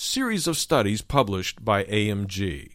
series 0.00 0.46
of 0.46 0.56
studies 0.56 1.02
published 1.02 1.64
by 1.64 1.82
AMG. 1.82 2.70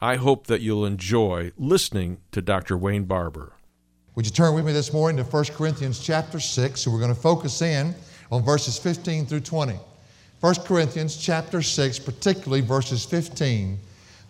I 0.00 0.16
hope 0.16 0.48
that 0.48 0.60
you'll 0.60 0.84
enjoy 0.84 1.52
listening 1.56 2.18
to 2.32 2.42
Dr. 2.42 2.76
Wayne 2.76 3.04
Barber. 3.04 3.52
Would 4.16 4.26
you 4.26 4.32
turn 4.32 4.56
with 4.56 4.66
me 4.66 4.72
this 4.72 4.92
morning 4.92 5.24
to 5.24 5.30
1 5.30 5.44
Corinthians 5.56 6.00
chapter 6.00 6.40
6? 6.40 6.84
And 6.84 6.92
we're 6.92 7.00
going 7.00 7.14
to 7.14 7.20
focus 7.20 7.62
in 7.62 7.94
on 8.32 8.42
verses 8.42 8.76
15 8.76 9.24
through 9.24 9.42
20. 9.42 9.78
1 10.40 10.54
Corinthians 10.64 11.16
chapter 11.16 11.62
6, 11.62 12.00
particularly 12.00 12.60
verses 12.60 13.04
15 13.04 13.78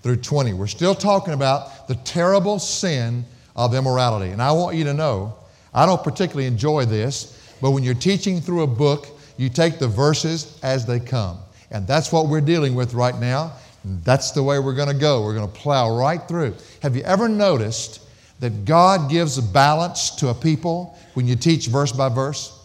through 0.02 0.16
20. 0.16 0.52
We're 0.52 0.66
still 0.66 0.94
talking 0.94 1.32
about 1.32 1.88
the 1.88 1.94
terrible 1.94 2.58
sin 2.58 3.24
of 3.56 3.74
immorality. 3.74 4.32
And 4.32 4.42
I 4.42 4.52
want 4.52 4.76
you 4.76 4.84
to 4.84 4.92
know, 4.92 5.34
I 5.72 5.86
don't 5.86 6.04
particularly 6.04 6.46
enjoy 6.46 6.84
this, 6.84 7.56
but 7.62 7.70
when 7.70 7.82
you're 7.82 7.94
teaching 7.94 8.42
through 8.42 8.64
a 8.64 8.66
book, 8.66 9.06
you 9.38 9.48
take 9.48 9.78
the 9.78 9.88
verses 9.88 10.60
as 10.62 10.84
they 10.84 11.00
come. 11.00 11.38
And 11.70 11.86
that's 11.86 12.12
what 12.12 12.28
we're 12.28 12.40
dealing 12.40 12.74
with 12.74 12.94
right 12.94 13.18
now. 13.18 13.52
That's 13.84 14.30
the 14.30 14.42
way 14.42 14.58
we're 14.58 14.74
going 14.74 14.88
to 14.88 14.94
go. 14.94 15.22
We're 15.22 15.34
going 15.34 15.50
to 15.50 15.58
plow 15.58 15.96
right 15.96 16.26
through. 16.26 16.54
Have 16.82 16.96
you 16.96 17.02
ever 17.02 17.28
noticed 17.28 18.00
that 18.40 18.64
God 18.64 19.10
gives 19.10 19.38
a 19.38 19.42
balance 19.42 20.10
to 20.16 20.28
a 20.28 20.34
people 20.34 20.98
when 21.14 21.26
you 21.26 21.36
teach 21.36 21.66
verse 21.66 21.92
by 21.92 22.08
verse? 22.08 22.58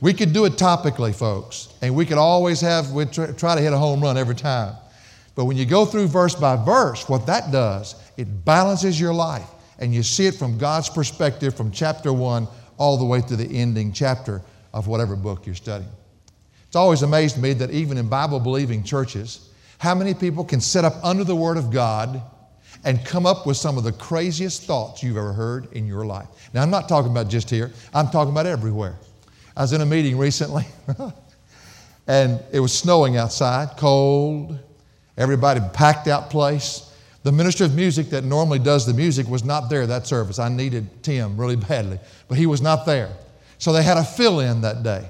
We 0.00 0.12
could 0.12 0.32
do 0.32 0.44
it 0.44 0.52
topically, 0.52 1.14
folks, 1.14 1.74
and 1.82 1.94
we 1.94 2.06
could 2.06 2.18
always 2.18 2.60
have, 2.60 2.92
we 2.92 3.04
try 3.06 3.54
to 3.54 3.60
hit 3.60 3.72
a 3.72 3.78
home 3.78 4.00
run 4.00 4.16
every 4.16 4.36
time. 4.36 4.76
But 5.34 5.46
when 5.46 5.56
you 5.56 5.66
go 5.66 5.84
through 5.84 6.06
verse 6.08 6.34
by 6.34 6.56
verse, 6.56 7.08
what 7.08 7.26
that 7.26 7.50
does, 7.50 7.94
it 8.16 8.44
balances 8.44 9.00
your 9.00 9.12
life, 9.12 9.48
and 9.78 9.92
you 9.92 10.02
see 10.02 10.26
it 10.26 10.34
from 10.34 10.58
God's 10.58 10.88
perspective 10.88 11.56
from 11.56 11.72
chapter 11.72 12.12
one 12.12 12.46
all 12.76 12.96
the 12.96 13.04
way 13.04 13.20
to 13.22 13.36
the 13.36 13.44
ending 13.44 13.92
chapter 13.92 14.42
of 14.72 14.86
whatever 14.86 15.16
book 15.16 15.46
you're 15.46 15.54
studying. 15.54 15.90
It's 16.68 16.76
always 16.76 17.00
amazed 17.00 17.40
me 17.40 17.54
that 17.54 17.70
even 17.70 17.96
in 17.96 18.08
Bible 18.08 18.38
believing 18.40 18.84
churches, 18.84 19.48
how 19.78 19.94
many 19.94 20.12
people 20.12 20.44
can 20.44 20.60
sit 20.60 20.84
up 20.84 21.02
under 21.02 21.24
the 21.24 21.34
Word 21.34 21.56
of 21.56 21.70
God 21.70 22.20
and 22.84 23.02
come 23.06 23.24
up 23.24 23.46
with 23.46 23.56
some 23.56 23.78
of 23.78 23.84
the 23.84 23.92
craziest 23.92 24.64
thoughts 24.64 25.02
you've 25.02 25.16
ever 25.16 25.32
heard 25.32 25.72
in 25.72 25.86
your 25.86 26.04
life? 26.04 26.26
Now, 26.52 26.62
I'm 26.62 26.70
not 26.70 26.86
talking 26.86 27.10
about 27.10 27.28
just 27.28 27.48
here, 27.48 27.72
I'm 27.94 28.08
talking 28.08 28.32
about 28.32 28.44
everywhere. 28.44 28.98
I 29.56 29.62
was 29.62 29.72
in 29.72 29.80
a 29.80 29.86
meeting 29.86 30.18
recently, 30.18 30.66
and 32.06 32.38
it 32.52 32.60
was 32.60 32.72
snowing 32.72 33.16
outside, 33.16 33.78
cold, 33.78 34.58
everybody 35.16 35.60
packed 35.72 36.06
out 36.06 36.28
place. 36.28 36.84
The 37.22 37.32
minister 37.32 37.64
of 37.64 37.74
music 37.74 38.10
that 38.10 38.24
normally 38.24 38.58
does 38.58 38.84
the 38.84 38.94
music 38.94 39.26
was 39.26 39.42
not 39.42 39.70
there 39.70 39.86
that 39.86 40.06
service. 40.06 40.38
I 40.38 40.50
needed 40.50 41.02
Tim 41.02 41.38
really 41.38 41.56
badly, 41.56 41.98
but 42.28 42.36
he 42.36 42.44
was 42.44 42.60
not 42.60 42.84
there. 42.84 43.10
So 43.56 43.72
they 43.72 43.82
had 43.82 43.96
a 43.96 44.04
fill 44.04 44.40
in 44.40 44.60
that 44.60 44.82
day. 44.82 45.08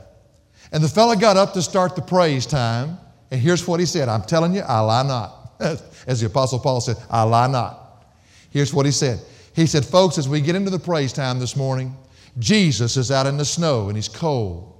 And 0.73 0.83
the 0.83 0.89
fellow 0.89 1.15
got 1.17 1.37
up 1.37 1.55
to 1.55 1.62
start 1.62 1.97
the 1.97 2.03
praise 2.03 2.47
time. 2.47 2.99
And 3.31 3.41
here's 3.41 3.67
what 3.67 3.81
he 3.81 3.87
said 3.87 4.09
I'm 4.09 4.23
telling 4.23 4.55
you, 4.55 4.62
I 4.62 4.81
lie 4.81 5.03
not. 5.03 5.53
As 6.06 6.21
the 6.21 6.27
Apostle 6.27 6.59
Paul 6.59 6.81
said, 6.81 6.97
I 7.11 7.23
lie 7.23 7.49
not. 7.49 8.05
Here's 8.51 8.73
what 8.73 8.87
he 8.87 8.93
said 8.93 9.21
He 9.55 9.67
said, 9.67 9.84
Folks, 9.84 10.19
as 10.19 10.29
we 10.29 10.41
get 10.41 10.55
into 10.55 10.71
the 10.71 10.79
praise 10.79 11.12
time 11.12 11.39
this 11.39 11.56
morning, 11.56 11.95
Jesus 12.39 12.97
is 12.97 13.11
out 13.11 13.27
in 13.27 13.37
the 13.37 13.45
snow 13.45 13.89
and 13.89 13.97
he's 13.97 14.09
cold. 14.09 14.75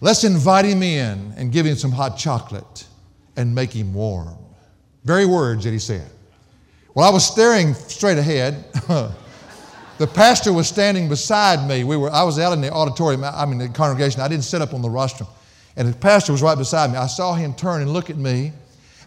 Let's 0.00 0.24
invite 0.24 0.64
him 0.64 0.82
in 0.82 1.34
and 1.36 1.52
give 1.52 1.66
him 1.66 1.76
some 1.76 1.92
hot 1.92 2.16
chocolate 2.16 2.86
and 3.36 3.54
make 3.54 3.72
him 3.72 3.92
warm. 3.92 4.38
Very 5.04 5.26
words 5.26 5.64
that 5.64 5.72
he 5.72 5.78
said. 5.78 6.10
Well, 6.94 7.08
I 7.08 7.12
was 7.12 7.26
staring 7.26 7.74
straight 7.74 8.18
ahead. 8.18 8.64
the 10.00 10.06
pastor 10.06 10.50
was 10.50 10.66
standing 10.66 11.10
beside 11.10 11.68
me. 11.68 11.84
We 11.84 11.94
were, 11.94 12.10
I 12.10 12.22
was 12.22 12.38
out 12.38 12.54
in 12.54 12.62
the 12.62 12.72
auditorium, 12.72 13.22
I 13.22 13.44
mean, 13.44 13.58
the 13.58 13.68
congregation. 13.68 14.22
I 14.22 14.28
didn't 14.28 14.44
sit 14.44 14.62
up 14.62 14.72
on 14.72 14.80
the 14.80 14.88
rostrum. 14.88 15.28
And 15.76 15.86
the 15.86 15.94
pastor 15.94 16.32
was 16.32 16.40
right 16.40 16.56
beside 16.56 16.90
me. 16.90 16.96
I 16.96 17.06
saw 17.06 17.34
him 17.34 17.52
turn 17.52 17.82
and 17.82 17.92
look 17.92 18.08
at 18.08 18.16
me, 18.16 18.52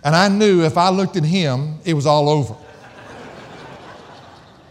and 0.04 0.16
I 0.16 0.28
knew 0.28 0.62
if 0.62 0.78
I 0.78 0.90
looked 0.90 1.18
at 1.18 1.24
him, 1.24 1.80
it 1.84 1.96
was 1.96 2.06
all 2.06 2.30
over. 2.30 2.56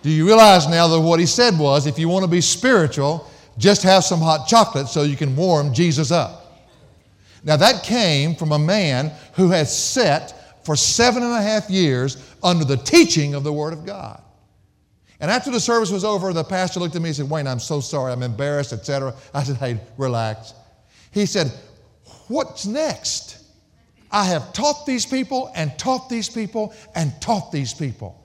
Do 0.02 0.10
you 0.10 0.24
realize 0.24 0.68
now 0.68 0.86
that 0.86 1.00
what 1.00 1.18
he 1.18 1.26
said 1.26 1.58
was 1.58 1.88
if 1.88 1.98
you 1.98 2.08
want 2.08 2.24
to 2.24 2.30
be 2.30 2.40
spiritual, 2.40 3.28
just 3.58 3.82
have 3.82 4.04
some 4.04 4.20
hot 4.20 4.46
chocolate 4.46 4.86
so 4.86 5.02
you 5.02 5.16
can 5.16 5.34
warm 5.34 5.74
Jesus 5.74 6.12
up? 6.12 6.62
Now, 7.42 7.56
that 7.56 7.82
came 7.82 8.36
from 8.36 8.52
a 8.52 8.60
man 8.60 9.10
who 9.32 9.50
has 9.50 9.76
sat 9.76 10.64
for 10.64 10.76
seven 10.76 11.24
and 11.24 11.32
a 11.32 11.42
half 11.42 11.68
years 11.68 12.32
under 12.44 12.64
the 12.64 12.76
teaching 12.76 13.34
of 13.34 13.42
the 13.42 13.52
Word 13.52 13.72
of 13.72 13.84
God. 13.84 14.22
And 15.22 15.30
after 15.30 15.52
the 15.52 15.60
service 15.60 15.92
was 15.92 16.04
over, 16.04 16.32
the 16.32 16.42
pastor 16.42 16.80
looked 16.80 16.96
at 16.96 17.00
me 17.00 17.10
and 17.10 17.16
said, 17.16 17.30
Wayne, 17.30 17.46
I'm 17.46 17.60
so 17.60 17.80
sorry, 17.80 18.12
I'm 18.12 18.24
embarrassed, 18.24 18.72
etc. 18.72 19.14
I 19.32 19.44
said, 19.44 19.56
Hey, 19.56 19.78
relax. 19.96 20.52
He 21.12 21.26
said, 21.26 21.52
What's 22.26 22.66
next? 22.66 23.38
I 24.10 24.24
have 24.24 24.52
taught 24.52 24.84
these 24.84 25.06
people 25.06 25.52
and 25.54 25.78
taught 25.78 26.08
these 26.08 26.28
people 26.28 26.74
and 26.96 27.12
taught 27.22 27.52
these 27.52 27.72
people. 27.72 28.18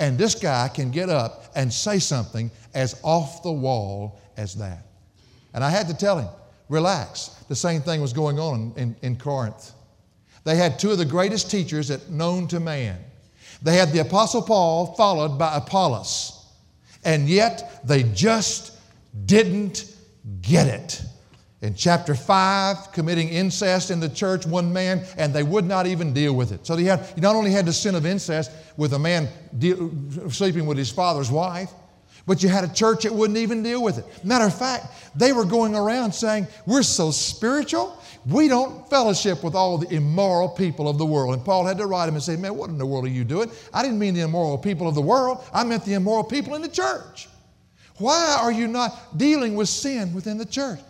And 0.00 0.18
this 0.18 0.34
guy 0.34 0.68
can 0.68 0.90
get 0.90 1.08
up 1.08 1.44
and 1.54 1.72
say 1.72 2.00
something 2.00 2.50
as 2.74 3.00
off 3.04 3.44
the 3.44 3.52
wall 3.52 4.20
as 4.36 4.54
that. 4.56 4.86
And 5.54 5.62
I 5.62 5.70
had 5.70 5.86
to 5.86 5.94
tell 5.94 6.18
him, 6.18 6.28
relax. 6.68 7.28
The 7.48 7.54
same 7.54 7.80
thing 7.80 8.00
was 8.00 8.12
going 8.12 8.40
on 8.40 8.72
in, 8.76 8.96
in 9.02 9.16
Corinth. 9.16 9.72
They 10.44 10.56
had 10.56 10.78
two 10.78 10.90
of 10.90 10.98
the 10.98 11.04
greatest 11.04 11.48
teachers 11.50 11.88
that 11.88 12.10
known 12.10 12.48
to 12.48 12.58
man. 12.58 12.98
They 13.62 13.76
had 13.76 13.92
the 13.92 14.00
Apostle 14.00 14.42
Paul 14.42 14.94
followed 14.94 15.38
by 15.38 15.56
Apollos. 15.56 16.39
And 17.04 17.28
yet 17.28 17.80
they 17.86 18.02
just 18.02 18.78
didn't 19.26 19.92
get 20.42 20.66
it. 20.66 21.02
In 21.62 21.74
chapter 21.74 22.14
5 22.14 22.92
committing 22.92 23.28
incest 23.28 23.90
in 23.90 24.00
the 24.00 24.08
church 24.08 24.46
one 24.46 24.72
man 24.72 25.04
and 25.18 25.34
they 25.34 25.42
would 25.42 25.66
not 25.66 25.86
even 25.86 26.14
deal 26.14 26.34
with 26.34 26.52
it. 26.52 26.66
So 26.66 26.74
he, 26.76 26.86
had, 26.86 27.04
he 27.14 27.20
not 27.20 27.36
only 27.36 27.50
had 27.50 27.66
the 27.66 27.72
sin 27.72 27.94
of 27.94 28.06
incest 28.06 28.50
with 28.78 28.94
a 28.94 28.98
man 28.98 29.28
sleeping 30.30 30.64
with 30.64 30.78
his 30.78 30.90
father's 30.90 31.30
wife 31.30 31.70
but 32.26 32.42
you 32.42 32.48
had 32.48 32.64
a 32.64 32.72
church 32.72 33.02
that 33.02 33.12
wouldn't 33.12 33.38
even 33.38 33.62
deal 33.62 33.82
with 33.82 33.98
it. 33.98 34.24
Matter 34.24 34.46
of 34.46 34.56
fact 34.56 34.86
they 35.14 35.32
were 35.32 35.44
going 35.44 35.74
around 35.74 36.12
saying 36.12 36.46
we're 36.66 36.82
so 36.82 37.10
spiritual 37.10 38.00
we 38.26 38.48
don't 38.48 38.88
fellowship 38.90 39.42
with 39.42 39.54
all 39.54 39.78
the 39.78 39.88
immoral 39.94 40.48
people 40.48 40.88
of 40.88 40.98
the 40.98 41.06
world 41.06 41.34
and 41.34 41.44
paul 41.44 41.64
had 41.64 41.78
to 41.78 41.86
write 41.86 42.08
him 42.08 42.14
and 42.14 42.22
say 42.22 42.36
man 42.36 42.54
what 42.54 42.68
in 42.68 42.78
the 42.78 42.86
world 42.86 43.04
are 43.04 43.08
you 43.08 43.24
doing 43.24 43.50
i 43.72 43.82
didn't 43.82 43.98
mean 43.98 44.14
the 44.14 44.20
immoral 44.20 44.58
people 44.58 44.86
of 44.86 44.94
the 44.94 45.02
world 45.02 45.44
i 45.52 45.64
meant 45.64 45.84
the 45.84 45.94
immoral 45.94 46.24
people 46.24 46.54
in 46.54 46.62
the 46.62 46.68
church 46.68 47.28
why 47.98 48.38
are 48.40 48.52
you 48.52 48.66
not 48.66 49.16
dealing 49.16 49.54
with 49.54 49.68
sin 49.68 50.12
within 50.14 50.38
the 50.38 50.46
church 50.46 50.80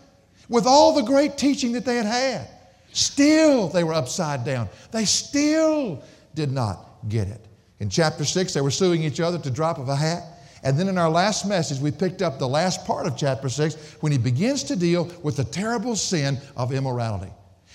with 0.51 0.67
all 0.67 0.93
the 0.93 1.01
great 1.01 1.37
teaching 1.37 1.71
that 1.71 1.85
they 1.85 1.95
had 1.95 2.05
had. 2.05 2.47
Still, 2.91 3.69
they 3.69 3.85
were 3.85 3.93
upside 3.93 4.43
down. 4.43 4.67
They 4.91 5.05
still 5.05 6.03
did 6.35 6.51
not 6.51 6.85
get 7.07 7.29
it. 7.29 7.43
In 7.79 7.89
chapter 7.89 8.25
6, 8.25 8.53
they 8.53 8.59
were 8.59 8.69
suing 8.69 9.01
each 9.01 9.21
other 9.21 9.39
to 9.39 9.49
drop 9.49 9.79
of 9.79 9.87
a 9.87 9.95
hat. 9.95 10.23
And 10.63 10.77
then 10.77 10.87
in 10.87 10.97
our 10.97 11.09
last 11.09 11.45
message, 11.47 11.79
we 11.79 11.91
picked 11.91 12.21
up 12.21 12.37
the 12.37 12.47
last 12.47 12.85
part 12.85 13.07
of 13.07 13.17
chapter 13.17 13.49
6 13.49 13.75
when 14.01 14.11
he 14.11 14.17
begins 14.17 14.63
to 14.65 14.75
deal 14.75 15.05
with 15.23 15.37
the 15.37 15.43
terrible 15.43 15.95
sin 15.95 16.37
of 16.55 16.71
immorality. 16.71 17.31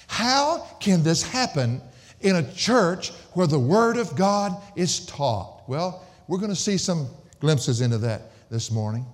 How 0.06 0.58
can 0.78 1.02
this 1.02 1.22
happen 1.22 1.80
in 2.20 2.36
a 2.36 2.52
church 2.54 3.10
where 3.32 3.46
the 3.46 3.58
Word 3.58 3.96
of 3.96 4.14
God 4.16 4.56
is 4.76 5.04
taught? 5.06 5.68
Well, 5.68 6.04
we're 6.28 6.38
going 6.38 6.50
to 6.50 6.56
see 6.56 6.78
some 6.78 7.08
glimpses 7.40 7.80
into 7.80 7.98
that 7.98 8.30
this 8.50 8.70
morning. 8.70 9.04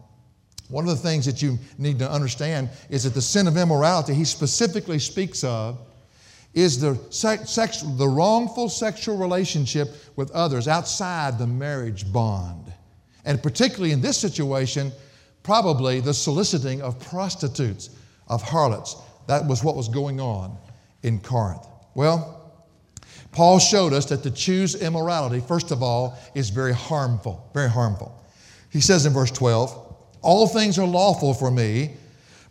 One 0.69 0.89
of 0.89 0.91
the 0.91 1.09
things 1.09 1.27
that 1.27 1.43
you 1.43 1.59
need 1.79 1.99
to 1.99 2.11
understand 2.11 2.71
is 2.89 3.05
that 3.05 3.15
the 3.15 3.23
sin 3.23 3.47
of 3.47 3.57
immorality 3.57 4.15
he 4.15 4.25
specifically 4.25 4.99
speaks 4.99 5.45
of 5.45 5.79
is 6.55 6.81
the, 6.81 6.99
sex, 7.11 7.83
the 7.83 8.09
wrongful 8.09 8.69
sexual 8.69 9.17
relationship 9.17 9.89
with 10.17 10.31
others 10.33 10.69
outside 10.69 11.39
the 11.39 11.47
marriage 11.47 12.11
bond. 12.13 12.62
And 13.25 13.43
particularly 13.43 13.93
in 13.93 14.01
this 14.01 14.19
situation, 14.19 14.93
probably 15.43 16.01
the 16.01 16.15
soliciting 16.15 16.83
of 16.83 16.99
prostitutes, 17.01 17.91
of 18.29 18.43
harlots. 18.43 18.97
That 19.27 19.47
was 19.47 19.63
what 19.63 19.77
was 19.77 19.89
going 19.89 20.21
on 20.21 20.57
in 21.03 21.21
Corinth. 21.21 21.67
Well, 21.95 22.39
Paul 23.33 23.59
showed 23.59 23.93
us 23.93 24.07
that 24.07 24.23
to 24.25 24.31
choose 24.31 24.75
immorality, 24.75 25.41
first 25.41 25.71
of 25.71 25.83
all, 25.83 26.19
is 26.35 26.51
very 26.51 26.75
harmful, 26.75 27.51
very 27.55 27.71
harmful. 27.71 28.23
He 28.71 28.81
says 28.81 29.07
in 29.07 29.13
verse 29.13 29.31
12, 29.31 29.97
All 30.23 30.47
things 30.47 30.79
are 30.79 30.87
lawful 30.87 31.35
for 31.35 31.51
me, 31.51 31.95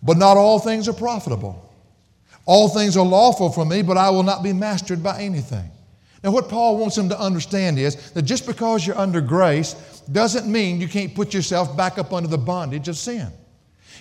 but 0.02 0.18
not 0.18 0.38
all 0.38 0.60
things 0.60 0.88
are 0.90 0.94
profitable. 0.94 1.68
All 2.46 2.68
things 2.68 2.98
are 2.98 3.06
lawful 3.06 3.52
for 3.52 3.66
me, 3.66 3.84
but 3.84 3.98
I 3.98 4.10
will 4.10 4.24
not 4.24 4.44
be 4.44 4.54
mastered 4.54 5.04
by 5.04 5.22
anything. 5.22 5.70
Now, 6.24 6.32
what 6.32 6.50
Paul 6.50 6.78
wants 6.78 6.96
them 6.96 7.10
to 7.10 7.20
understand 7.20 7.80
is 7.80 8.12
that 8.12 8.24
just 8.24 8.46
because 8.46 8.86
you're 8.86 8.98
under 8.98 9.22
grace 9.22 9.74
doesn't 10.12 10.52
mean 10.52 10.80
you 10.80 10.88
can't 10.88 11.16
put 11.16 11.34
yourself 11.34 11.76
back 11.76 11.98
up 11.98 12.14
under 12.14 12.30
the 12.30 12.38
bondage 12.38 12.88
of 12.88 12.98
sin. 12.98 13.32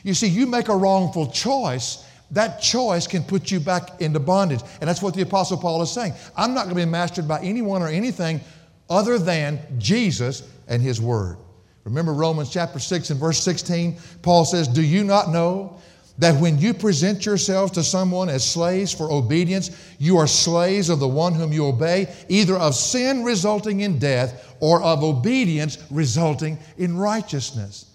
You 0.02 0.14
see, 0.14 0.26
you 0.26 0.46
make 0.46 0.68
a 0.68 0.76
wrongful 0.76 1.30
choice, 1.30 2.04
that 2.32 2.60
choice 2.60 3.06
can 3.06 3.22
put 3.22 3.50
you 3.50 3.58
back 3.58 4.00
into 4.00 4.20
bondage. 4.20 4.60
And 4.80 4.88
that's 4.88 5.02
what 5.02 5.14
the 5.14 5.22
Apostle 5.22 5.56
Paul 5.56 5.80
is 5.82 5.90
saying. 5.90 6.12
I'm 6.36 6.52
not 6.52 6.64
going 6.64 6.76
to 6.76 6.82
be 6.82 6.90
mastered 6.90 7.26
by 7.26 7.40
anyone 7.40 7.82
or 7.82 7.88
anything 7.88 8.40
other 8.88 9.18
than 9.18 9.60
Jesus 9.78 10.42
and 10.68 10.82
His 10.82 11.00
Word. 11.00 11.38
Remember 11.84 12.12
Romans 12.12 12.50
chapter 12.50 12.78
6 12.78 13.10
and 13.10 13.18
verse 13.18 13.42
16? 13.42 13.98
Paul 14.22 14.44
says, 14.44 14.68
Do 14.68 14.82
you 14.82 15.04
not 15.04 15.30
know 15.30 15.80
that 16.20 16.38
when 16.38 16.58
you 16.58 16.74
present 16.74 17.24
yourselves 17.24 17.72
to 17.72 17.82
someone 17.82 18.28
as 18.28 18.48
slaves 18.48 18.92
for 18.92 19.10
obedience, 19.10 19.70
you 19.98 20.18
are 20.18 20.26
slaves 20.26 20.90
of 20.90 21.00
the 21.00 21.08
one 21.08 21.34
whom 21.34 21.50
you 21.50 21.66
obey, 21.66 22.14
either 22.28 22.56
of 22.56 22.74
sin 22.74 23.24
resulting 23.24 23.80
in 23.80 23.98
death 23.98 24.54
or 24.60 24.82
of 24.82 25.02
obedience 25.02 25.78
resulting 25.90 26.58
in 26.76 26.96
righteousness. 26.96 27.86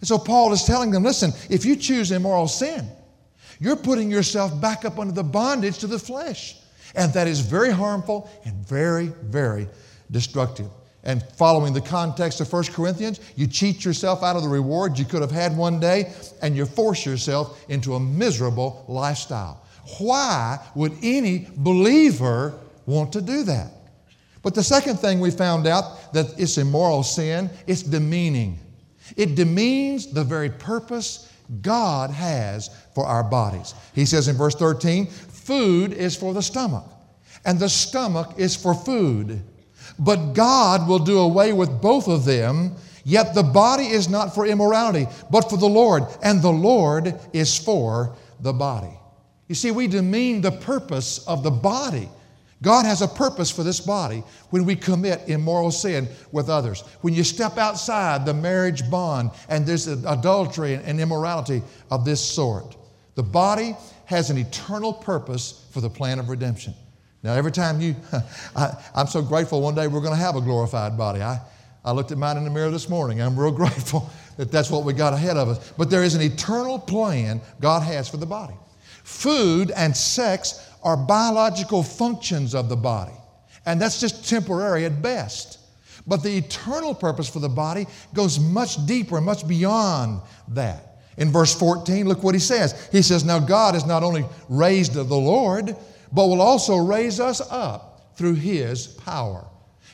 And 0.00 0.08
so 0.08 0.18
Paul 0.18 0.54
is 0.54 0.64
telling 0.64 0.90
them 0.90 1.04
listen, 1.04 1.32
if 1.50 1.66
you 1.66 1.76
choose 1.76 2.10
immoral 2.10 2.48
sin, 2.48 2.88
you're 3.60 3.76
putting 3.76 4.10
yourself 4.10 4.58
back 4.58 4.86
up 4.86 4.98
under 4.98 5.12
the 5.12 5.22
bondage 5.22 5.78
to 5.78 5.86
the 5.86 5.98
flesh. 5.98 6.56
And 6.94 7.12
that 7.12 7.28
is 7.28 7.40
very 7.40 7.70
harmful 7.70 8.30
and 8.46 8.54
very, 8.66 9.08
very 9.22 9.68
destructive 10.10 10.70
and 11.06 11.22
following 11.36 11.72
the 11.72 11.80
context 11.80 12.40
of 12.40 12.52
1 12.52 12.64
Corinthians, 12.64 13.20
you 13.36 13.46
cheat 13.46 13.84
yourself 13.84 14.24
out 14.24 14.34
of 14.36 14.42
the 14.42 14.48
reward 14.48 14.98
you 14.98 15.04
could 15.04 15.22
have 15.22 15.30
had 15.30 15.56
one 15.56 15.80
day 15.80 16.12
and 16.42 16.56
you 16.56 16.66
force 16.66 17.06
yourself 17.06 17.64
into 17.70 17.94
a 17.94 18.00
miserable 18.00 18.84
lifestyle. 18.88 19.64
Why 19.98 20.58
would 20.74 20.92
any 21.02 21.48
believer 21.56 22.58
want 22.86 23.12
to 23.12 23.22
do 23.22 23.44
that? 23.44 23.70
But 24.42 24.54
the 24.54 24.64
second 24.64 24.96
thing 24.98 25.20
we 25.20 25.30
found 25.30 25.68
out 25.68 26.12
that 26.12 26.26
it's 26.38 26.58
immoral 26.58 27.04
sin, 27.04 27.50
it's 27.68 27.82
demeaning. 27.82 28.58
It 29.16 29.36
demeans 29.36 30.12
the 30.12 30.24
very 30.24 30.50
purpose 30.50 31.32
God 31.62 32.10
has 32.10 32.70
for 32.96 33.06
our 33.06 33.22
bodies. 33.22 33.74
He 33.94 34.04
says 34.04 34.26
in 34.26 34.36
verse 34.36 34.56
13, 34.56 35.06
food 35.06 35.92
is 35.92 36.16
for 36.16 36.34
the 36.34 36.42
stomach, 36.42 36.84
and 37.44 37.60
the 37.60 37.68
stomach 37.68 38.34
is 38.36 38.56
for 38.56 38.74
food. 38.74 39.40
But 39.98 40.34
God 40.34 40.88
will 40.88 40.98
do 40.98 41.18
away 41.18 41.52
with 41.52 41.80
both 41.80 42.08
of 42.08 42.24
them. 42.24 42.74
Yet 43.04 43.34
the 43.34 43.42
body 43.42 43.84
is 43.86 44.08
not 44.08 44.34
for 44.34 44.46
immorality, 44.46 45.06
but 45.30 45.48
for 45.48 45.56
the 45.56 45.68
Lord, 45.68 46.02
and 46.24 46.42
the 46.42 46.50
Lord 46.50 47.14
is 47.32 47.56
for 47.56 48.16
the 48.40 48.52
body. 48.52 48.98
You 49.46 49.54
see, 49.54 49.70
we 49.70 49.86
demean 49.86 50.40
the 50.40 50.50
purpose 50.50 51.24
of 51.26 51.44
the 51.44 51.52
body. 51.52 52.08
God 52.62 52.84
has 52.84 53.02
a 53.02 53.08
purpose 53.08 53.50
for 53.50 53.62
this 53.62 53.80
body 53.80 54.24
when 54.50 54.64
we 54.64 54.74
commit 54.74 55.28
immoral 55.28 55.70
sin 55.70 56.08
with 56.32 56.48
others. 56.48 56.80
When 57.02 57.14
you 57.14 57.22
step 57.22 57.58
outside 57.58 58.26
the 58.26 58.34
marriage 58.34 58.90
bond 58.90 59.30
and 59.48 59.66
there's 59.66 59.86
adultery 59.86 60.74
and 60.74 60.98
immorality 60.98 61.62
of 61.90 62.04
this 62.04 62.20
sort, 62.20 62.76
the 63.14 63.22
body 63.22 63.76
has 64.06 64.30
an 64.30 64.38
eternal 64.38 64.92
purpose 64.92 65.66
for 65.70 65.80
the 65.80 65.90
plan 65.90 66.18
of 66.18 66.28
redemption. 66.28 66.74
Now, 67.22 67.34
every 67.34 67.52
time 67.52 67.80
you, 67.80 67.96
I, 68.56 68.76
am 68.94 69.06
so 69.06 69.22
grateful 69.22 69.60
one 69.60 69.74
day 69.74 69.86
we're 69.86 70.00
going 70.00 70.12
to 70.12 70.20
have 70.20 70.36
a 70.36 70.40
glorified 70.40 70.96
body. 70.96 71.22
I, 71.22 71.40
I 71.84 71.92
looked 71.92 72.12
at 72.12 72.18
mine 72.18 72.36
in 72.36 72.44
the 72.44 72.50
mirror 72.50 72.70
this 72.70 72.88
morning. 72.88 73.20
I'm 73.20 73.38
real 73.38 73.50
grateful 73.52 74.10
that 74.36 74.52
that's 74.52 74.70
what 74.70 74.84
we 74.84 74.92
got 74.92 75.12
ahead 75.12 75.36
of 75.36 75.48
us. 75.48 75.72
But 75.72 75.90
there 75.90 76.02
is 76.02 76.14
an 76.14 76.22
eternal 76.22 76.78
plan 76.78 77.40
God 77.60 77.82
has 77.82 78.08
for 78.08 78.16
the 78.16 78.26
body. 78.26 78.54
Food 79.04 79.70
and 79.70 79.96
sex 79.96 80.68
are 80.82 80.96
biological 80.96 81.82
functions 81.82 82.54
of 82.54 82.68
the 82.68 82.76
body, 82.76 83.14
and 83.64 83.80
that's 83.80 84.00
just 84.00 84.28
temporary 84.28 84.84
at 84.84 85.00
best. 85.00 85.60
But 86.06 86.22
the 86.22 86.36
eternal 86.36 86.94
purpose 86.94 87.28
for 87.28 87.40
the 87.40 87.48
body 87.48 87.86
goes 88.14 88.38
much 88.38 88.84
deeper 88.86 89.16
and 89.16 89.26
much 89.26 89.46
beyond 89.46 90.20
that. 90.48 90.98
In 91.16 91.30
verse 91.30 91.54
14, 91.58 92.06
look 92.06 92.22
what 92.22 92.34
he 92.34 92.40
says. 92.40 92.88
He 92.92 93.02
says, 93.02 93.24
Now 93.24 93.38
God 93.38 93.74
has 93.74 93.86
not 93.86 94.02
only 94.02 94.24
raised 94.48 94.94
the 94.94 95.02
Lord, 95.02 95.74
but 96.12 96.28
will 96.28 96.40
also 96.40 96.76
raise 96.76 97.20
us 97.20 97.40
up 97.50 98.12
through 98.16 98.34
His 98.34 98.86
power. 98.86 99.46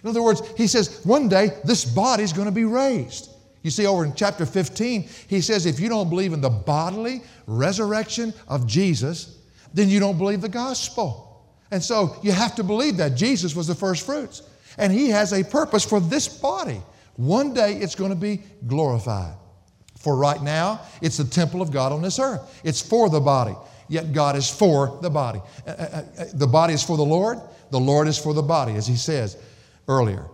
In 0.03 0.11
other 0.11 0.23
words, 0.23 0.43
He 0.57 0.67
says, 0.67 1.01
one 1.05 1.29
day 1.29 1.51
this 1.65 1.85
body's 1.85 2.33
going 2.33 2.47
to 2.47 2.53
be 2.53 2.65
raised. 2.65 3.31
You 3.63 3.71
see, 3.71 3.87
over 3.87 4.05
in 4.05 4.15
chapter 4.15 4.45
15, 4.45 5.09
He 5.29 5.41
says, 5.41 5.67
if 5.67 5.79
you 5.79 5.89
don't 5.89 6.09
believe 6.09 6.33
in 6.33 6.41
the 6.41 6.51
bodily 6.51 7.23
resurrection 7.47 8.35
of 8.49 8.67
Jesus, 8.67 9.39
then 9.73 9.89
you 9.89 10.01
don't 10.01 10.19
believe 10.19 10.41
the 10.41 10.49
gospel. 10.49 11.47
And 11.71 11.83
so 11.83 12.17
you 12.23 12.33
have 12.33 12.55
to 12.57 12.65
believe 12.65 12.99
that 12.99 13.15
Jesus 13.15 13.57
was 13.57 13.67
the 13.67 13.75
first 13.75 14.05
fruits. 14.05 14.43
And 14.79 14.93
He 14.93 15.09
has 15.11 15.33
a 15.33 15.45
purpose 15.45 15.85
for 15.85 16.01
this 16.01 16.29
body. 16.29 16.83
One 17.17 17.55
day 17.55 17.75
it's 17.75 17.95
going 17.95 18.11
to 18.11 18.17
be 18.17 18.43
glorified. 18.67 19.35
For 19.99 20.17
right 20.17 20.43
now, 20.43 20.81
it's 21.01 21.17
the 21.17 21.25
temple 21.25 21.63
of 21.63 21.71
God 21.71 21.93
on 21.93 22.03
this 22.03 22.19
earth. 22.19 22.61
It's 22.65 22.81
for 22.81 23.09
the 23.09 23.21
body 23.21 23.55
yet 23.93 24.13
God 24.13 24.37
is 24.37 24.49
for 24.49 24.99
the 25.03 25.11
body. 25.11 25.41
Uh, 25.67 25.71
uh, 25.71 26.05
uh, 26.19 26.25
the 26.35 26.47
body 26.47 26.75
is 26.75 26.83
for 26.83 26.97
the 26.97 27.05
Lord, 27.05 27.39
the 27.71 27.79
Lord 27.79 28.09
is 28.09 28.19
for 28.19 28.33
the 28.33 28.43
body, 28.43 28.75
as 28.75 28.87
he 28.87 28.97
says 28.97 29.37
earlier. 29.87 30.27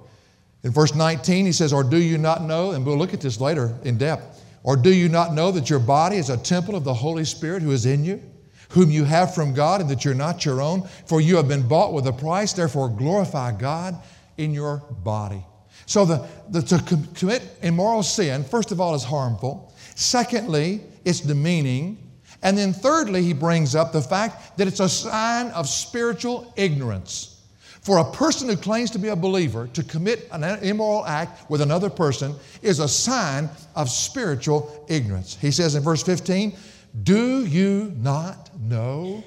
In 0.62 0.70
verse 0.70 0.94
19, 0.94 1.46
he 1.46 1.52
says, 1.52 1.72
Or 1.72 1.82
do 1.82 1.98
you 1.98 2.18
not 2.18 2.42
know, 2.42 2.70
and 2.72 2.86
we'll 2.86 2.96
look 2.96 3.14
at 3.14 3.20
this 3.20 3.40
later 3.40 3.76
in 3.84 3.98
depth, 3.98 4.44
or 4.62 4.76
do 4.76 4.92
you 4.92 5.08
not 5.08 5.34
know 5.34 5.50
that 5.50 5.70
your 5.70 5.78
body 5.78 6.16
is 6.16 6.30
a 6.30 6.36
temple 6.36 6.76
of 6.76 6.84
the 6.84 6.94
Holy 6.94 7.24
Spirit 7.24 7.62
who 7.62 7.70
is 7.70 7.86
in 7.86 8.04
you, 8.04 8.22
whom 8.70 8.90
you 8.90 9.04
have 9.04 9.34
from 9.34 9.54
God, 9.54 9.80
and 9.80 9.90
that 9.90 10.04
you're 10.04 10.14
not 10.14 10.44
your 10.44 10.60
own? 10.60 10.86
For 11.06 11.20
you 11.20 11.36
have 11.36 11.48
been 11.48 11.66
bought 11.66 11.92
with 11.92 12.06
a 12.06 12.12
price, 12.12 12.52
therefore 12.52 12.88
glorify 12.88 13.52
God 13.52 13.96
in 14.36 14.52
your 14.52 14.78
body. 15.02 15.44
So 15.86 16.04
the, 16.04 16.26
the, 16.50 16.60
to 16.62 16.98
commit 17.14 17.42
immoral 17.62 18.02
sin, 18.02 18.44
first 18.44 18.72
of 18.72 18.80
all, 18.80 18.94
is 18.94 19.04
harmful. 19.04 19.72
Secondly, 19.94 20.82
it's 21.04 21.20
demeaning. 21.20 22.07
And 22.42 22.56
then, 22.56 22.72
thirdly, 22.72 23.22
he 23.22 23.32
brings 23.32 23.74
up 23.74 23.92
the 23.92 24.02
fact 24.02 24.56
that 24.58 24.68
it's 24.68 24.80
a 24.80 24.88
sign 24.88 25.48
of 25.48 25.68
spiritual 25.68 26.52
ignorance. 26.56 27.38
For 27.80 27.98
a 27.98 28.04
person 28.04 28.48
who 28.48 28.56
claims 28.56 28.90
to 28.92 28.98
be 28.98 29.08
a 29.08 29.16
believer 29.16 29.66
to 29.68 29.82
commit 29.82 30.28
an 30.30 30.44
immoral 30.62 31.06
act 31.06 31.50
with 31.50 31.62
another 31.62 31.88
person 31.88 32.34
is 32.60 32.80
a 32.80 32.88
sign 32.88 33.48
of 33.74 33.88
spiritual 33.88 34.84
ignorance. 34.88 35.36
He 35.40 35.50
says 35.50 35.74
in 35.74 35.82
verse 35.82 36.02
15, 36.02 36.54
Do 37.02 37.46
you 37.46 37.92
not 37.96 38.50
know? 38.60 39.24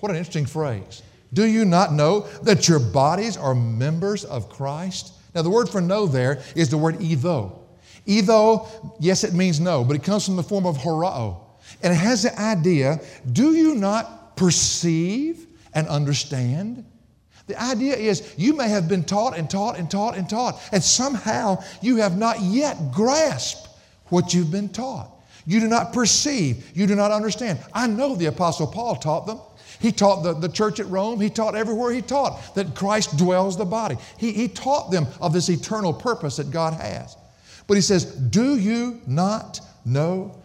What 0.00 0.10
an 0.10 0.18
interesting 0.18 0.46
phrase. 0.46 1.02
Do 1.32 1.46
you 1.46 1.64
not 1.64 1.92
know 1.92 2.26
that 2.42 2.68
your 2.68 2.80
bodies 2.80 3.36
are 3.36 3.54
members 3.54 4.24
of 4.24 4.50
Christ? 4.50 5.14
Now, 5.34 5.42
the 5.42 5.50
word 5.50 5.68
for 5.68 5.80
know 5.80 6.06
there 6.06 6.42
is 6.54 6.68
the 6.68 6.76
word 6.76 6.96
evo. 6.96 7.58
Evo, 8.06 8.94
yes, 8.98 9.24
it 9.24 9.32
means 9.32 9.60
no, 9.60 9.84
but 9.84 9.96
it 9.96 10.02
comes 10.02 10.26
from 10.26 10.36
the 10.36 10.42
form 10.42 10.66
of 10.66 10.76
horao. 10.76 11.41
And 11.82 11.92
it 11.92 11.96
has 11.96 12.22
the 12.22 12.38
idea 12.40 13.00
do 13.30 13.54
you 13.54 13.74
not 13.74 14.36
perceive 14.36 15.46
and 15.74 15.86
understand? 15.88 16.84
The 17.46 17.60
idea 17.60 17.96
is 17.96 18.34
you 18.36 18.56
may 18.56 18.68
have 18.68 18.88
been 18.88 19.04
taught 19.04 19.36
and 19.36 19.50
taught 19.50 19.76
and 19.76 19.90
taught 19.90 20.16
and 20.16 20.28
taught, 20.28 20.60
and 20.72 20.82
somehow 20.82 21.62
you 21.80 21.96
have 21.96 22.16
not 22.16 22.40
yet 22.40 22.92
grasped 22.92 23.68
what 24.06 24.32
you've 24.32 24.50
been 24.50 24.68
taught. 24.68 25.10
You 25.44 25.58
do 25.58 25.66
not 25.66 25.92
perceive, 25.92 26.70
you 26.74 26.86
do 26.86 26.94
not 26.94 27.10
understand. 27.10 27.58
I 27.72 27.88
know 27.88 28.14
the 28.14 28.26
Apostle 28.26 28.68
Paul 28.68 28.96
taught 28.96 29.26
them. 29.26 29.40
He 29.80 29.90
taught 29.90 30.22
the, 30.22 30.34
the 30.34 30.48
church 30.48 30.78
at 30.78 30.88
Rome, 30.88 31.20
he 31.20 31.28
taught 31.28 31.56
everywhere 31.56 31.90
he 31.90 32.02
taught 32.02 32.54
that 32.54 32.76
Christ 32.76 33.16
dwells 33.16 33.58
the 33.58 33.64
body. 33.64 33.96
He, 34.16 34.32
he 34.32 34.46
taught 34.46 34.92
them 34.92 35.08
of 35.20 35.32
this 35.32 35.48
eternal 35.48 35.92
purpose 35.92 36.36
that 36.36 36.52
God 36.52 36.74
has. 36.74 37.16
But 37.66 37.74
he 37.74 37.80
says, 37.80 38.04
Do 38.04 38.56
you 38.56 39.00
not 39.06 39.60
know 39.84 40.41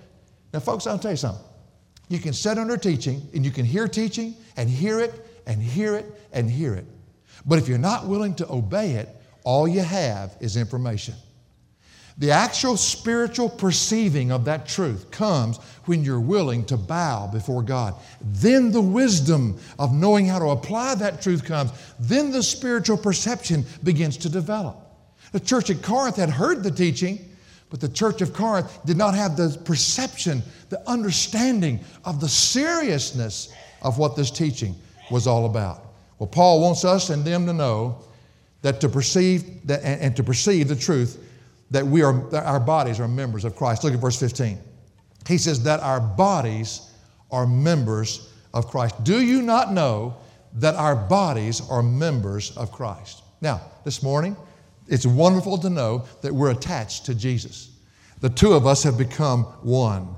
now, 0.58 0.62
folks, 0.62 0.88
I'll 0.88 0.98
tell 0.98 1.12
you 1.12 1.18
something. 1.18 1.46
You 2.10 2.18
can 2.18 2.34
sit 2.34 2.58
under 2.58 2.78
teaching 2.78 3.22
and 3.36 3.46
you 3.46 3.52
can 3.52 3.64
hear 3.64 3.88
teaching 3.88 4.34
and 4.56 4.68
hear 4.68 5.00
it 5.00 5.14
and 5.46 5.62
hear 5.62 5.96
it 5.96 6.06
and 6.34 6.50
hear 6.50 6.74
it. 6.74 6.86
But 7.46 7.60
if 7.60 7.68
you're 7.68 7.78
not 7.78 8.08
willing 8.08 8.34
to 8.36 8.52
obey 8.52 8.94
it, 8.94 9.08
all 9.44 9.68
you 9.68 9.82
have 9.82 10.36
is 10.40 10.58
information. 10.58 11.14
The 12.18 12.32
actual 12.32 12.76
spiritual 12.76 13.50
perceiving 13.50 14.32
of 14.32 14.46
that 14.46 14.68
truth 14.68 15.12
comes 15.12 15.58
when 15.86 16.04
you're 16.04 16.20
willing 16.20 16.66
to 16.66 16.76
bow 16.76 17.28
before 17.28 17.62
God. 17.62 17.94
Then 18.20 18.72
the 18.72 18.82
wisdom 18.82 19.60
of 19.78 19.94
knowing 19.94 20.26
how 20.26 20.40
to 20.40 20.46
apply 20.46 20.96
that 20.96 21.22
truth 21.22 21.46
comes. 21.46 21.70
Then 22.00 22.32
the 22.32 22.42
spiritual 22.42 22.98
perception 22.98 23.64
begins 23.84 24.18
to 24.18 24.30
develop. 24.30 24.76
The 25.34 25.40
church 25.40 25.70
at 25.70 25.84
Corinth 25.84 26.16
had 26.16 26.32
heard 26.32 26.64
the 26.64 26.72
teaching, 26.72 27.20
but 27.70 27.82
the 27.82 27.90
church 27.90 28.22
of 28.22 28.34
Corinth 28.34 28.80
did 28.86 28.98
not 28.98 29.14
have 29.14 29.36
the 29.36 29.58
perception, 29.66 30.42
the 30.70 30.88
understanding 30.90 31.80
of 32.06 32.20
the 32.20 32.30
seriousness 32.30 33.54
of 33.82 33.98
what 33.98 34.16
this 34.16 34.32
teaching 34.32 34.76
was 35.12 35.28
all 35.28 35.46
about. 35.46 35.84
Well, 36.20 36.28
Paul 36.28 36.62
wants 36.62 36.86
us 36.86 37.10
and 37.10 37.24
them 37.24 37.46
to 37.46 37.54
know 37.54 38.04
that 38.62 38.82
to 38.82 38.90
perceive 38.90 39.66
that, 39.68 39.84
and, 39.84 40.02
and 40.02 40.16
to 40.16 40.24
perceive 40.24 40.68
the 40.68 40.76
truth 40.76 41.24
that 41.72 41.86
we 41.86 42.02
are 42.02 42.14
that 42.32 42.46
our 42.46 42.60
bodies 42.60 43.00
are 43.00 43.08
members 43.08 43.46
of 43.46 43.56
Christ. 43.56 43.84
Look 43.84 43.94
at 43.94 44.00
verse 44.00 44.20
15. 44.20 44.58
He 45.28 45.38
says 45.38 45.64
that 45.64 45.82
our 45.82 46.00
bodies 46.00 46.90
are 47.32 47.46
members 47.46 48.30
of 48.54 48.68
Christ. 48.68 49.04
Do 49.04 49.22
you 49.22 49.42
not 49.42 49.74
know 49.74 50.16
that 50.54 50.76
our 50.76 50.96
bodies 50.96 51.62
are 51.70 51.84
members 51.84 52.56
of 52.56 52.72
Christ? 52.72 53.22
Now, 53.42 53.62
this 53.84 54.02
morning, 54.02 54.36
it's 54.88 55.06
wonderful 55.06 55.58
to 55.60 55.70
know 55.70 56.06
that 56.22 56.34
we're 56.34 56.51
attached 56.51 57.06
to 57.06 57.15
Jesus. 57.15 57.72
The 58.22 58.29
two 58.29 58.53
of 58.53 58.65
us 58.65 58.84
have 58.84 58.98
become 58.98 59.44
one. 59.62 60.15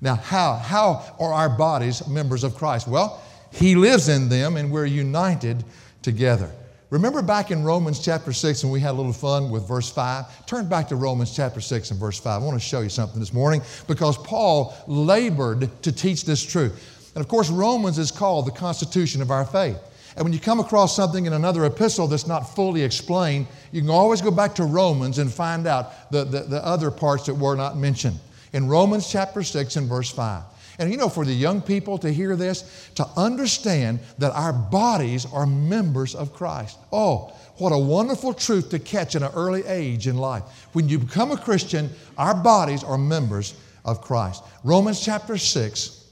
Now, 0.00 0.14
how, 0.14 0.54
how 0.54 1.16
are 1.18 1.32
our 1.32 1.48
bodies 1.48 2.06
members 2.06 2.44
of 2.44 2.54
Christ? 2.54 2.86
Well, 2.88 3.22
He 3.52 3.74
lives 3.74 4.08
in 4.08 4.28
them 4.28 4.56
and 4.56 4.70
we're 4.70 4.86
united 4.86 5.64
together. 6.02 6.50
Remember 6.90 7.20
back 7.20 7.50
in 7.50 7.64
Romans 7.64 7.98
chapter 7.98 8.32
6 8.32 8.62
when 8.62 8.72
we 8.72 8.78
had 8.78 8.92
a 8.92 8.92
little 8.92 9.12
fun 9.12 9.50
with 9.50 9.66
verse 9.66 9.90
5? 9.90 10.46
Turn 10.46 10.68
back 10.68 10.86
to 10.88 10.96
Romans 10.96 11.34
chapter 11.34 11.60
6 11.60 11.90
and 11.90 11.98
verse 11.98 12.18
5. 12.20 12.42
I 12.42 12.44
want 12.44 12.60
to 12.60 12.64
show 12.64 12.80
you 12.80 12.88
something 12.88 13.18
this 13.18 13.32
morning 13.32 13.60
because 13.88 14.16
Paul 14.18 14.72
labored 14.86 15.68
to 15.82 15.90
teach 15.90 16.24
this 16.24 16.44
truth. 16.44 17.12
And 17.16 17.24
of 17.24 17.28
course, 17.28 17.50
Romans 17.50 17.98
is 17.98 18.12
called 18.12 18.46
the 18.46 18.52
constitution 18.52 19.20
of 19.20 19.32
our 19.32 19.44
faith. 19.44 19.78
And 20.16 20.24
when 20.24 20.32
you 20.32 20.40
come 20.40 20.60
across 20.60 20.96
something 20.96 21.26
in 21.26 21.34
another 21.34 21.66
epistle 21.66 22.06
that's 22.06 22.26
not 22.26 22.54
fully 22.54 22.82
explained, 22.82 23.46
you 23.70 23.82
can 23.82 23.90
always 23.90 24.22
go 24.22 24.30
back 24.30 24.54
to 24.54 24.64
Romans 24.64 25.18
and 25.18 25.30
find 25.30 25.66
out 25.66 26.10
the, 26.10 26.24
the, 26.24 26.40
the 26.40 26.64
other 26.64 26.90
parts 26.90 27.26
that 27.26 27.34
were 27.34 27.54
not 27.54 27.76
mentioned. 27.76 28.18
In 28.54 28.66
Romans 28.66 29.10
chapter 29.10 29.42
6 29.42 29.76
and 29.76 29.88
verse 29.88 30.10
5. 30.10 30.42
And 30.78 30.90
you 30.90 30.96
know, 30.96 31.08
for 31.08 31.24
the 31.24 31.32
young 31.32 31.60
people 31.60 31.98
to 31.98 32.10
hear 32.10 32.34
this, 32.34 32.90
to 32.96 33.06
understand 33.16 34.00
that 34.18 34.32
our 34.32 34.52
bodies 34.52 35.26
are 35.32 35.46
members 35.46 36.14
of 36.14 36.32
Christ. 36.32 36.78
Oh, 36.92 37.34
what 37.56 37.70
a 37.70 37.78
wonderful 37.78 38.34
truth 38.34 38.70
to 38.70 38.78
catch 38.78 39.14
in 39.14 39.22
an 39.22 39.32
early 39.34 39.66
age 39.66 40.06
in 40.06 40.16
life. 40.16 40.42
When 40.72 40.88
you 40.88 40.98
become 40.98 41.30
a 41.30 41.38
Christian, 41.38 41.90
our 42.16 42.34
bodies 42.34 42.84
are 42.84 42.98
members 42.98 43.54
of 43.84 44.00
Christ. 44.00 44.42
Romans 44.64 45.00
chapter 45.00 45.38
6 45.38 46.04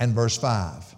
and 0.00 0.14
verse 0.14 0.36
5. 0.36 0.94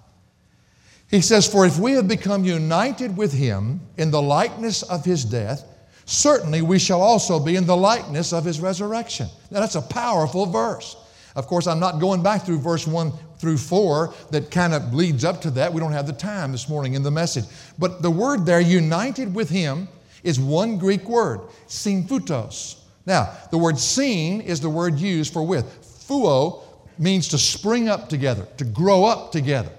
He 1.11 1.21
says, 1.21 1.47
For 1.47 1.67
if 1.67 1.79
we 1.79 1.93
have 1.93 2.07
become 2.07 2.45
united 2.45 3.17
with 3.17 3.33
him 3.33 3.81
in 3.97 4.11
the 4.11 4.23
likeness 4.23 4.83
of 4.85 5.05
his 5.05 5.25
death, 5.25 5.65
certainly 6.05 6.63
we 6.63 6.79
shall 6.79 7.03
also 7.03 7.41
be 7.41 7.57
in 7.57 7.67
the 7.67 7.77
likeness 7.77 8.33
of 8.33 8.45
his 8.45 8.61
resurrection. 8.61 9.29
Now, 9.51 9.61
that's 9.61 9.75
a 9.75 9.83
powerful 9.83 10.47
verse. 10.47 10.97
Of 11.35 11.47
course, 11.47 11.67
I'm 11.67 11.81
not 11.81 12.01
going 12.01 12.23
back 12.23 12.45
through 12.45 12.61
verse 12.61 12.87
1 12.87 13.13
through 13.39 13.57
4 13.57 14.15
that 14.31 14.51
kind 14.51 14.73
of 14.73 14.95
leads 14.95 15.25
up 15.25 15.41
to 15.43 15.51
that. 15.53 15.73
We 15.73 15.81
don't 15.81 15.93
have 15.93 16.07
the 16.07 16.13
time 16.13 16.53
this 16.53 16.69
morning 16.69 16.95
in 16.95 17.03
the 17.03 17.11
message. 17.11 17.45
But 17.79 18.03
the 18.03 18.11
word 18.11 18.47
there, 18.47 18.61
united 18.61 19.35
with 19.35 19.49
him, 19.49 19.89
is 20.23 20.39
one 20.39 20.79
Greek 20.79 21.09
word, 21.09 21.41
symphutos. 21.67 22.77
Now, 23.07 23.37
the 23.51 23.59
word 23.59 23.79
seen 23.79 24.41
is 24.41 24.61
the 24.61 24.71
word 24.71 24.99
used 24.99 25.33
for 25.33 25.45
with. 25.45 25.65
Phuo 26.07 26.63
means 26.99 27.29
to 27.29 27.39
spring 27.39 27.89
up 27.89 28.09
together, 28.09 28.47
to 28.59 28.65
grow 28.65 29.05
up 29.05 29.33
together. 29.33 29.71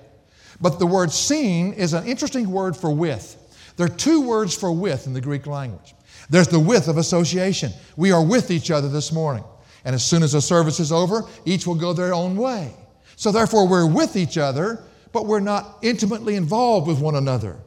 But 0.61 0.79
the 0.79 0.85
word 0.85 1.11
seen 1.11 1.73
is 1.73 1.93
an 1.93 2.05
interesting 2.05 2.49
word 2.51 2.77
for 2.77 2.93
with. 2.93 3.37
There 3.77 3.85
are 3.87 3.89
two 3.89 4.21
words 4.21 4.55
for 4.55 4.71
with 4.71 5.07
in 5.07 5.13
the 5.13 5.21
Greek 5.21 5.47
language. 5.47 5.95
There's 6.29 6.47
the 6.47 6.59
with 6.59 6.87
of 6.87 6.97
association. 6.97 7.71
We 7.97 8.11
are 8.11 8.23
with 8.23 8.51
each 8.51 8.71
other 8.71 8.87
this 8.87 9.11
morning. 9.11 9.43
And 9.83 9.95
as 9.95 10.03
soon 10.03 10.21
as 10.21 10.33
the 10.33 10.41
service 10.41 10.79
is 10.79 10.91
over, 10.91 11.23
each 11.45 11.65
will 11.65 11.75
go 11.75 11.93
their 11.93 12.13
own 12.13 12.35
way. 12.37 12.73
So 13.15 13.31
therefore, 13.31 13.67
we're 13.67 13.87
with 13.87 14.15
each 14.15 14.37
other, 14.37 14.83
but 15.11 15.25
we're 15.25 15.39
not 15.39 15.79
intimately 15.81 16.35
involved 16.35 16.87
with 16.87 16.99
one 16.99 17.15
another. 17.15 17.57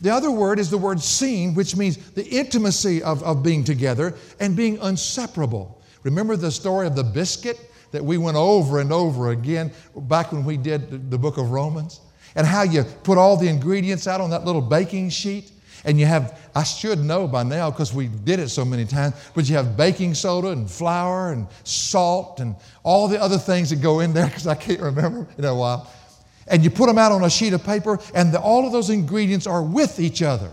The 0.00 0.10
other 0.10 0.32
word 0.32 0.58
is 0.58 0.68
the 0.68 0.78
word 0.78 1.00
seen, 1.00 1.54
which 1.54 1.76
means 1.76 1.96
the 1.96 2.26
intimacy 2.26 3.02
of, 3.04 3.22
of 3.22 3.42
being 3.42 3.62
together 3.62 4.14
and 4.40 4.56
being 4.56 4.78
inseparable. 4.82 5.80
Remember 6.02 6.36
the 6.36 6.50
story 6.50 6.88
of 6.88 6.96
the 6.96 7.04
biscuit 7.04 7.70
that 7.92 8.04
we 8.04 8.18
went 8.18 8.36
over 8.36 8.80
and 8.80 8.92
over 8.92 9.30
again 9.30 9.70
back 9.94 10.32
when 10.32 10.44
we 10.44 10.56
did 10.56 11.10
the 11.10 11.18
book 11.18 11.38
of 11.38 11.52
Romans? 11.52 12.00
And 12.34 12.46
how 12.46 12.62
you 12.62 12.84
put 12.84 13.18
all 13.18 13.36
the 13.36 13.48
ingredients 13.48 14.06
out 14.06 14.20
on 14.20 14.30
that 14.30 14.44
little 14.44 14.62
baking 14.62 15.10
sheet 15.10 15.52
and 15.84 15.98
you 15.98 16.06
have, 16.06 16.38
I 16.54 16.62
should 16.62 17.00
know 17.00 17.26
by 17.26 17.42
now 17.42 17.70
because 17.70 17.92
we 17.92 18.06
did 18.06 18.38
it 18.38 18.50
so 18.50 18.64
many 18.64 18.84
times, 18.84 19.14
but 19.34 19.48
you 19.48 19.56
have 19.56 19.76
baking 19.76 20.14
soda 20.14 20.48
and 20.48 20.70
flour 20.70 21.32
and 21.32 21.46
salt 21.64 22.40
and 22.40 22.54
all 22.82 23.08
the 23.08 23.20
other 23.20 23.38
things 23.38 23.70
that 23.70 23.76
go 23.76 24.00
in 24.00 24.12
there 24.12 24.26
because 24.26 24.46
I 24.46 24.54
can't 24.54 24.80
remember 24.80 25.26
in 25.38 25.44
a 25.44 25.54
while. 25.54 25.90
And 26.46 26.62
you 26.62 26.70
put 26.70 26.86
them 26.86 26.98
out 26.98 27.12
on 27.12 27.24
a 27.24 27.30
sheet 27.30 27.52
of 27.52 27.64
paper, 27.64 27.98
and 28.14 28.32
the, 28.32 28.40
all 28.40 28.66
of 28.66 28.72
those 28.72 28.90
ingredients 28.90 29.46
are 29.46 29.62
with 29.62 30.00
each 30.00 30.22
other. 30.22 30.50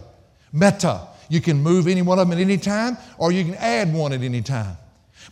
Meta. 0.54 1.08
You 1.32 1.42
can 1.42 1.62
move 1.62 1.88
any 1.88 2.02
one 2.02 2.18
of 2.18 2.28
them 2.28 2.38
at 2.38 2.42
any 2.42 2.58
time, 2.58 2.98
or 3.20 3.32
you 3.32 3.44
can 3.44 3.54
add 3.56 3.94
one 3.94 4.14
at 4.14 4.22
any 4.22 4.42
time. 4.42 4.78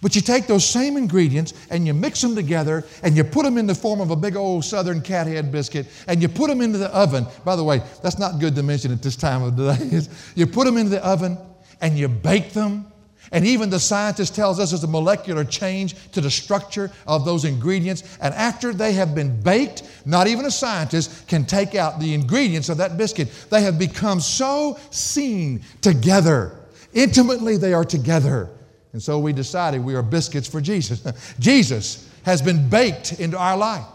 But 0.01 0.15
you 0.15 0.21
take 0.21 0.47
those 0.47 0.67
same 0.67 0.97
ingredients 0.97 1.53
and 1.69 1.87
you 1.87 1.93
mix 1.93 2.21
them 2.21 2.35
together 2.35 2.83
and 3.03 3.15
you 3.17 3.23
put 3.23 3.43
them 3.43 3.57
in 3.57 3.65
the 3.65 3.75
form 3.75 3.99
of 3.99 4.11
a 4.11 4.15
big 4.15 4.35
old 4.35 4.63
southern 4.63 5.01
cathead 5.01 5.51
biscuit 5.51 5.87
and 6.07 6.21
you 6.21 6.29
put 6.29 6.49
them 6.49 6.61
into 6.61 6.77
the 6.77 6.93
oven. 6.95 7.25
By 7.43 7.55
the 7.55 7.63
way, 7.63 7.81
that's 8.03 8.19
not 8.19 8.39
good 8.39 8.55
to 8.55 8.63
mention 8.63 8.91
at 8.91 9.01
this 9.01 9.15
time 9.15 9.41
of 9.41 9.57
the 9.57 9.73
day. 9.73 10.01
you 10.35 10.45
put 10.45 10.65
them 10.65 10.77
into 10.77 10.91
the 10.91 11.05
oven 11.05 11.37
and 11.81 11.97
you 11.97 12.07
bake 12.07 12.53
them. 12.53 12.91
And 13.31 13.45
even 13.45 13.69
the 13.69 13.79
scientist 13.79 14.35
tells 14.35 14.57
us 14.57 14.71
there's 14.71 14.85
a 14.85 14.87
molecular 14.87 15.43
change 15.43 15.95
to 16.11 16.21
the 16.21 16.31
structure 16.31 16.91
of 17.05 17.25
those 17.25 17.43
ingredients. 17.43 18.17
And 18.21 18.33
after 18.33 18.73
they 18.73 18.93
have 18.93 19.13
been 19.13 19.41
baked, 19.41 19.83
not 20.05 20.27
even 20.27 20.45
a 20.45 20.51
scientist 20.51 21.27
can 21.27 21.43
take 21.43 21.75
out 21.75 21.99
the 21.99 22.13
ingredients 22.13 22.69
of 22.69 22.77
that 22.77 22.97
biscuit. 22.97 23.29
They 23.49 23.63
have 23.63 23.77
become 23.77 24.21
so 24.21 24.79
seen 24.91 25.61
together. 25.81 26.55
Intimately, 26.93 27.57
they 27.57 27.73
are 27.73 27.83
together. 27.83 28.49
And 28.97 29.03
so 29.03 29.19
we 29.19 29.31
decided 29.31 29.85
we 29.85 29.93
are 29.93 30.01
biscuits 30.01 30.47
for 30.47 30.59
Jesus. 30.59 31.05
Jesus 31.39 32.09
has 32.23 32.41
been 32.41 32.67
baked 32.67 33.19
into 33.19 33.37
our 33.37 33.55
life. 33.55 33.85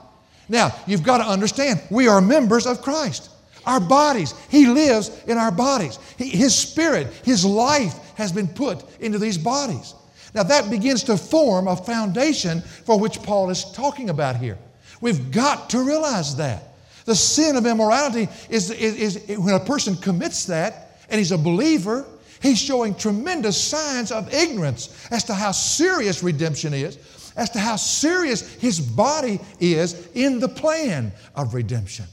Now, 0.49 0.73
you've 0.87 1.03
got 1.03 1.19
to 1.19 1.25
understand, 1.25 1.83
we 1.91 2.07
are 2.07 2.21
members 2.21 2.69
of 2.69 2.83
Christ. 2.83 3.29
Our 3.67 3.81
bodies, 3.81 4.33
He 4.49 4.69
lives 4.69 5.11
in 5.27 5.39
our 5.39 5.51
bodies. 5.51 5.99
He, 6.19 6.29
his 6.29 6.55
spirit, 6.55 7.09
His 7.25 7.45
life 7.45 7.99
has 8.15 8.31
been 8.31 8.47
put 8.47 8.85
into 9.01 9.19
these 9.19 9.37
bodies. 9.37 9.97
Now, 10.37 10.45
that 10.45 10.71
begins 10.71 11.03
to 11.03 11.17
form 11.17 11.67
a 11.67 11.75
foundation 11.75 12.61
for 12.61 12.97
which 12.97 13.21
Paul 13.25 13.51
is 13.51 13.65
talking 13.73 14.09
about 14.09 14.37
here. 14.37 14.57
We've 15.01 15.33
got 15.33 15.69
to 15.71 15.85
realize 15.85 16.37
that. 16.37 16.63
The 17.07 17.17
sin 17.17 17.57
of 17.57 17.67
immorality 17.67 18.29
is, 18.49 18.71
is, 18.71 19.17
is 19.17 19.37
when 19.37 19.57
a 19.57 19.65
person 19.65 19.97
commits 19.97 20.45
that 20.45 21.01
and 21.11 21.19
he's 21.19 21.33
a 21.33 21.39
believer, 21.39 22.07
He's 22.43 22.59
showing 22.59 22.95
tremendous 22.97 23.63
signs 23.63 24.11
of 24.11 24.33
ignorance 24.35 25.09
as 25.11 25.25
to 25.25 25.35
how 25.35 25.53
serious 25.53 26.23
redemption 26.23 26.75
is, 26.75 26.99
as 27.37 27.51
to 27.51 27.61
how 27.61 27.77
serious 27.77 28.55
his 28.55 28.81
body 28.81 29.41
is 29.61 30.09
in 30.15 30.41
the 30.41 30.49
plan 30.49 31.13
of 31.37 31.55
redemption. 31.55 32.07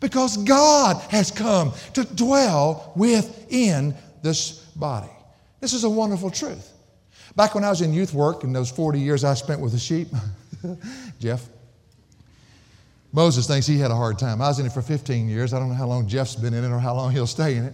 Because 0.00 0.36
God 0.36 1.00
has 1.10 1.30
come 1.30 1.72
to 1.94 2.04
dwell 2.04 2.92
within 2.94 3.94
this 4.22 4.52
body. 4.76 5.10
This 5.60 5.72
is 5.72 5.84
a 5.84 5.90
wonderful 5.90 6.30
truth. 6.30 6.70
Back 7.36 7.54
when 7.54 7.64
I 7.64 7.70
was 7.70 7.80
in 7.80 7.94
youth 7.94 8.12
work, 8.12 8.44
in 8.44 8.52
those 8.52 8.70
40 8.70 9.00
years 9.00 9.24
I 9.24 9.32
spent 9.32 9.60
with 9.60 9.72
the 9.72 9.78
sheep, 9.78 10.08
Jeff, 11.20 11.48
Moses 13.12 13.46
thinks 13.46 13.66
he 13.66 13.78
had 13.78 13.90
a 13.90 13.96
hard 13.96 14.18
time. 14.18 14.42
I 14.42 14.48
was 14.48 14.58
in 14.58 14.66
it 14.66 14.72
for 14.72 14.82
15 14.82 15.28
years. 15.28 15.54
I 15.54 15.58
don't 15.58 15.68
know 15.68 15.74
how 15.74 15.86
long 15.86 16.06
Jeff's 16.06 16.36
been 16.36 16.52
in 16.52 16.64
it 16.64 16.70
or 16.70 16.80
how 16.80 16.94
long 16.94 17.12
he'll 17.12 17.26
stay 17.26 17.56
in 17.56 17.64
it. 17.64 17.72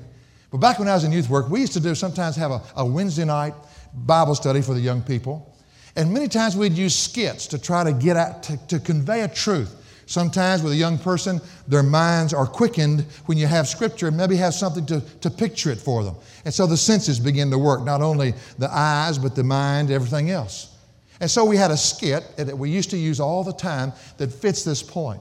But 0.51 0.59
back 0.59 0.79
when 0.79 0.89
I 0.89 0.95
was 0.95 1.05
in 1.05 1.13
youth 1.13 1.29
work, 1.29 1.49
we 1.49 1.61
used 1.61 1.73
to 1.75 1.81
do 1.81 1.95
sometimes 1.95 2.37
have 2.37 2.51
a, 2.51 2.63
a 2.77 2.85
Wednesday 2.85 3.25
night 3.25 3.55
Bible 3.95 4.35
study 4.35 4.63
for 4.63 4.75
the 4.75 4.81
young 4.81 5.03
people. 5.03 5.57
And 5.97 6.13
many 6.13 6.29
times 6.29 6.57
we'd 6.57 6.73
use 6.73 6.97
skits 6.97 7.47
to 7.49 7.59
try 7.59 7.85
to 7.85 7.93
get 7.93 8.17
out, 8.17 8.43
to, 8.45 8.57
to 8.69 8.79
convey 8.79 9.23
a 9.23 9.29
truth. 9.29 9.77
Sometimes 10.07 10.63
with 10.63 10.73
a 10.73 10.77
young 10.77 10.99
person, 10.99 11.41
their 11.69 11.85
minds 11.85 12.35
are 12.35 12.47
quickened 12.47 13.03
when 13.27 13.39
you 13.39 13.47
have 13.47 13.69
scripture 13.69 14.09
and 14.09 14.17
maybe 14.17 14.35
have 14.37 14.55
something 14.55 14.85
to, 14.87 15.01
to 15.21 15.31
picture 15.31 15.71
it 15.71 15.79
for 15.79 16.03
them. 16.03 16.17
And 16.45 16.53
so 16.53 16.67
the 16.67 16.77
senses 16.77 17.21
begin 17.21 17.49
to 17.53 17.59
work, 17.59 17.85
not 17.85 18.03
only 18.03 18.35
the 18.59 18.69
eyes, 18.73 19.19
but 19.19 19.37
the 19.37 19.45
mind, 19.45 19.93
everything 19.93 20.31
else. 20.31 20.77
And 21.21 21.31
so 21.31 21.45
we 21.45 21.57
had 21.57 21.71
a 21.71 21.77
skit 21.77 22.25
that 22.37 22.59
we 22.59 22.71
used 22.71 22.91
to 22.91 22.97
use 22.97 23.21
all 23.21 23.45
the 23.45 23.53
time 23.53 23.93
that 24.17 24.33
fits 24.33 24.65
this 24.65 24.83
point. 24.83 25.21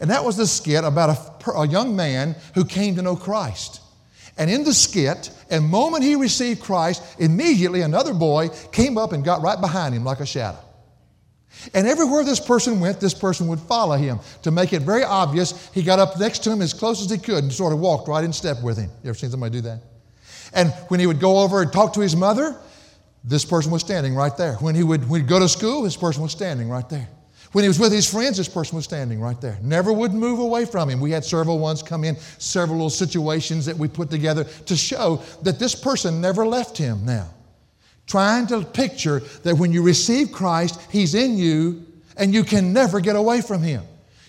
And 0.00 0.10
that 0.10 0.22
was 0.22 0.36
the 0.36 0.46
skit 0.46 0.84
about 0.84 1.40
a, 1.46 1.50
a 1.52 1.66
young 1.66 1.96
man 1.96 2.36
who 2.54 2.64
came 2.64 2.94
to 2.96 3.02
know 3.02 3.16
Christ. 3.16 3.80
And 4.36 4.50
in 4.50 4.64
the 4.64 4.74
skit, 4.74 5.30
and 5.50 5.64
the 5.64 5.68
moment 5.68 6.04
he 6.04 6.14
received 6.14 6.60
Christ, 6.60 7.02
immediately 7.18 7.80
another 7.80 8.12
boy 8.12 8.50
came 8.70 8.98
up 8.98 9.12
and 9.12 9.24
got 9.24 9.42
right 9.42 9.60
behind 9.60 9.94
him 9.94 10.04
like 10.04 10.20
a 10.20 10.26
shadow. 10.26 10.58
And 11.72 11.86
everywhere 11.86 12.22
this 12.22 12.40
person 12.40 12.80
went, 12.80 13.00
this 13.00 13.14
person 13.14 13.48
would 13.48 13.60
follow 13.60 13.96
him. 13.96 14.20
To 14.42 14.50
make 14.50 14.72
it 14.72 14.82
very 14.82 15.04
obvious, 15.04 15.70
he 15.72 15.82
got 15.82 15.98
up 15.98 16.18
next 16.18 16.40
to 16.40 16.52
him 16.52 16.60
as 16.60 16.74
close 16.74 17.02
as 17.02 17.10
he 17.10 17.16
could 17.16 17.44
and 17.44 17.52
sort 17.52 17.72
of 17.72 17.78
walked 17.78 18.08
right 18.08 18.22
in 18.22 18.32
step 18.32 18.62
with 18.62 18.76
him. 18.76 18.90
You 19.02 19.10
ever 19.10 19.18
seen 19.18 19.30
somebody 19.30 19.52
do 19.52 19.60
that? 19.62 19.80
And 20.52 20.70
when 20.88 21.00
he 21.00 21.06
would 21.06 21.20
go 21.20 21.38
over 21.38 21.62
and 21.62 21.72
talk 21.72 21.94
to 21.94 22.00
his 22.00 22.14
mother, 22.14 22.56
this 23.24 23.44
person 23.44 23.72
was 23.72 23.82
standing 23.82 24.14
right 24.14 24.36
there. 24.36 24.54
When 24.54 24.74
he 24.74 24.82
would 24.82 25.08
when 25.08 25.22
he'd 25.22 25.28
go 25.28 25.38
to 25.38 25.48
school, 25.48 25.82
this 25.82 25.96
person 25.96 26.22
was 26.22 26.32
standing 26.32 26.68
right 26.68 26.88
there. 26.88 27.08
When 27.56 27.62
he 27.62 27.68
was 27.68 27.78
with 27.78 27.90
his 27.90 28.06
friends, 28.06 28.36
this 28.36 28.50
person 28.50 28.76
was 28.76 28.84
standing 28.84 29.18
right 29.18 29.40
there. 29.40 29.58
Never 29.62 29.90
would 29.90 30.12
move 30.12 30.40
away 30.40 30.66
from 30.66 30.90
him. 30.90 31.00
We 31.00 31.10
had 31.10 31.24
several 31.24 31.58
ones 31.58 31.82
come 31.82 32.04
in, 32.04 32.18
several 32.36 32.76
little 32.76 32.90
situations 32.90 33.64
that 33.64 33.78
we 33.78 33.88
put 33.88 34.10
together 34.10 34.44
to 34.44 34.76
show 34.76 35.22
that 35.40 35.58
this 35.58 35.74
person 35.74 36.20
never 36.20 36.46
left 36.46 36.76
him 36.76 37.06
now. 37.06 37.30
Trying 38.06 38.46
to 38.48 38.60
picture 38.60 39.20
that 39.42 39.56
when 39.56 39.72
you 39.72 39.80
receive 39.82 40.32
Christ, 40.32 40.78
he's 40.92 41.14
in 41.14 41.38
you 41.38 41.86
and 42.18 42.34
you 42.34 42.44
can 42.44 42.74
never 42.74 43.00
get 43.00 43.16
away 43.16 43.40
from 43.40 43.62
him. 43.62 43.84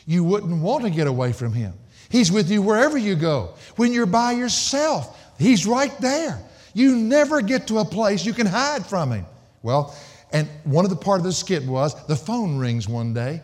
You 0.05 0.23
wouldn't 0.23 0.61
want 0.61 0.85
to 0.85 0.89
get 0.89 1.07
away 1.07 1.33
from 1.33 1.51
him. 1.51 1.73
He's 2.07 2.31
with 2.31 2.49
you 2.49 2.61
wherever 2.61 2.97
you 2.97 3.17
go. 3.17 3.55
When 3.75 3.91
you're 3.91 4.05
by 4.05 4.31
yourself, 4.31 5.21
he's 5.37 5.65
right 5.65 5.91
there. 5.99 6.41
You 6.73 6.95
never 6.95 7.41
get 7.41 7.67
to 7.67 7.79
a 7.79 7.85
place 7.85 8.25
you 8.25 8.31
can 8.31 8.47
hide 8.47 8.85
from 8.85 9.11
him. 9.11 9.25
Well, 9.63 9.93
and 10.31 10.47
one 10.63 10.85
of 10.85 10.89
the 10.89 10.97
part 10.97 11.19
of 11.19 11.25
the 11.25 11.31
skit 11.31 11.63
was 11.63 11.93
the 12.07 12.15
phone 12.15 12.57
rings 12.57 12.87
one 12.87 13.13
day, 13.13 13.41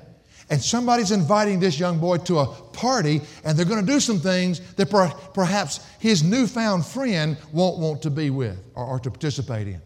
and 0.49 0.61
somebody's 0.61 1.11
inviting 1.11 1.59
this 1.59 1.79
young 1.79 1.99
boy 1.99 2.17
to 2.17 2.39
a 2.39 2.45
party, 2.45 3.21
and 3.43 3.57
they're 3.57 3.65
going 3.65 3.85
to 3.85 3.91
do 3.91 3.99
some 3.99 4.19
things 4.19 4.59
that 4.75 4.89
per- 4.89 5.09
perhaps 5.33 5.79
his 5.99 6.23
newfound 6.23 6.85
friend 6.85 7.37
won't 7.51 7.79
want 7.79 8.01
to 8.01 8.09
be 8.09 8.29
with 8.29 8.59
or, 8.75 8.85
or 8.85 8.99
to 8.99 9.09
participate 9.09 9.67
in. 9.67 9.81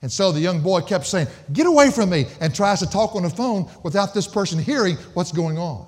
And 0.00 0.10
so 0.10 0.32
the 0.32 0.40
young 0.40 0.60
boy 0.60 0.80
kept 0.80 1.06
saying, 1.06 1.26
Get 1.52 1.66
away 1.66 1.90
from 1.90 2.10
me, 2.10 2.26
and 2.40 2.54
tries 2.54 2.80
to 2.80 2.86
talk 2.86 3.16
on 3.16 3.24
the 3.24 3.30
phone 3.30 3.70
without 3.82 4.14
this 4.14 4.26
person 4.26 4.58
hearing 4.58 4.96
what's 5.14 5.32
going 5.32 5.58
on. 5.58 5.86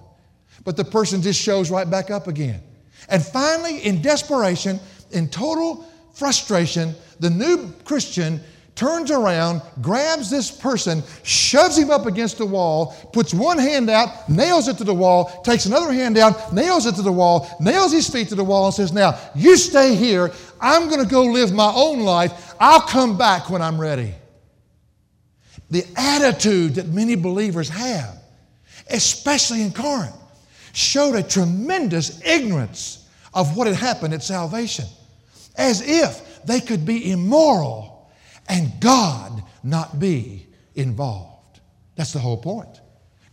But 0.64 0.76
the 0.76 0.84
person 0.84 1.22
just 1.22 1.40
shows 1.40 1.70
right 1.70 1.88
back 1.88 2.10
up 2.10 2.26
again. 2.26 2.60
And 3.08 3.24
finally, 3.24 3.78
in 3.78 4.02
desperation, 4.02 4.78
in 5.12 5.28
total 5.28 5.86
frustration, 6.12 6.94
the 7.18 7.30
new 7.30 7.72
Christian 7.84 8.40
turns 8.80 9.10
around, 9.10 9.60
grabs 9.82 10.30
this 10.30 10.50
person, 10.50 11.02
shoves 11.22 11.76
him 11.76 11.90
up 11.90 12.06
against 12.06 12.38
the 12.38 12.46
wall, 12.46 12.96
puts 13.12 13.34
one 13.34 13.58
hand 13.58 13.90
out, 13.90 14.26
nails 14.26 14.68
it 14.68 14.78
to 14.78 14.84
the 14.84 14.94
wall, 14.94 15.42
takes 15.42 15.66
another 15.66 15.92
hand 15.92 16.16
out, 16.16 16.50
nails 16.50 16.86
it 16.86 16.94
to 16.94 17.02
the 17.02 17.12
wall, 17.12 17.46
nails 17.60 17.92
his 17.92 18.08
feet 18.08 18.28
to 18.28 18.34
the 18.34 18.42
wall, 18.42 18.64
and 18.64 18.74
says, 18.74 18.90
Now, 18.90 19.18
you 19.34 19.58
stay 19.58 19.94
here. 19.94 20.32
I'm 20.62 20.88
going 20.88 21.04
to 21.04 21.10
go 21.10 21.24
live 21.24 21.52
my 21.52 21.70
own 21.76 22.00
life. 22.00 22.54
I'll 22.58 22.80
come 22.80 23.18
back 23.18 23.50
when 23.50 23.60
I'm 23.60 23.78
ready. 23.78 24.14
The 25.70 25.84
attitude 25.94 26.76
that 26.76 26.88
many 26.88 27.16
believers 27.16 27.68
have, 27.68 28.16
especially 28.88 29.60
in 29.60 29.72
Corinth, 29.72 30.16
showed 30.72 31.16
a 31.16 31.22
tremendous 31.22 32.24
ignorance 32.24 33.06
of 33.34 33.58
what 33.58 33.66
had 33.66 33.76
happened 33.76 34.14
at 34.14 34.22
salvation, 34.22 34.86
as 35.56 35.86
if 35.86 36.42
they 36.46 36.62
could 36.62 36.86
be 36.86 37.12
immoral 37.12 37.89
and 38.50 38.72
God 38.80 39.42
not 39.62 39.98
be 39.98 40.46
involved. 40.74 41.60
That's 41.94 42.12
the 42.12 42.18
whole 42.18 42.36
point. 42.36 42.80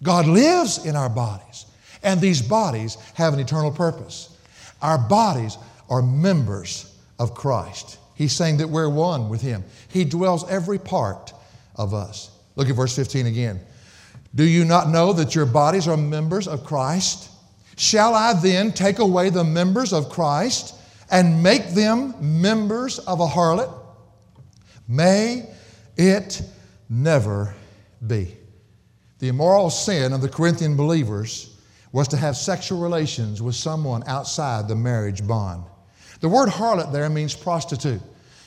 God 0.04 0.28
lives 0.28 0.86
in 0.86 0.96
our 0.96 1.10
bodies, 1.10 1.66
and 2.04 2.22
these 2.22 2.42
bodies 2.42 2.96
have 3.16 3.34
an 3.34 3.40
eternal 3.40 3.72
purpose. 3.72 4.38
Our 4.82 5.00
bodies 5.00 5.58
are 5.90 6.04
members 6.04 6.94
of 7.18 7.34
Christ. 7.34 7.98
He's 8.14 8.34
saying 8.34 8.58
that 8.58 8.70
we're 8.70 8.90
one 8.90 9.30
with 9.30 9.42
Him. 9.42 9.64
He 9.90 10.06
dwells 10.06 10.48
every 10.50 10.78
part 10.78 11.34
of 11.76 11.94
us. 11.94 12.30
Look 12.56 12.70
at 12.70 12.76
verse 12.76 12.96
15 12.96 13.26
again. 13.26 13.60
Do 14.36 14.44
you 14.44 14.66
not 14.66 14.90
know 14.90 15.14
that 15.14 15.34
your 15.34 15.46
bodies 15.48 15.88
are 15.88 15.98
members 15.98 16.48
of 16.48 16.64
Christ? 16.64 17.30
Shall 17.76 18.14
I 18.14 18.34
then 18.34 18.72
take 18.72 19.00
away 19.00 19.30
the 19.30 19.44
members 19.44 19.94
of 19.94 20.10
Christ 20.10 20.76
and 21.10 21.42
make 21.42 21.70
them 21.70 22.14
members 22.20 23.00
of 23.00 23.20
a 23.20 23.28
harlot? 23.28 23.87
May 24.88 25.50
it 25.98 26.42
never 26.90 27.54
be. 28.06 28.38
The 29.20 29.30
immoral 29.30 29.70
sin 29.70 30.14
of 30.14 30.22
the 30.22 30.30
Corinthian 30.30 30.78
believers 30.78 31.58
was 31.92 32.08
to 32.10 32.18
have 32.18 32.38
sexual 32.38 32.80
relations 32.80 33.42
with 33.42 33.56
someone 33.56 34.04
outside 34.08 34.68
the 34.68 34.76
marriage 34.76 35.26
bond. 35.28 35.64
The 36.20 36.30
word 36.30 36.50
harlot 36.50 36.92
there 36.92 37.10
means 37.10 37.36
prostitute. 37.36 38.02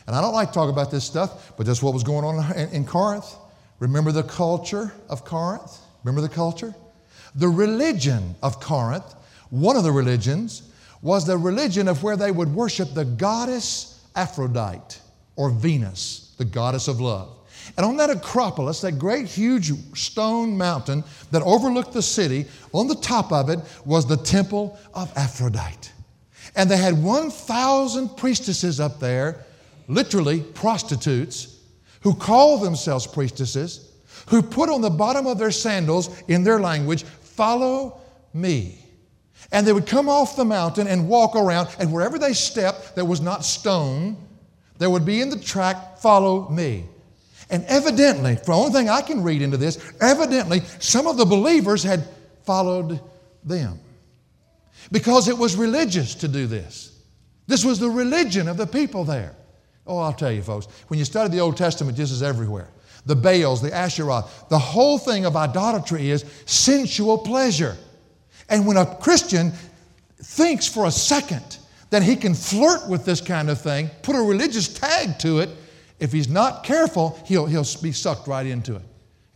And 0.06 0.16
I 0.16 0.20
don't 0.20 0.32
like 0.32 0.48
to 0.48 0.54
talk 0.54 0.70
about 0.70 0.90
this 0.90 1.04
stuff, 1.04 1.52
but 1.56 1.66
that's 1.66 1.82
what 1.82 1.94
was 1.94 2.02
going 2.02 2.24
on 2.24 2.56
in, 2.56 2.68
in 2.70 2.86
Corinth. 2.86 3.36
Remember 3.78 4.12
the 4.12 4.22
culture 4.22 4.92
of 5.08 5.24
Corinth? 5.24 5.78
Remember 6.04 6.20
the 6.20 6.32
culture? 6.32 6.74
The 7.34 7.48
religion 7.48 8.34
of 8.42 8.60
Corinth, 8.60 9.14
one 9.50 9.76
of 9.76 9.84
the 9.84 9.92
religions, 9.92 10.62
was 11.02 11.26
the 11.26 11.38
religion 11.38 11.88
of 11.88 12.02
where 12.02 12.16
they 12.16 12.30
would 12.30 12.52
worship 12.54 12.92
the 12.94 13.04
goddess 13.04 14.04
Aphrodite 14.14 14.98
or 15.36 15.50
Venus 15.50 16.29
the 16.40 16.44
goddess 16.46 16.88
of 16.88 17.02
love. 17.02 17.36
And 17.76 17.84
on 17.84 17.98
that 17.98 18.08
Acropolis, 18.08 18.80
that 18.80 18.92
great 18.92 19.26
huge 19.26 19.72
stone 19.94 20.56
mountain 20.56 21.04
that 21.32 21.42
overlooked 21.42 21.92
the 21.92 22.00
city, 22.00 22.46
on 22.72 22.88
the 22.88 22.94
top 22.94 23.30
of 23.30 23.50
it 23.50 23.58
was 23.84 24.06
the 24.06 24.16
temple 24.16 24.78
of 24.94 25.12
Aphrodite. 25.18 25.90
And 26.56 26.70
they 26.70 26.78
had 26.78 27.00
1,000 27.00 28.16
priestesses 28.16 28.80
up 28.80 29.00
there, 29.00 29.44
literally 29.86 30.40
prostitutes, 30.40 31.58
who 32.00 32.14
called 32.14 32.62
themselves 32.62 33.06
priestesses, 33.06 33.92
who 34.30 34.40
put 34.40 34.70
on 34.70 34.80
the 34.80 34.88
bottom 34.88 35.26
of 35.26 35.38
their 35.38 35.50
sandals, 35.50 36.08
in 36.26 36.42
their 36.42 36.58
language, 36.58 37.02
follow 37.02 38.00
me. 38.32 38.82
And 39.52 39.66
they 39.66 39.74
would 39.74 39.86
come 39.86 40.08
off 40.08 40.36
the 40.36 40.44
mountain 40.46 40.86
and 40.86 41.06
walk 41.06 41.36
around, 41.36 41.68
and 41.78 41.92
wherever 41.92 42.18
they 42.18 42.32
stepped, 42.32 42.96
there 42.96 43.04
was 43.04 43.20
not 43.20 43.44
stone, 43.44 44.16
there 44.80 44.88
would 44.88 45.04
be 45.04 45.20
in 45.20 45.28
the 45.28 45.38
track, 45.38 45.98
follow 45.98 46.48
me. 46.48 46.86
And 47.50 47.64
evidently, 47.66 48.36
for 48.36 48.46
the 48.46 48.52
only 48.54 48.72
thing 48.72 48.88
I 48.88 49.02
can 49.02 49.22
read 49.22 49.42
into 49.42 49.58
this, 49.58 49.78
evidently 50.00 50.62
some 50.78 51.06
of 51.06 51.18
the 51.18 51.26
believers 51.26 51.82
had 51.82 52.08
followed 52.44 52.98
them. 53.44 53.78
Because 54.90 55.28
it 55.28 55.36
was 55.36 55.54
religious 55.54 56.14
to 56.16 56.28
do 56.28 56.46
this. 56.46 56.98
This 57.46 57.62
was 57.62 57.78
the 57.78 57.90
religion 57.90 58.48
of 58.48 58.56
the 58.56 58.66
people 58.66 59.04
there. 59.04 59.36
Oh, 59.86 59.98
I'll 59.98 60.14
tell 60.14 60.32
you, 60.32 60.40
folks, 60.40 60.66
when 60.88 60.98
you 60.98 61.04
study 61.04 61.28
the 61.28 61.40
Old 61.40 61.58
Testament, 61.58 61.94
this 61.94 62.10
is 62.10 62.22
everywhere. 62.22 62.70
The 63.04 63.16
Baals, 63.16 63.60
the 63.60 63.74
Asherah, 63.74 64.24
the 64.48 64.58
whole 64.58 64.96
thing 64.96 65.26
of 65.26 65.36
idolatry 65.36 66.08
is 66.08 66.24
sensual 66.46 67.18
pleasure. 67.18 67.76
And 68.48 68.66
when 68.66 68.78
a 68.78 68.86
Christian 68.86 69.52
thinks 70.22 70.66
for 70.66 70.86
a 70.86 70.90
second 70.90 71.58
that 71.90 72.02
he 72.02 72.16
can 72.16 72.34
flirt 72.34 72.88
with 72.88 73.04
this 73.04 73.20
kind 73.20 73.50
of 73.50 73.60
thing, 73.60 73.90
put 74.02 74.16
a 74.16 74.20
religious 74.20 74.68
tag 74.68 75.18
to 75.18 75.40
it. 75.40 75.50
If 75.98 76.12
he's 76.12 76.28
not 76.28 76.64
careful, 76.64 77.18
he'll, 77.26 77.46
he'll 77.46 77.66
be 77.82 77.92
sucked 77.92 78.26
right 78.26 78.46
into 78.46 78.76
it. 78.76 78.82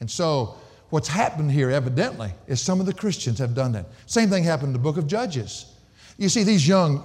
And 0.00 0.10
so, 0.10 0.56
what's 0.90 1.08
happened 1.08 1.50
here, 1.50 1.70
evidently, 1.70 2.32
is 2.46 2.60
some 2.60 2.80
of 2.80 2.86
the 2.86 2.94
Christians 2.94 3.38
have 3.38 3.54
done 3.54 3.72
that. 3.72 3.86
Same 4.06 4.30
thing 4.30 4.44
happened 4.44 4.68
in 4.68 4.72
the 4.72 4.78
book 4.78 4.96
of 4.96 5.06
Judges. 5.06 5.72
You 6.16 6.28
see, 6.28 6.44
these 6.44 6.66
young 6.66 7.04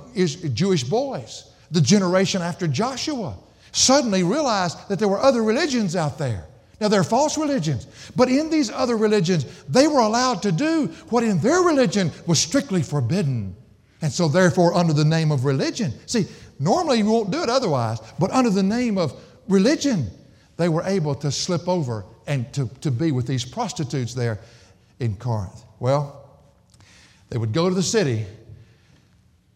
Jewish 0.54 0.84
boys, 0.84 1.52
the 1.72 1.82
generation 1.82 2.42
after 2.42 2.68
Joshua, 2.68 3.36
suddenly 3.72 4.24
realized 4.24 4.78
that 4.90 5.00
there 5.00 5.08
were 5.08 5.20
other 5.20 5.44
religions 5.44 5.96
out 5.96 6.18
there. 6.18 6.46
Now, 6.80 6.88
they're 6.88 7.04
false 7.04 7.38
religions, 7.38 7.88
but 8.16 8.30
in 8.30 8.50
these 8.50 8.70
other 8.70 8.96
religions, 8.96 9.46
they 9.68 9.88
were 9.88 10.00
allowed 10.00 10.42
to 10.44 10.52
do 10.52 10.88
what 11.10 11.24
in 11.24 11.40
their 11.40 11.62
religion 11.62 12.12
was 12.26 12.40
strictly 12.40 12.82
forbidden. 12.82 13.56
And 14.02 14.12
so, 14.12 14.28
therefore, 14.28 14.74
under 14.76 14.94
the 14.94 15.06
name 15.06 15.32
of 15.32 15.46
religion, 15.46 15.94
see, 16.06 16.26
normally 16.58 17.00
you 17.00 17.06
won't 17.06 17.32
do 17.32 17.44
it 17.44 17.50
otherwise, 17.50 18.00
but 18.18 18.32
under 18.32 18.50
the 18.50 18.64
name 18.64 18.98
of 18.98 19.14
religion, 19.48 20.10
they 20.58 20.70
were 20.70 20.84
able 20.84 21.16
to 21.16 21.32
slip 21.32 21.68
over 21.68 22.06
and 22.28 22.52
to, 22.54 22.70
to 22.82 22.92
be 22.92 23.12
with 23.12 23.28
these 23.28 23.44
prostitutes 23.44 24.14
there 24.14 24.40
in 25.00 25.16
Corinth. 25.16 25.64
Well, 25.80 26.30
they 27.30 27.38
would 27.38 27.54
go 27.54 27.68
to 27.70 27.76
the 27.76 27.84
city, 27.84 28.26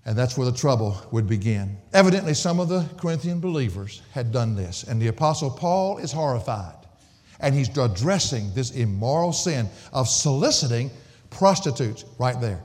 and 0.05 0.17
that's 0.17 0.37
where 0.37 0.49
the 0.49 0.57
trouble 0.57 0.97
would 1.11 1.27
begin. 1.27 1.77
Evidently, 1.93 2.33
some 2.33 2.59
of 2.59 2.67
the 2.67 2.85
Corinthian 2.97 3.39
believers 3.39 4.01
had 4.11 4.31
done 4.31 4.55
this, 4.55 4.83
and 4.83 5.01
the 5.01 5.07
Apostle 5.07 5.51
Paul 5.51 5.97
is 5.99 6.11
horrified. 6.11 6.75
And 7.39 7.53
he's 7.53 7.75
addressing 7.77 8.53
this 8.53 8.71
immoral 8.71 9.33
sin 9.33 9.69
of 9.91 10.07
soliciting 10.07 10.91
prostitutes 11.29 12.05
right 12.17 12.39
there. 12.39 12.63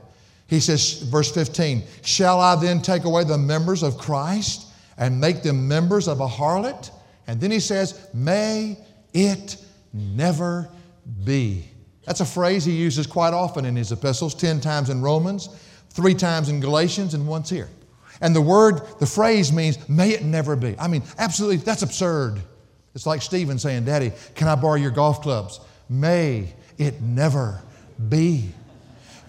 He 0.49 0.59
says, 0.59 1.03
verse 1.03 1.31
15, 1.31 1.83
Shall 2.03 2.39
I 2.39 2.55
then 2.55 2.81
take 2.81 3.03
away 3.03 3.23
the 3.23 3.37
members 3.37 3.83
of 3.83 3.97
Christ 3.97 4.65
and 4.97 5.21
make 5.21 5.43
them 5.43 5.67
members 5.67 6.07
of 6.07 6.19
a 6.19 6.27
harlot? 6.27 6.89
And 7.27 7.39
then 7.39 7.51
he 7.51 7.59
says, 7.59 8.09
May 8.13 8.77
it 9.13 9.57
never 9.93 10.69
be. 11.23 11.65
That's 12.05 12.21
a 12.21 12.25
phrase 12.25 12.65
he 12.65 12.71
uses 12.71 13.05
quite 13.05 13.35
often 13.35 13.65
in 13.65 13.75
his 13.75 13.91
epistles, 13.91 14.33
10 14.33 14.59
times 14.61 14.89
in 14.89 15.01
Romans, 15.01 15.49
three 15.91 16.15
times 16.15 16.49
in 16.49 16.59
Galatians, 16.59 17.13
and 17.13 17.27
once 17.27 17.51
here. 17.51 17.69
And 18.21 18.35
the 18.35 18.41
word, 18.41 18.81
the 18.99 19.05
phrase 19.05 19.53
means, 19.53 19.87
may 19.87 20.09
it 20.09 20.23
never 20.23 20.55
be. 20.55 20.75
I 20.79 20.87
mean, 20.87 21.03
absolutely, 21.19 21.57
that's 21.57 21.83
absurd. 21.83 22.41
It's 22.95 23.05
like 23.05 23.21
Stephen 23.21 23.59
saying, 23.59 23.85
Daddy, 23.85 24.11
can 24.33 24.47
I 24.47 24.55
borrow 24.55 24.75
your 24.75 24.91
golf 24.91 25.21
clubs? 25.21 25.59
May 25.87 26.53
it 26.79 27.01
never 27.01 27.61
be. 28.09 28.49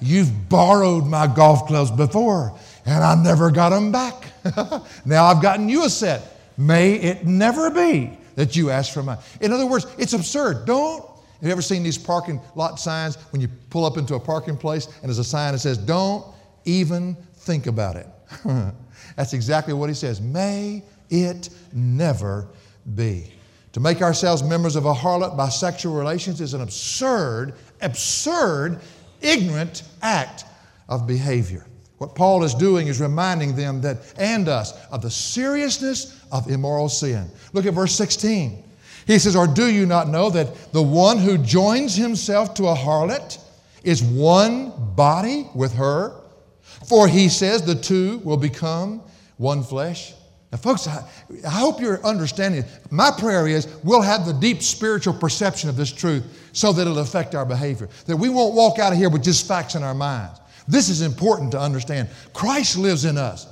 You've 0.00 0.48
borrowed 0.48 1.06
my 1.06 1.26
golf 1.26 1.66
clubs 1.66 1.90
before, 1.90 2.58
and 2.86 3.04
I 3.04 3.14
never 3.14 3.50
got 3.50 3.70
them 3.70 3.92
back. 3.92 4.24
now 5.04 5.24
I've 5.24 5.42
gotten 5.42 5.68
you 5.68 5.84
a 5.84 5.90
set. 5.90 6.38
May 6.56 6.94
it 6.94 7.26
never 7.26 7.70
be 7.70 8.18
that 8.36 8.56
you 8.56 8.70
ask 8.70 8.92
for 8.92 9.02
mine. 9.02 9.18
In 9.40 9.52
other 9.52 9.66
words, 9.66 9.86
it's 9.98 10.12
absurd. 10.12 10.66
Don't. 10.66 11.02
Have 11.02 11.46
you 11.46 11.52
ever 11.52 11.62
seen 11.62 11.82
these 11.82 11.96
parking 11.96 12.40
lot 12.54 12.78
signs 12.78 13.16
when 13.32 13.40
you 13.40 13.48
pull 13.70 13.86
up 13.86 13.96
into 13.96 14.14
a 14.14 14.20
parking 14.20 14.56
place 14.56 14.86
and 14.86 15.04
there's 15.04 15.18
a 15.18 15.24
sign 15.24 15.52
that 15.52 15.58
says, 15.60 15.78
Don't 15.78 16.24
even 16.64 17.16
think 17.34 17.66
about 17.66 17.96
it? 17.96 18.06
That's 19.16 19.32
exactly 19.32 19.74
what 19.74 19.88
he 19.88 19.94
says. 19.94 20.20
May 20.20 20.82
it 21.08 21.50
never 21.72 22.48
be. 22.94 23.32
To 23.72 23.80
make 23.80 24.02
ourselves 24.02 24.42
members 24.42 24.76
of 24.76 24.84
a 24.84 24.92
harlot 24.92 25.36
by 25.36 25.48
sexual 25.48 25.94
relations 25.94 26.40
is 26.40 26.54
an 26.54 26.60
absurd, 26.60 27.54
absurd, 27.80 28.80
ignorant 29.20 29.82
act 30.02 30.44
of 30.88 31.06
behavior. 31.06 31.66
What 31.98 32.14
Paul 32.14 32.44
is 32.44 32.54
doing 32.54 32.86
is 32.86 33.00
reminding 33.00 33.56
them 33.56 33.82
that 33.82 33.98
and 34.18 34.48
us 34.48 34.72
of 34.88 35.02
the 35.02 35.10
seriousness 35.10 36.18
of 36.32 36.50
immoral 36.50 36.88
sin. 36.88 37.30
Look 37.52 37.66
at 37.66 37.74
verse 37.74 37.94
16. 37.94 38.64
He 39.06 39.18
says, 39.18 39.36
Or 39.36 39.46
do 39.46 39.66
you 39.70 39.86
not 39.86 40.08
know 40.08 40.30
that 40.30 40.72
the 40.72 40.82
one 40.82 41.18
who 41.18 41.36
joins 41.36 41.94
himself 41.94 42.54
to 42.54 42.68
a 42.68 42.74
harlot 42.74 43.38
is 43.82 44.02
one 44.02 44.72
body 44.94 45.48
with 45.54 45.74
her? 45.74 46.14
For 46.86 47.06
he 47.06 47.28
says 47.28 47.62
the 47.62 47.74
two 47.74 48.18
will 48.18 48.36
become 48.36 49.02
one 49.36 49.62
flesh. 49.62 50.14
Now, 50.52 50.58
folks, 50.58 50.88
I, 50.88 51.04
I 51.46 51.50
hope 51.50 51.80
you're 51.80 52.04
understanding. 52.04 52.64
My 52.90 53.10
prayer 53.16 53.46
is 53.46 53.68
we'll 53.84 54.02
have 54.02 54.26
the 54.26 54.32
deep 54.32 54.62
spiritual 54.62 55.14
perception 55.14 55.68
of 55.68 55.76
this 55.76 55.92
truth 55.92 56.24
so 56.52 56.72
that 56.72 56.82
it'll 56.82 56.98
affect 56.98 57.34
our 57.34 57.46
behavior. 57.46 57.88
That 58.06 58.16
we 58.16 58.28
won't 58.28 58.54
walk 58.54 58.78
out 58.78 58.92
of 58.92 58.98
here 58.98 59.10
with 59.10 59.22
just 59.22 59.46
facts 59.46 59.76
in 59.76 59.82
our 59.82 59.94
minds. 59.94 60.40
This 60.66 60.88
is 60.88 61.02
important 61.02 61.52
to 61.52 61.60
understand. 61.60 62.08
Christ 62.32 62.76
lives 62.76 63.04
in 63.04 63.16
us. 63.16 63.46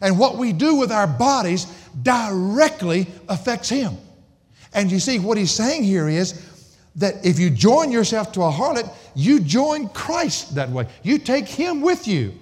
And 0.00 0.18
what 0.18 0.36
we 0.36 0.52
do 0.52 0.76
with 0.76 0.92
our 0.92 1.06
bodies 1.06 1.66
directly 2.02 3.06
affects 3.28 3.68
Him. 3.68 3.96
And 4.72 4.90
you 4.90 5.00
see, 5.00 5.18
what 5.18 5.38
He's 5.38 5.52
saying 5.52 5.84
here 5.84 6.08
is 6.08 6.78
that 6.96 7.24
if 7.24 7.38
you 7.38 7.50
join 7.50 7.90
yourself 7.90 8.32
to 8.32 8.42
a 8.42 8.50
harlot, 8.50 8.92
you 9.14 9.40
join 9.40 9.88
Christ 9.88 10.54
that 10.56 10.68
way. 10.70 10.86
You 11.02 11.18
take 11.18 11.46
Him 11.48 11.80
with 11.80 12.06
you. 12.06 12.34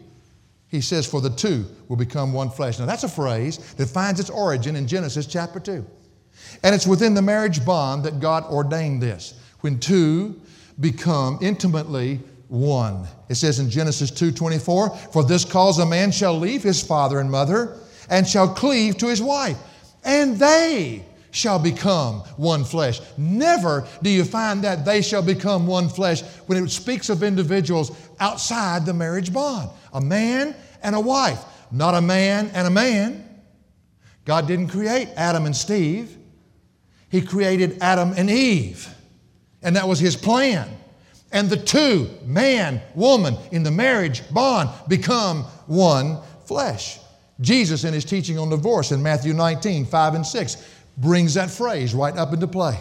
He 0.73 0.81
says, 0.81 1.07
For 1.07 1.21
the 1.21 1.31
two 1.31 1.67
will 1.89 1.97
become 1.97 2.33
one 2.33 2.51
flesh. 2.51 2.79
Now, 2.79 2.87
that's 2.87 3.05
a 3.05 3.09
phrase 3.09 3.59
that 3.75 3.91
finds 3.91 4.19
its 4.19 4.31
origin 4.31 4.75
in 4.75 4.89
Genesis 4.89 5.27
chapter 5.27 5.61
2. 5.61 5.87
And 6.63 6.75
it's 6.75 6.87
within 6.87 7.13
the 7.13 7.23
marriage 7.23 7.65
bond 7.65 8.05
that 8.05 8.21
God 8.21 8.45
ordained 8.45 9.03
this. 9.03 9.35
When 9.61 9.79
two 9.79 10.41
become 10.81 11.39
intimately 11.43 12.21
one. 12.49 13.07
It 13.29 13.35
says 13.35 13.59
in 13.59 13.69
Genesis 13.69 14.11
2:24, 14.11 14.97
"For 15.13 15.23
this 15.23 15.45
cause 15.45 15.79
a 15.79 15.87
man 15.87 16.11
shall 16.11 16.39
leave 16.39 16.63
his 16.63 16.81
father 16.81 17.21
and 17.21 17.31
mother 17.31 17.77
and 18.09 18.27
shall 18.27 18.49
cleave 18.49 18.97
to 18.99 19.09
his 19.09 19.23
wife, 19.23 19.59
and 20.05 20.39
they 20.39 21.05
shall 21.33 21.59
become 21.59 22.21
one 22.37 22.65
flesh." 22.65 23.01
Never 23.19 23.85
do 24.01 24.09
you 24.09 24.25
find 24.25 24.63
that 24.63 24.85
they 24.85 25.03
shall 25.03 25.23
become 25.23 25.67
one 25.67 25.89
flesh 25.89 26.23
when 26.47 26.63
it 26.63 26.71
speaks 26.71 27.09
of 27.09 27.25
individuals 27.25 27.91
outside 28.21 28.87
the 28.87 28.95
marriage 28.95 29.33
bond. 29.33 29.71
A 29.93 30.01
man 30.01 30.55
and 30.83 30.95
a 30.95 31.01
wife, 31.01 31.41
not 31.73 31.95
a 31.95 32.01
man 32.01 32.51
and 32.55 32.67
a 32.67 32.71
man. 32.71 33.25
God 34.25 34.47
didn't 34.47 34.69
create 34.69 35.09
Adam 35.17 35.47
and 35.47 35.57
Steve. 35.57 36.17
He 37.09 37.21
created 37.21 37.79
Adam 37.81 38.15
and 38.17 38.31
Eve. 38.31 38.89
And 39.63 39.77
that 39.77 39.89
was 39.89 39.99
his 39.99 40.17
plan. 40.17 40.69
And 41.33 41.49
the 41.49 41.57
two, 41.57 42.11
man, 42.25 42.81
woman, 42.95 43.37
in 43.51 43.63
the 43.63 43.71
marriage 43.71 44.23
bond, 44.33 44.71
become 44.87 45.45
one 45.67 46.19
flesh. 46.45 46.99
Jesus, 47.41 47.85
in 47.85 47.95
his 47.95 48.05
teaching 48.05 48.39
on 48.39 48.51
divorce 48.51 48.93
in 48.93 49.03
Matthew 49.03 49.33
19, 49.33 49.87
5 49.87 50.15
and 50.15 50.27
6, 50.27 50.57
brings 50.97 51.35
that 51.35 51.51
phrase 51.51 51.95
right 51.95 52.17
up 52.17 52.33
into 52.33 52.47
play. 52.47 52.79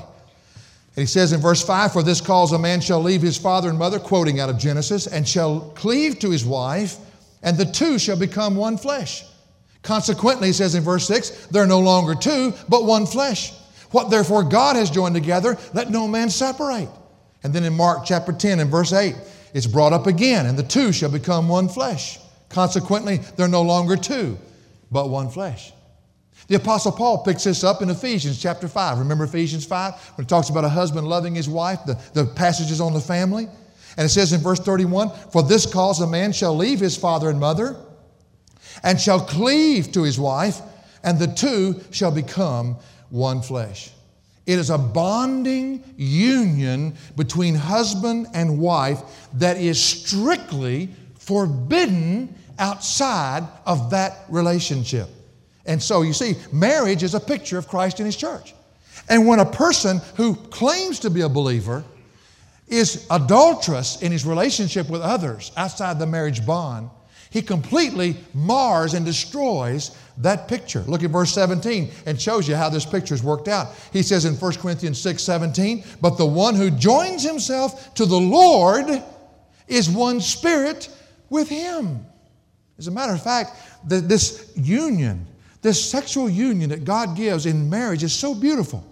And 0.95 1.04
he 1.04 1.06
says 1.06 1.32
in 1.32 1.39
verse 1.39 1.63
5 1.63 1.93
For 1.93 2.04
this 2.04 2.21
cause 2.21 2.52
a 2.52 2.60
man 2.60 2.82
shall 2.82 3.02
leave 3.02 3.21
his 3.21 3.38
father 3.38 3.69
and 3.69 3.80
mother, 3.80 4.00
quoting 4.00 4.39
out 4.39 4.50
of 4.50 4.58
Genesis, 4.58 5.08
and 5.08 5.28
shall 5.28 5.62
cleave 5.76 6.19
to 6.19 6.30
his 6.30 6.45
wife, 6.45 6.97
and 7.43 7.58
the 7.58 7.65
two 7.65 7.97
shall 7.97 8.17
become 8.17 8.56
one 8.56 8.78
flesh. 8.78 9.24
Consequently, 9.84 10.47
he 10.47 10.54
says 10.54 10.76
in 10.76 10.84
verse 10.84 11.08
6, 11.08 11.47
they're 11.47 11.65
no 11.65 11.80
longer 11.80 12.13
two, 12.13 12.54
but 12.69 12.86
one 12.86 13.06
flesh. 13.06 13.54
What 13.91 14.10
therefore 14.10 14.43
God 14.43 14.76
has 14.76 14.91
joined 14.91 15.15
together, 15.15 15.58
let 15.74 15.89
no 15.89 16.08
man 16.08 16.30
separate. 16.30 16.89
And 17.43 17.54
then 17.54 17.63
in 17.63 17.76
Mark 17.76 18.06
chapter 18.06 18.32
10 18.32 18.60
and 18.60 18.69
verse 18.69 18.93
8, 18.93 19.15
it's 19.54 19.67
brought 19.67 19.93
up 19.93 20.08
again, 20.08 20.45
and 20.45 20.58
the 20.58 20.63
two 20.63 20.91
shall 20.91 21.10
become 21.10 21.50
one 21.50 21.67
flesh. 21.67 22.19
Consequently, 22.50 23.17
they're 23.38 23.47
no 23.47 23.63
longer 23.63 23.95
two, 23.95 24.38
but 24.91 25.10
one 25.10 25.30
flesh. 25.30 25.74
The 26.47 26.56
Apostle 26.56 26.91
Paul 26.91 27.23
picks 27.23 27.43
this 27.43 27.63
up 27.63 27.82
in 27.82 27.89
Ephesians 27.89 28.41
chapter 28.41 28.67
5. 28.67 28.99
Remember 28.99 29.23
Ephesians 29.23 29.65
5 29.65 29.93
when 30.15 30.25
it 30.25 30.27
talks 30.30 30.49
about 30.49 30.65
a 30.65 30.69
husband 30.69 31.08
loving 31.08 31.36
his 31.36 31.47
wife, 31.47 31.80
the, 31.86 31.99
the 32.13 32.25
passages 32.25 32.82
on 32.82 32.93
the 32.93 32.99
family? 32.99 33.47
And 33.97 34.06
it 34.06 34.10
says 34.10 34.34
in 34.34 34.41
verse 34.41 34.60
31 34.60 35.12
For 35.32 35.43
this 35.43 35.71
cause 35.71 36.01
a 36.01 36.08
man 36.08 36.32
shall 36.32 36.56
leave 36.56 36.80
his 36.80 36.97
father 36.97 37.30
and 37.30 37.39
mother 37.39 37.77
and 38.84 38.99
shall 38.99 39.19
cleave 39.19 39.91
to 39.91 40.04
his 40.04 40.19
wife, 40.19 40.62
and 41.04 41.19
the 41.19 41.27
two 41.27 41.82
shall 41.91 42.12
become 42.12 42.77
one 43.10 43.41
flesh. 43.41 43.91
It 44.45 44.58
is 44.58 44.69
a 44.69 44.77
bonding 44.77 45.84
union 45.97 46.95
between 47.15 47.56
husband 47.56 48.27
and 48.34 48.60
wife 48.60 49.01
that 49.34 49.58
is 49.58 49.82
strictly 49.82 50.89
forbidden 51.19 52.36
outside 52.58 53.47
of 53.65 53.91
that 53.91 54.25
relationship. 54.30 55.10
And 55.65 55.82
so 55.82 56.02
you 56.02 56.13
see, 56.13 56.36
marriage 56.52 57.04
is 57.04 57.13
a 57.13 57.19
picture 57.19 57.58
of 57.58 57.67
Christ 57.67 58.00
and 58.00 58.06
His 58.06 58.15
church. 58.15 58.54
And 59.10 59.28
when 59.28 59.39
a 59.39 59.45
person 59.45 60.00
who 60.15 60.36
claims 60.36 61.00
to 61.00 61.10
be 61.10 61.21
a 61.21 61.30
believer 61.30 61.84
is 62.67 63.06
adulterous 63.12 64.02
in 64.02 64.12
his 64.12 64.26
relationship 64.26 64.89
with 64.89 65.02
others 65.02 65.52
outside 65.58 66.00
the 66.00 66.08
marriage 66.08 66.45
bond, 66.45 66.89
he 67.30 67.41
completely 67.41 68.17
mars 68.34 68.93
and 68.93 69.06
destroys 69.06 69.97
that 70.17 70.47
picture. 70.47 70.82
Look 70.82 71.04
at 71.04 71.12
verse 71.12 71.34
17 71.34 71.89
and 72.06 72.21
shows 72.21 72.47
you 72.47 72.56
how 72.56 72.69
this 72.69 72.86
picture 72.86 73.13
is 73.13 73.24
worked 73.24 73.47
out. 73.47 73.74
He 73.93 74.04
says 74.04 74.26
in 74.26 74.36
1 74.36 74.54
Corinthians 74.56 75.00
6 75.00 75.24
17, 75.24 75.84
but 76.02 76.17
the 76.17 76.26
one 76.26 76.56
who 76.56 76.69
joins 76.69 77.24
himself 77.24 77.93
to 77.95 78.06
the 78.06 78.19
Lord 78.19 79.02
is 79.67 79.89
one 79.89 80.19
spirit 80.19 80.89
with 81.30 81.47
him. 81.47 82.06
As 82.78 82.88
a 82.88 82.91
matter 82.91 83.13
of 83.13 83.24
fact, 83.24 83.56
this 83.86 84.52
union 84.56 85.26
this 85.62 85.89
sexual 85.89 86.30
union 86.30 86.69
that 86.71 86.84
God 86.84 87.15
gives 87.15 87.45
in 87.45 87.69
marriage 87.69 88.04
is 88.04 88.13
so 88.13 88.34
beautiful. 88.34 88.84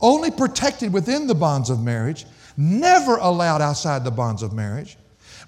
Only 0.00 0.30
protected 0.30 0.92
within 0.92 1.26
the 1.26 1.34
bonds 1.34 1.70
of 1.70 1.82
marriage, 1.82 2.26
never 2.56 3.16
allowed 3.16 3.62
outside 3.62 4.02
the 4.02 4.10
bonds 4.10 4.42
of 4.42 4.52
marriage. 4.52 4.96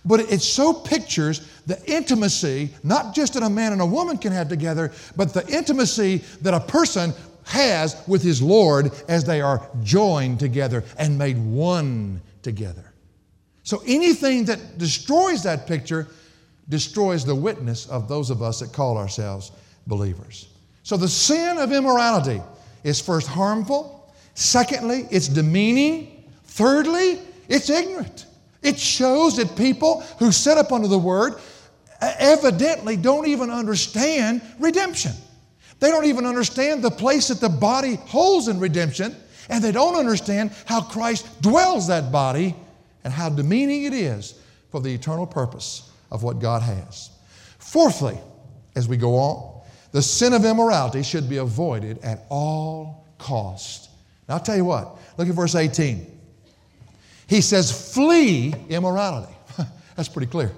But 0.04 0.20
it 0.20 0.42
so 0.42 0.72
pictures 0.72 1.48
the 1.66 1.80
intimacy, 1.90 2.70
not 2.82 3.14
just 3.14 3.34
that 3.34 3.42
a 3.42 3.50
man 3.50 3.72
and 3.72 3.80
a 3.80 3.86
woman 3.86 4.18
can 4.18 4.32
have 4.32 4.48
together, 4.48 4.92
but 5.16 5.32
the 5.32 5.46
intimacy 5.48 6.18
that 6.42 6.54
a 6.54 6.60
person 6.60 7.12
has 7.44 8.02
with 8.06 8.22
his 8.22 8.42
Lord 8.42 8.90
as 9.08 9.24
they 9.24 9.40
are 9.40 9.68
joined 9.82 10.38
together 10.40 10.84
and 10.98 11.18
made 11.18 11.38
one 11.38 12.20
together. 12.42 12.92
So 13.62 13.82
anything 13.86 14.44
that 14.46 14.78
destroys 14.78 15.44
that 15.44 15.66
picture 15.66 16.08
destroys 16.68 17.24
the 17.24 17.34
witness 17.34 17.86
of 17.88 18.08
those 18.08 18.30
of 18.30 18.42
us 18.42 18.60
that 18.60 18.72
call 18.72 18.98
ourselves 18.98 19.52
believers. 19.86 20.48
So 20.82 20.96
the 20.96 21.08
sin 21.08 21.58
of 21.58 21.72
immorality 21.72 22.42
is 22.84 23.00
first 23.00 23.28
harmful, 23.28 24.12
secondly, 24.34 25.06
it's 25.10 25.28
demeaning, 25.28 26.24
thirdly, 26.44 27.20
it's 27.48 27.70
ignorant. 27.70 28.26
It 28.62 28.78
shows 28.78 29.36
that 29.36 29.56
people 29.56 30.00
who 30.18 30.32
set 30.32 30.58
up 30.58 30.72
under 30.72 30.88
the 30.88 30.98
word 30.98 31.34
evidently 32.00 32.96
don't 32.96 33.26
even 33.26 33.50
understand 33.50 34.42
redemption. 34.58 35.12
They 35.80 35.90
don't 35.90 36.04
even 36.06 36.26
understand 36.26 36.82
the 36.82 36.90
place 36.90 37.28
that 37.28 37.40
the 37.40 37.48
body 37.48 37.96
holds 37.96 38.48
in 38.48 38.60
redemption, 38.60 39.16
and 39.48 39.62
they 39.62 39.72
don't 39.72 39.96
understand 39.96 40.52
how 40.64 40.80
Christ 40.80 41.42
dwells 41.42 41.88
that 41.88 42.12
body 42.12 42.54
and 43.04 43.12
how 43.12 43.28
demeaning 43.28 43.84
it 43.84 43.92
is 43.92 44.38
for 44.70 44.80
the 44.80 44.94
eternal 44.94 45.26
purpose 45.26 45.90
of 46.10 46.22
what 46.22 46.38
God 46.38 46.62
has. 46.62 47.10
Fourthly, 47.58 48.16
as 48.76 48.88
we 48.88 48.96
go 48.96 49.16
on, 49.16 49.51
the 49.92 50.02
sin 50.02 50.32
of 50.32 50.44
immorality 50.44 51.02
should 51.02 51.28
be 51.28 51.36
avoided 51.36 51.98
at 51.98 52.24
all 52.28 53.06
cost. 53.18 53.90
Now, 54.28 54.34
I'll 54.34 54.40
tell 54.40 54.56
you 54.56 54.64
what, 54.64 54.98
look 55.16 55.28
at 55.28 55.34
verse 55.34 55.54
18. 55.54 56.06
He 57.26 57.40
says, 57.40 57.94
Flee 57.94 58.54
immorality. 58.68 59.32
That's 59.96 60.08
pretty 60.08 60.30
clear. 60.30 60.52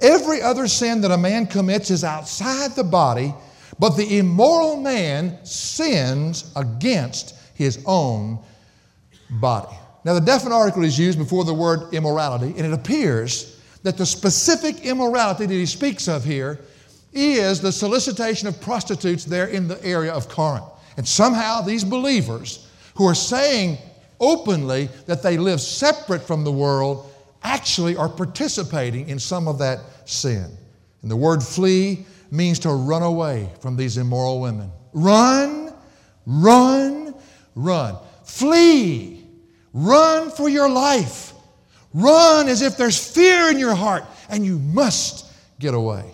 Every 0.00 0.42
other 0.42 0.68
sin 0.68 1.00
that 1.00 1.10
a 1.10 1.18
man 1.18 1.46
commits 1.46 1.90
is 1.90 2.04
outside 2.04 2.72
the 2.72 2.84
body, 2.84 3.34
but 3.78 3.90
the 3.90 4.18
immoral 4.18 4.76
man 4.76 5.44
sins 5.44 6.52
against 6.54 7.34
his 7.54 7.82
own 7.86 8.38
body. 9.30 9.76
Now, 10.04 10.14
the 10.14 10.20
definite 10.20 10.54
article 10.54 10.84
is 10.84 10.98
used 10.98 11.18
before 11.18 11.44
the 11.44 11.54
word 11.54 11.92
immorality, 11.92 12.54
and 12.56 12.66
it 12.66 12.72
appears 12.72 13.60
that 13.82 13.96
the 13.96 14.06
specific 14.06 14.84
immorality 14.84 15.46
that 15.46 15.54
he 15.54 15.66
speaks 15.66 16.08
of 16.08 16.24
here 16.24 16.60
is 17.18 17.60
the 17.60 17.72
solicitation 17.72 18.48
of 18.48 18.60
prostitutes 18.60 19.24
there 19.24 19.46
in 19.46 19.68
the 19.68 19.82
area 19.84 20.12
of 20.12 20.28
Corinth. 20.28 20.64
And 20.96 21.06
somehow 21.06 21.60
these 21.60 21.84
believers 21.84 22.68
who 22.96 23.06
are 23.06 23.14
saying 23.14 23.78
openly 24.20 24.88
that 25.06 25.22
they 25.22 25.38
live 25.38 25.60
separate 25.60 26.22
from 26.22 26.44
the 26.44 26.52
world 26.52 27.12
actually 27.42 27.96
are 27.96 28.08
participating 28.08 29.08
in 29.08 29.18
some 29.18 29.46
of 29.46 29.58
that 29.58 29.80
sin. 30.04 30.50
And 31.02 31.10
the 31.10 31.16
word 31.16 31.42
flee 31.42 32.04
means 32.30 32.58
to 32.60 32.70
run 32.70 33.02
away 33.02 33.48
from 33.60 33.76
these 33.76 33.96
immoral 33.96 34.40
women. 34.40 34.70
Run, 34.92 35.72
run, 36.26 37.14
run. 37.54 37.96
Flee. 38.24 39.24
Run 39.72 40.30
for 40.30 40.48
your 40.48 40.68
life. 40.68 41.32
Run 41.94 42.48
as 42.48 42.62
if 42.62 42.76
there's 42.76 43.12
fear 43.12 43.50
in 43.50 43.58
your 43.58 43.74
heart 43.74 44.04
and 44.28 44.44
you 44.44 44.58
must 44.58 45.26
get 45.58 45.74
away. 45.74 46.04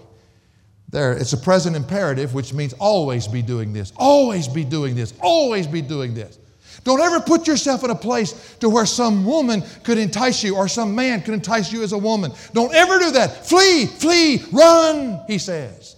There, 0.94 1.12
it's 1.12 1.33
a 1.33 1.37
present 1.37 1.74
imperative, 1.74 2.35
which 2.35 2.54
means 2.54 2.72
always 2.74 3.26
be 3.26 3.42
doing 3.42 3.72
this, 3.72 3.92
always 3.96 4.46
be 4.46 4.62
doing 4.62 4.94
this, 4.94 5.12
always 5.20 5.66
be 5.66 5.83
doing 5.83 6.14
this. 6.14 6.38
Don't 6.85 7.00
ever 7.00 7.18
put 7.18 7.48
yourself 7.48 7.83
in 7.83 7.90
a 7.90 7.96
place 7.96 8.54
to 8.61 8.68
where 8.70 8.87
some 8.87 9.26
woman 9.26 9.64
could 9.83 9.98
entice 9.98 10.44
you 10.44 10.54
or 10.54 10.68
some 10.68 10.94
man 10.94 11.20
could 11.22 11.35
entice 11.35 11.72
you 11.72 11.83
as 11.83 11.90
a 11.90 11.98
woman. 11.98 12.30
Don't 12.52 12.72
ever 12.72 13.00
do 13.00 13.11
that. 13.11 13.44
Flee, 13.44 13.87
flee, 13.87 14.44
run, 14.52 15.20
he 15.26 15.37
says. 15.37 15.96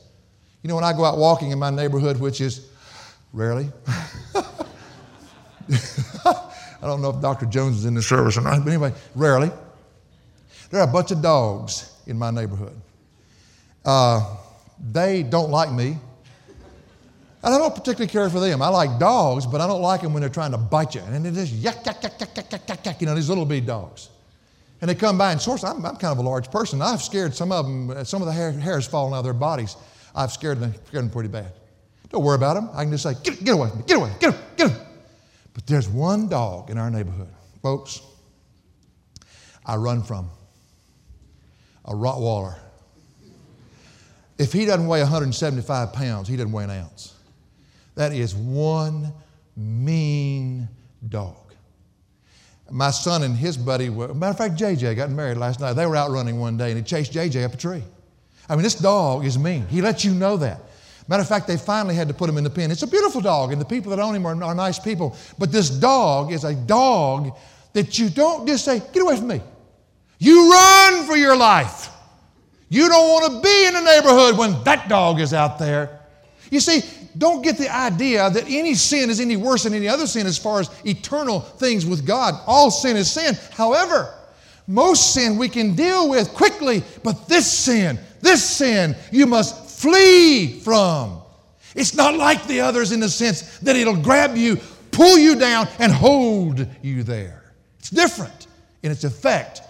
You 0.63 0.69
know, 0.69 0.77
when 0.77 0.85
I 0.85 0.95
go 0.95 1.05
out 1.05 1.19
walking 1.19 1.51
in 1.51 1.59
my 1.59 1.69
neighborhood, 1.69 2.19
which 2.19 2.41
is 2.41 2.67
rarely, 3.35 3.71
I 6.25 6.41
don't 6.81 7.03
know 7.03 7.11
if 7.11 7.21
Dr. 7.21 7.45
Jones 7.45 7.77
is 7.77 7.85
in 7.85 7.93
the 7.93 8.01
service 8.01 8.39
or 8.39 8.41
not, 8.41 8.65
but 8.65 8.71
anyway, 8.71 8.95
rarely. 9.15 9.51
There 10.71 10.81
are 10.81 10.89
a 10.89 10.91
bunch 10.91 11.11
of 11.11 11.21
dogs 11.21 11.93
in 12.07 12.19
my 12.19 12.31
neighborhood. 12.31 12.81
Uh, 13.85 14.37
they 14.79 15.23
don't 15.23 15.51
like 15.51 15.73
me. 15.73 15.99
And 17.43 17.55
I 17.55 17.59
don't 17.59 17.75
particularly 17.75 18.11
care 18.11 18.29
for 18.29 18.41
them. 18.41 18.61
I 18.61 18.69
like 18.69 18.99
dogs, 18.99 19.47
but 19.47 19.61
I 19.61 19.67
don't 19.67 19.83
like 19.83 20.01
them 20.01 20.13
when 20.13 20.21
they're 20.21 20.29
trying 20.29 20.51
to 20.51 20.59
bite 20.59 20.95
you. 20.95 21.03
And 21.03 21.25
they 21.25 21.31
just 21.31 21.53
yak, 21.53 21.87
yak, 21.87 22.03
yak, 22.03 22.19
yak, 22.19 22.37
yak, 22.37 22.53
yak, 22.53 22.69
yak, 22.69 22.87
yak, 22.87 23.01
you 23.01 23.07
know, 23.07 23.15
these 23.15 23.29
little 23.29 23.45
bitty 23.45 23.67
dogs. 23.67 24.09
And 24.81 24.91
they 24.91 24.95
come 24.95 25.17
by 25.17 25.33
and 25.33 25.41
source. 25.41 25.65
I'm, 25.65 25.85
I'm 25.87 25.97
kind 25.97 26.13
of 26.13 26.19
a 26.19 26.29
large 26.29 26.51
person. 26.51 26.83
I've 26.83 27.03
scared 27.03 27.35
some 27.35 27.53
of 27.53 27.65
them, 27.65 27.91
uh, 27.91 28.05
some 28.05 28.21
of 28.21 28.27
the 28.27 28.33
hair, 28.33 28.53
hairs 28.53 28.87
falling 28.87 29.15
out 29.15 29.19
of 29.19 29.25
their 29.25 29.33
bodies. 29.33 29.77
I've 30.15 30.33
scared 30.33 30.61
them, 30.61 30.75
scared 30.89 31.05
them 31.05 31.11
pretty 31.11 31.29
bad. 31.29 31.53
Don't 32.11 32.25
worry 32.25 32.37
about 32.37 32.55
them. 32.55 32.71
I 32.73 32.83
can 32.83 32.91
just 32.91 33.05
say, 33.05 33.15
get, 33.23 33.43
get 33.45 33.55
away 33.55 33.69
from 33.69 33.79
me, 33.79 33.85
get 33.87 33.97
away, 33.97 34.13
get, 34.21 34.35
get 34.57 34.71
him. 34.71 34.79
But 35.55 35.67
there's 35.67 35.89
one 35.89 36.29
dog 36.29 36.71
in 36.71 36.79
our 36.79 36.91
neighborhood, 36.91 37.29
folks, 37.63 38.03
I 39.65 39.77
run 39.77 40.03
from 40.03 40.31
a 41.85 41.93
Rottweiler. 41.93 42.57
If 44.39 44.53
he 44.53 44.67
doesn't 44.67 44.87
weigh 44.87 45.01
175 45.01 45.93
pounds, 45.93 46.29
he 46.29 46.37
doesn't 46.37 46.53
weigh 46.53 46.65
an 46.65 46.71
ounce. 46.71 47.15
That 47.95 48.13
is 48.13 48.35
one 48.35 49.13
mean 49.57 50.69
dog. 51.09 51.37
My 52.71 52.91
son 52.91 53.23
and 53.23 53.37
his 53.37 53.57
buddy, 53.57 53.89
were, 53.89 54.13
matter 54.13 54.33
of 54.33 54.39
fact, 54.39 54.55
JJ 54.55 54.97
got 54.97 55.11
married 55.11 55.39
last 55.39 55.61
night. 55.61 55.75
They 55.75 55.87
were 55.87 55.97
out 55.97 56.11
running 56.11 56.39
one 56.39 56.57
day 56.57 56.71
and 56.71 56.77
he 56.77 56.83
chased 56.83 57.13
JJ 57.13 57.45
up 57.45 57.55
a 57.55 57.57
tree. 57.57 57.83
I 58.49 58.55
mean, 58.55 58.63
this 58.63 58.75
dog 58.75 59.25
is 59.25 59.39
mean. 59.39 59.67
He 59.69 59.81
lets 59.81 60.05
you 60.05 60.13
know 60.13 60.37
that. 60.39 60.61
Matter 61.09 61.23
of 61.23 61.29
fact, 61.29 61.47
they 61.47 61.57
finally 61.57 61.95
had 61.95 62.09
to 62.09 62.15
put 62.15 62.29
him 62.29 62.37
in 62.37 62.45
the 62.45 62.51
pen. 62.51 62.71
It's 62.71 62.83
a 62.83 62.87
beautiful 62.87 63.21
dog, 63.21 63.53
and 63.53 63.61
the 63.61 63.65
people 63.65 63.91
that 63.91 64.01
own 64.01 64.15
him 64.15 64.27
are, 64.27 64.43
are 64.43 64.55
nice 64.55 64.79
people. 64.79 65.17
But 65.39 65.53
this 65.53 65.71
dog 65.71 66.33
is 66.33 66.43
a 66.43 66.55
dog 66.55 67.37
that 67.75 67.99
you 67.99 68.11
don't 68.11 68.47
just 68.47 68.65
say, 68.65 68.81
Get 68.93 69.03
away 69.03 69.17
from 69.17 69.29
me. 69.29 69.41
You 70.19 70.51
run 70.51 71.07
for 71.07 71.17
your 71.17 71.37
life. 71.37 71.91
You 72.69 72.89
don't 72.89 73.09
want 73.09 73.35
to 73.35 73.41
be 73.41 73.67
in 73.67 73.75
the 73.75 73.81
neighborhood 73.81 74.37
when 74.37 74.63
that 74.65 74.89
dog 74.89 75.21
is 75.21 75.33
out 75.33 75.59
there. 75.59 76.01
You 76.51 76.61
see, 76.61 76.83
don't 77.17 77.43
get 77.43 77.59
the 77.59 77.75
idea 77.75 78.29
that 78.31 78.45
any 78.47 78.75
sin 78.75 79.11
is 79.11 79.21
any 79.21 79.37
worse 79.37 79.65
than 79.65 79.75
any 79.75 79.89
other 79.89 80.07
sin 80.07 80.27
as 80.27 80.39
far 80.39 80.61
as 80.61 80.71
eternal 80.85 81.41
things 81.41 81.87
with 81.87 82.07
God. 82.07 82.35
All 82.47 82.71
sin 82.71 82.97
is 82.97 83.11
sin. 83.11 83.37
However, 83.53 84.13
most 84.67 85.15
sin 85.15 85.39
we 85.39 85.49
can 85.49 85.75
deal 85.75 86.09
with 86.09 86.33
quickly, 86.35 86.83
but 87.03 87.29
this 87.29 87.51
sin, 87.51 87.99
this 88.21 88.45
sin, 88.45 88.97
you 89.13 89.27
must 89.27 89.81
flee 89.81 90.61
from. 90.61 91.23
It's 91.75 91.95
not 91.95 92.17
like 92.17 92.47
the 92.47 92.61
others 92.61 92.93
in 92.93 93.01
the 93.01 93.09
sense 93.09 93.59
that 93.59 93.77
it'll 93.77 93.97
grab 93.97 94.37
you, 94.37 94.57
pull 94.91 95.19
you 95.19 95.37
down, 95.37 95.69
and 95.79 95.93
hold 95.93 96.67
you 96.83 97.03
there. 97.03 97.53
It's 97.79 97.91
different 97.91 98.47
in 98.83 98.91
its 98.91 99.05
effect 99.05 99.63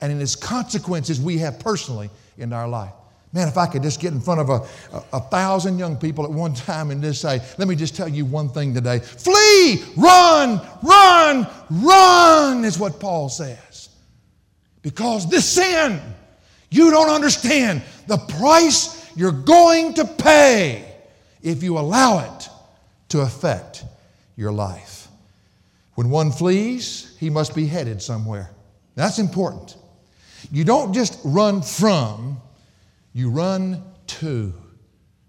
and 0.00 0.10
in 0.10 0.20
its 0.20 0.34
consequences 0.34 1.20
we 1.20 1.38
have 1.38 1.58
personally 1.60 2.10
in 2.38 2.52
our 2.52 2.68
life. 2.68 2.92
Man, 3.32 3.46
if 3.46 3.56
I 3.56 3.66
could 3.66 3.82
just 3.82 4.00
get 4.00 4.12
in 4.12 4.20
front 4.20 4.40
of 4.40 4.48
a, 4.48 4.96
a, 4.96 5.04
a, 5.12 5.20
thousand 5.20 5.78
young 5.78 5.96
people 5.96 6.24
at 6.24 6.30
one 6.30 6.54
time 6.68 6.90
and 6.90 7.00
just 7.00 7.20
say, 7.20 7.40
let 7.58 7.68
me 7.68 7.76
just 7.76 7.94
tell 7.94 8.08
you 8.08 8.24
one 8.24 8.48
thing 8.48 8.74
today 8.74 8.98
flee, 8.98 9.84
run, 9.96 10.60
run, 10.82 11.46
run, 11.70 12.64
is 12.64 12.78
what 12.78 12.98
Paul 12.98 13.28
says. 13.28 13.88
Because 14.82 15.28
this 15.28 15.48
sin, 15.48 16.00
you 16.70 16.90
don't 16.90 17.10
understand 17.10 17.82
the 18.06 18.16
price 18.16 19.00
you're 19.16 19.32
going 19.32 19.94
to 19.94 20.04
pay 20.04 20.92
if 21.42 21.62
you 21.62 21.78
allow 21.78 22.18
it 22.20 22.48
to 23.10 23.20
affect 23.20 23.84
your 24.36 24.52
life. 24.52 25.08
When 25.94 26.10
one 26.10 26.32
flees, 26.32 27.16
he 27.20 27.28
must 27.28 27.54
be 27.54 27.66
headed 27.66 28.00
somewhere. 28.00 28.50
That's 28.94 29.18
important. 29.18 29.76
You 30.50 30.64
don't 30.64 30.92
just 30.92 31.18
run 31.24 31.62
from, 31.62 32.40
you 33.12 33.30
run 33.30 33.84
to. 34.06 34.52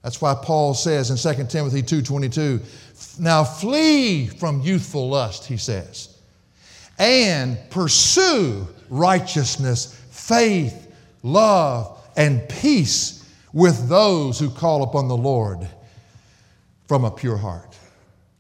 That's 0.02 0.20
why 0.20 0.34
Paul 0.34 0.74
says 0.74 1.12
in 1.12 1.18
2 1.18 1.50
Timothy 1.50 1.84
2:22, 1.84 2.60
"Now 3.20 3.44
flee 3.44 4.28
from 4.28 4.62
youthful 4.62 5.10
lust," 5.10 5.46
he 5.46 5.58
says, 5.58 6.10
"and 6.98 7.58
pursue 7.70 8.68
righteousness, 8.90 9.96
faith, 10.10 10.88
love, 11.22 11.98
and 12.16 12.48
peace 12.50 13.24
with 13.54 13.88
those 13.88 14.40
who 14.40 14.50
call 14.50 14.82
upon 14.82 15.08
the 15.08 15.18
Lord 15.18 15.68
from 16.88 17.06
a 17.06 17.12
pure 17.12 17.38
heart." 17.38 17.76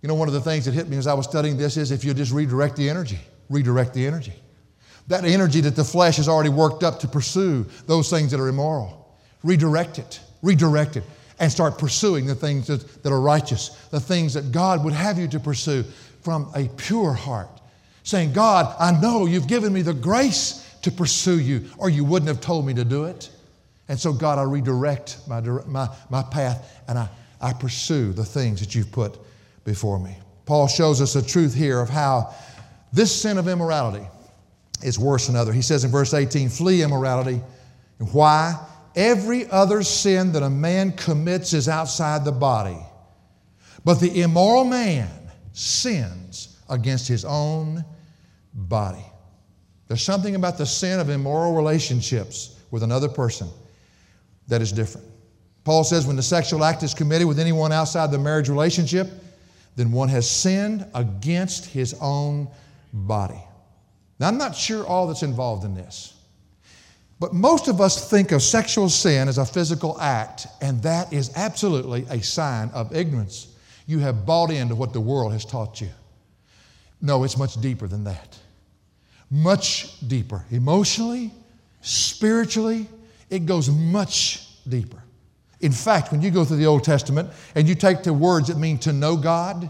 You 0.02 0.08
know, 0.08 0.16
one 0.16 0.28
of 0.28 0.34
the 0.34 0.42
things 0.42 0.66
that 0.66 0.74
hit 0.74 0.90
me 0.90 0.98
as 0.98 1.06
I 1.06 1.14
was 1.14 1.28
studying 1.28 1.58
this 1.58 1.78
is 1.78 1.92
if 1.92 2.04
you 2.04 2.16
just 2.16 2.32
redirect 2.32 2.76
the 2.76 2.90
energy, 2.90 3.20
redirect 3.50 3.94
the 3.94 4.08
energy. 4.08 4.41
That 5.12 5.26
energy 5.26 5.60
that 5.60 5.76
the 5.76 5.84
flesh 5.84 6.16
has 6.16 6.30
already 6.30 6.52
worked 6.52 6.84
up 6.84 7.02
to 7.02 7.08
pursue 7.08 7.66
those 7.86 8.10
things 8.10 8.32
that 8.32 8.40
are 8.40 8.48
immoral. 8.48 9.14
Redirect 9.44 10.00
it, 10.00 10.22
redirect 10.42 10.96
it, 10.96 11.04
and 11.38 11.52
start 11.52 11.78
pursuing 11.78 12.26
the 12.26 12.34
things 12.34 12.68
that, 12.68 13.04
that 13.04 13.12
are 13.12 13.20
righteous, 13.20 13.72
the 13.92 14.00
things 14.00 14.34
that 14.36 14.54
God 14.54 14.86
would 14.86 14.94
have 14.94 15.20
you 15.20 15.28
to 15.28 15.38
pursue 15.38 15.84
from 16.22 16.50
a 16.56 16.70
pure 16.78 17.12
heart. 17.12 17.50
Saying, 18.04 18.32
God, 18.32 18.74
I 18.80 18.98
know 19.02 19.26
you've 19.26 19.50
given 19.50 19.74
me 19.74 19.82
the 19.82 19.94
grace 19.94 20.66
to 20.84 20.92
pursue 20.92 21.42
you, 21.42 21.66
or 21.78 21.90
you 21.90 22.06
wouldn't 22.06 22.30
have 22.30 22.40
told 22.40 22.66
me 22.66 22.74
to 22.76 22.86
do 22.86 23.04
it. 23.04 23.30
And 23.90 24.00
so, 24.00 24.14
God, 24.14 24.40
I 24.40 24.44
redirect 24.44 25.18
my, 25.28 25.42
my, 25.42 25.90
my 26.10 26.24
path 26.24 26.82
and 26.88 26.98
I, 26.98 27.10
I 27.42 27.52
pursue 27.52 28.14
the 28.14 28.24
things 28.24 28.62
that 28.62 28.76
you've 28.76 28.94
put 28.94 29.20
before 29.66 30.00
me. 30.00 30.16
Paul 30.46 30.70
shows 30.70 31.02
us 31.02 31.12
the 31.12 31.22
truth 31.22 31.54
here 31.54 31.82
of 31.82 31.90
how 31.90 32.34
this 32.94 33.14
sin 33.14 33.38
of 33.38 33.50
immorality 33.50 34.08
is 34.84 35.00
worse 35.00 35.28
than 35.28 35.36
other. 35.36 35.54
He 35.54 35.62
says 35.62 35.84
in 35.84 35.92
verse 35.92 36.14
18, 36.14 36.50
flee 36.50 36.82
immorality. 36.84 37.42
Why? 38.12 38.60
Every 38.96 39.50
other 39.50 39.84
sin 39.84 40.34
that 40.34 40.44
a 40.44 40.50
man 40.50 40.92
commits 40.94 41.54
is 41.54 41.70
outside 41.70 42.26
the 42.26 42.32
body. 42.32 42.78
But 43.86 44.00
the 44.00 44.22
immoral 44.22 44.66
man 44.66 45.10
sins 45.54 46.60
against 46.70 47.08
his 47.08 47.26
own 47.26 47.84
body. 48.54 49.06
There's 49.88 50.04
something 50.04 50.36
about 50.36 50.58
the 50.58 50.66
sin 50.66 51.00
of 51.00 51.10
immoral 51.10 51.54
relationships 51.54 52.60
with 52.70 52.84
another 52.84 53.10
person 53.10 53.50
that 54.48 54.62
is 54.62 54.72
different. 54.72 55.08
Paul 55.64 55.84
says 55.84 56.08
when 56.08 56.16
the 56.16 56.24
sexual 56.24 56.64
act 56.64 56.84
is 56.84 56.94
committed 56.94 57.28
with 57.28 57.40
anyone 57.40 57.72
outside 57.72 58.12
the 58.12 58.18
marriage 58.18 58.50
relationship, 58.50 59.10
then 59.76 59.92
one 59.92 60.10
has 60.10 60.30
sinned 60.30 60.86
against 60.94 61.66
his 61.66 61.94
own 62.02 62.48
body. 62.94 63.42
Now, 64.22 64.28
I'm 64.28 64.38
not 64.38 64.56
sure 64.56 64.86
all 64.86 65.08
that's 65.08 65.24
involved 65.24 65.66
in 65.66 65.74
this, 65.74 66.14
but 67.20 67.34
most 67.34 67.68
of 67.68 67.82
us 67.82 68.08
think 68.08 68.32
of 68.32 68.44
sexual 68.44 68.88
sin 68.88 69.28
as 69.28 69.40
a 69.40 69.46
physical 69.46 70.00
act, 70.00 70.46
and 70.62 70.80
that 70.84 71.12
is 71.12 71.32
absolutely 71.36 72.06
a 72.08 72.22
sign 72.22 72.70
of 72.70 72.96
ignorance. 72.96 73.48
You 73.88 73.98
have 73.98 74.24
bought 74.24 74.52
into 74.52 74.76
what 74.76 74.94
the 74.94 75.02
world 75.02 75.34
has 75.34 75.44
taught 75.44 75.82
you. 75.82 75.90
No, 77.02 77.24
it's 77.24 77.36
much 77.36 77.60
deeper 77.62 77.88
than 77.88 78.04
that. 78.04 78.38
Much 79.32 80.00
deeper. 80.08 80.46
Emotionally, 80.52 81.32
spiritually, 81.82 82.88
it 83.32 83.48
goes 83.48 83.72
much 83.72 84.62
deeper. 84.70 85.02
In 85.62 85.72
fact, 85.72 86.12
when 86.12 86.22
you 86.22 86.30
go 86.30 86.46
through 86.46 86.58
the 86.58 86.68
Old 86.68 86.84
Testament 86.84 87.32
and 87.56 87.68
you 87.68 87.74
take 87.74 88.04
the 88.04 88.14
words 88.14 88.50
that 88.50 88.58
mean 88.60 88.78
to 88.80 88.94
know 88.94 89.18
God, 89.18 89.68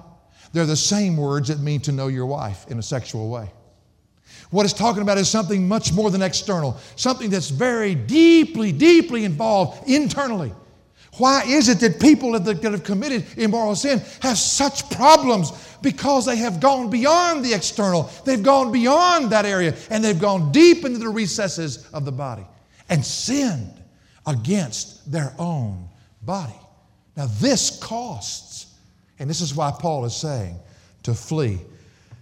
they're 0.52 0.66
the 0.66 0.76
same 0.76 1.16
words 1.16 1.48
that 1.48 1.62
mean 1.62 1.80
to 1.84 1.94
know 1.94 2.10
your 2.10 2.26
wife 2.26 2.70
in 2.70 2.80
a 2.80 2.84
sexual 2.84 3.30
way. 3.30 3.50
What 4.52 4.66
it's 4.66 4.74
talking 4.74 5.02
about 5.02 5.18
is 5.18 5.30
something 5.30 5.68
much 5.68 5.94
more 5.94 6.12
than 6.12 6.22
external, 6.22 6.78
something 6.96 7.30
that's 7.30 7.50
very 7.50 7.96
deeply, 7.96 8.72
deeply 8.72 9.24
involved 9.24 9.90
internally. 9.90 10.54
Why 11.18 11.44
is 11.46 11.68
it 11.68 11.80
that 11.80 12.00
people 12.00 12.38
that 12.40 12.64
have 12.64 12.84
committed 12.84 13.26
immoral 13.38 13.76
sin 13.76 14.02
have 14.22 14.38
such 14.38 14.90
problems? 14.92 15.52
Because 15.82 16.26
they 16.26 16.38
have 16.38 16.60
gone 16.60 16.90
beyond 16.90 17.44
the 17.44 17.54
external. 17.54 18.10
They've 18.26 18.44
gone 18.44 18.72
beyond 18.72 19.32
that 19.32 19.46
area 19.46 19.76
and 19.90 20.04
they've 20.04 20.20
gone 20.20 20.52
deep 20.52 20.86
into 20.86 21.00
the 21.00 21.10
recesses 21.10 21.90
of 21.92 22.06
the 22.06 22.12
body 22.12 22.46
and 22.90 23.06
sinned 23.06 23.82
against 24.26 25.12
their 25.12 25.34
own 25.38 25.90
body. 26.22 26.54
Now, 27.18 27.28
this 27.40 27.78
costs. 27.80 28.68
And 29.20 29.30
this 29.30 29.42
is 29.42 29.54
why 29.54 29.72
Paul 29.78 30.06
is 30.06 30.16
saying 30.16 30.58
to 31.04 31.14
flee 31.14 31.60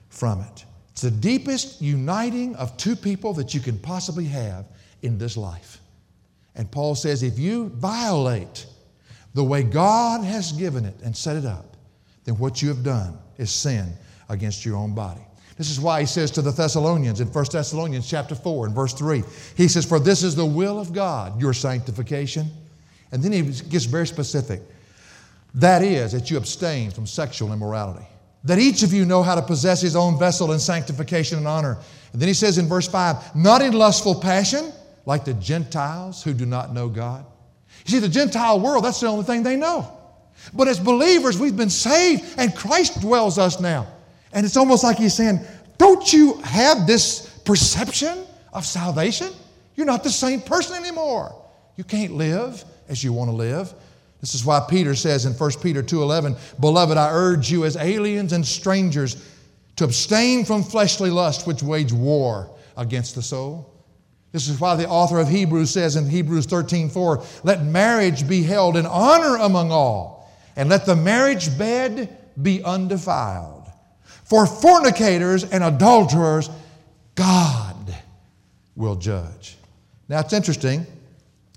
from 0.09 0.41
it. 0.41 0.65
It's 0.99 1.05
the 1.05 1.11
deepest 1.11 1.81
uniting 1.81 2.57
of 2.57 2.75
two 2.75 2.93
people 2.93 3.31
that 3.35 3.53
you 3.53 3.61
can 3.61 3.79
possibly 3.79 4.25
have 4.25 4.65
in 5.01 5.17
this 5.17 5.37
life. 5.37 5.79
And 6.55 6.69
Paul 6.69 6.93
says 6.93 7.23
if 7.23 7.39
you 7.39 7.69
violate 7.69 8.65
the 9.33 9.41
way 9.41 9.63
God 9.63 10.25
has 10.25 10.51
given 10.51 10.83
it 10.83 10.99
and 11.01 11.15
set 11.15 11.37
it 11.37 11.45
up, 11.45 11.77
then 12.25 12.37
what 12.37 12.61
you 12.61 12.67
have 12.67 12.83
done 12.83 13.17
is 13.37 13.49
sin 13.49 13.93
against 14.27 14.65
your 14.65 14.75
own 14.75 14.93
body. 14.93 15.21
This 15.57 15.69
is 15.69 15.79
why 15.79 16.01
he 16.01 16.05
says 16.05 16.31
to 16.31 16.41
the 16.41 16.51
Thessalonians 16.51 17.21
in 17.21 17.29
1 17.29 17.45
Thessalonians 17.49 18.09
chapter 18.09 18.35
4 18.35 18.65
and 18.65 18.75
verse 18.75 18.91
3, 18.91 19.23
he 19.55 19.69
says, 19.69 19.85
For 19.85 20.01
this 20.01 20.21
is 20.21 20.35
the 20.35 20.45
will 20.45 20.81
of 20.81 20.91
God, 20.91 21.39
your 21.39 21.53
sanctification. 21.53 22.51
And 23.13 23.23
then 23.23 23.31
he 23.31 23.43
gets 23.43 23.85
very 23.85 24.05
specific. 24.05 24.61
That 25.53 25.81
is, 25.81 26.11
that 26.11 26.29
you 26.29 26.35
abstain 26.35 26.91
from 26.91 27.07
sexual 27.07 27.53
immorality. 27.53 28.05
That 28.43 28.59
each 28.59 28.83
of 28.83 28.93
you 28.93 29.05
know 29.05 29.21
how 29.21 29.35
to 29.35 29.41
possess 29.41 29.81
his 29.81 29.95
own 29.95 30.17
vessel 30.17 30.51
in 30.53 30.59
sanctification 30.59 31.37
and 31.37 31.47
honor. 31.47 31.77
And 32.13 32.21
then 32.21 32.27
he 32.27 32.33
says 32.33 32.57
in 32.57 32.67
verse 32.67 32.87
5, 32.87 33.35
not 33.35 33.61
in 33.61 33.73
lustful 33.73 34.15
passion, 34.15 34.71
like 35.05 35.25
the 35.25 35.33
Gentiles 35.33 36.23
who 36.23 36.33
do 36.33 36.45
not 36.45 36.73
know 36.73 36.87
God 36.87 37.25
you 37.85 37.91
see, 37.91 37.99
the 37.99 38.09
Gentile 38.09 38.59
world, 38.59 38.83
that's 38.83 38.99
the 38.99 39.07
only 39.07 39.23
thing 39.23 39.43
they 39.43 39.55
know. 39.55 39.91
But 40.53 40.67
as 40.67 40.79
believers, 40.79 41.37
we've 41.37 41.57
been 41.57 41.69
saved 41.69 42.23
and 42.37 42.55
Christ 42.55 43.01
dwells 43.01 43.37
us 43.37 43.59
now. 43.59 43.87
And 44.31 44.45
it's 44.45 44.57
almost 44.57 44.83
like 44.83 44.97
he's 44.97 45.13
saying, 45.13 45.39
Don't 45.77 46.11
you 46.11 46.35
have 46.43 46.87
this 46.87 47.27
perception 47.45 48.25
of 48.53 48.65
salvation? 48.65 49.31
You're 49.75 49.85
not 49.85 50.03
the 50.03 50.09
same 50.09 50.41
person 50.41 50.75
anymore. 50.75 51.35
You 51.77 51.83
can't 51.83 52.13
live 52.13 52.63
as 52.87 53.03
you 53.03 53.13
want 53.13 53.29
to 53.29 53.35
live. 53.35 53.73
This 54.21 54.35
is 54.35 54.45
why 54.45 54.59
Peter 54.59 54.95
says 54.95 55.25
in 55.25 55.33
1 55.33 55.61
Peter 55.61 55.81
2:11, 55.81 56.35
"Beloved, 56.59 56.97
I 56.97 57.09
urge 57.11 57.51
you 57.51 57.65
as 57.65 57.77
aliens 57.77 58.33
and 58.33 58.45
strangers 58.45 59.15
to 59.77 59.85
abstain 59.85 60.43
from 60.43 60.63
fleshly 60.63 61.09
lust 61.09 61.47
which 61.47 61.63
wage 61.63 61.93
war 61.93 62.49
against 62.75 63.15
the 63.15 63.21
soul." 63.21 63.69
This 64.31 64.47
is 64.47 64.59
why 64.59 64.75
the 64.75 64.87
author 64.87 65.19
of 65.19 65.29
Hebrews 65.29 65.71
says 65.71 65.95
in 65.95 66.09
Hebrews 66.09 66.45
13:4, 66.45 67.23
let 67.43 67.63
marriage 67.63 68.27
be 68.27 68.43
held 68.43 68.75
in 68.77 68.85
honor 68.85 69.37
among 69.37 69.71
all, 69.71 70.29
and 70.55 70.69
let 70.69 70.85
the 70.85 70.95
marriage 70.95 71.57
bed 71.57 72.09
be 72.39 72.63
undefiled. 72.63 73.63
For 74.23 74.45
fornicators 74.45 75.43
and 75.43 75.63
adulterers, 75.63 76.49
God 77.15 77.95
will 78.75 78.95
judge. 78.95 79.57
Now 80.07 80.19
it's 80.19 80.33
interesting 80.33 80.85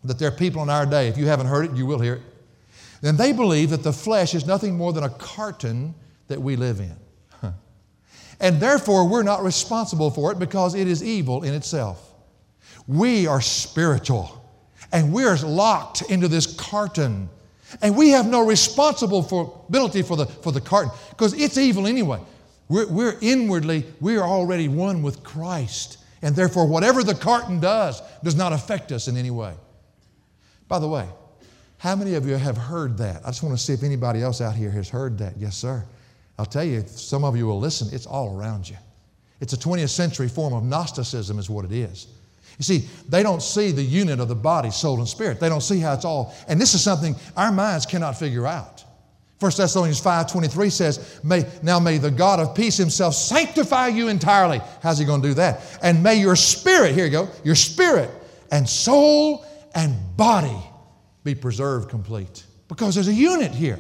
that 0.05 0.19
there 0.19 0.29
are 0.29 0.33
people 0.33 0.63
in 0.63 0.71
our 0.71 0.87
day, 0.87 1.09
if 1.09 1.19
you 1.19 1.27
haven't 1.27 1.47
heard 1.49 1.67
it, 1.67 1.77
you 1.77 1.85
will 1.87 1.99
hear 1.99 2.15
it. 2.15 2.23
Then 3.03 3.17
they 3.17 3.33
believe 3.33 3.71
that 3.71 3.83
the 3.83 3.93
flesh 3.93 4.35
is 4.35 4.47
nothing 4.47 4.77
more 4.77 4.95
than 4.95 5.05
a 5.05 5.11
carton 5.11 5.95
that 6.29 6.41
we 6.41 6.57
live 6.57 6.81
in. 6.81 6.97
And 8.43 8.59
therefore, 8.59 9.09
we're 9.09 9.23
not 9.23 9.45
responsible 9.45 10.11
for 10.11 10.33
it 10.33 10.39
because 10.39 10.75
it 10.75 10.89
is 10.89 11.03
evil 11.03 11.45
in 11.45 11.55
itself. 11.55 12.13
We 12.89 13.29
are 13.29 13.41
spiritual 13.41 14.45
and 14.93 15.13
we're 15.13 15.37
locked 15.37 16.03
into 16.11 16.27
this 16.27 16.53
carton. 16.57 17.31
And 17.81 17.97
we 17.97 18.11
have 18.11 18.27
no 18.27 18.45
responsibility 18.45 20.03
for 20.03 20.17
the, 20.17 20.27
for 20.27 20.51
the 20.51 20.61
carton 20.61 20.93
because 21.11 21.33
it's 21.35 21.57
evil 21.57 21.87
anyway. 21.87 22.21
We're, 22.69 22.89
we're 22.89 23.19
inwardly, 23.21 23.85
we 24.01 24.17
are 24.17 24.29
already 24.29 24.67
one 24.67 25.03
with 25.03 25.23
Christ. 25.23 25.99
And 26.21 26.35
therefore, 26.35 26.67
whatever 26.67 27.05
the 27.05 27.15
carton 27.15 27.61
does 27.61 28.03
does 28.25 28.35
not 28.35 28.53
affect 28.53 28.91
us 28.91 29.07
in 29.07 29.17
any 29.17 29.31
way. 29.31 29.55
By 30.67 30.81
the 30.81 30.89
way, 30.89 31.07
how 31.83 31.97
many 31.97 32.15
of 32.15 32.29
you 32.29 32.37
have 32.37 32.57
heard 32.57 32.97
that? 32.99 33.23
I 33.25 33.31
just 33.31 33.43
want 33.43 33.59
to 33.59 33.61
see 33.61 33.73
if 33.73 33.83
anybody 33.83 34.23
else 34.23 34.41
out 34.41 34.55
here 34.55 34.71
has 34.71 34.89
heard 34.89 35.19
that. 35.19 35.37
Yes, 35.37 35.57
sir. 35.57 35.85
I'll 36.39 36.47
tell 36.47 36.63
you, 36.63 36.85
some 36.87 37.25
of 37.25 37.37
you 37.37 37.45
will 37.49 37.59
listen, 37.59 37.89
it's 37.91 38.07
all 38.07 38.39
around 38.39 38.71
you. 38.71 38.77
It's 39.41 39.53
a 39.53 39.57
20th 39.57 39.89
century 39.89 40.29
form 40.29 40.53
of 40.53 40.63
Gnosticism, 40.63 41.41
is 41.41 41.51
what 41.51 41.65
it 41.65 41.73
is. 41.73 42.07
You 42.57 42.63
see, 42.63 42.89
they 43.09 43.25
don't 43.25 43.43
see 43.43 43.73
the 43.73 43.83
unit 43.83 44.21
of 44.21 44.29
the 44.29 44.35
body, 44.37 44.71
soul, 44.71 45.01
and 45.01 45.09
spirit. 45.09 45.41
They 45.41 45.49
don't 45.49 45.61
see 45.61 45.81
how 45.81 45.95
it's 45.95 46.05
all. 46.05 46.33
And 46.47 46.61
this 46.61 46.75
is 46.75 46.85
something 46.85 47.17
our 47.37 47.51
minds 47.51 47.85
cannot 47.85 48.17
figure 48.17 48.47
out. 48.47 48.85
1 49.41 49.51
Thessalonians 49.57 50.01
5.23 50.01 50.71
says, 50.71 51.21
may, 51.25 51.45
Now 51.65 51.81
may 51.81 51.99
the 51.99 52.13
God 52.13 52.39
of 52.39 52.55
peace 52.55 52.77
himself 52.77 53.17
sanctify 53.17 53.89
you 53.89 54.07
entirely. 54.07 54.61
How's 54.85 55.01
he 55.01 55.05
going 55.05 55.21
to 55.21 55.27
do 55.27 55.35
that? 55.35 55.81
And 55.83 56.01
may 56.01 56.21
your 56.21 56.37
spirit, 56.37 56.95
here 56.95 57.07
you 57.07 57.11
go, 57.11 57.29
your 57.43 57.57
spirit 57.57 58.09
and 58.53 58.69
soul 58.69 59.45
and 59.75 59.97
body 60.17 60.63
be 61.25 61.35
preserved 61.35 61.89
complete. 61.89 62.45
Because 62.69 62.95
there's 62.95 63.09
a 63.09 63.15
unit 63.15 63.53
here. 63.53 63.79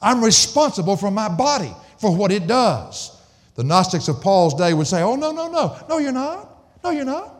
I'm 0.00 0.24
responsible 0.24 0.96
for 0.96 1.10
my 1.10 1.28
body, 1.28 1.72
for 1.98 2.14
what 2.14 2.32
it 2.32 2.46
does. 2.46 3.16
The 3.54 3.62
Gnostics 3.62 4.08
of 4.08 4.20
Paul's 4.20 4.54
day 4.54 4.74
would 4.74 4.86
say, 4.86 5.02
Oh, 5.02 5.14
no, 5.14 5.30
no, 5.30 5.50
no. 5.50 5.76
No, 5.88 5.98
you're 5.98 6.12
not. 6.12 6.48
No, 6.82 6.90
you're 6.90 7.04
not. 7.04 7.34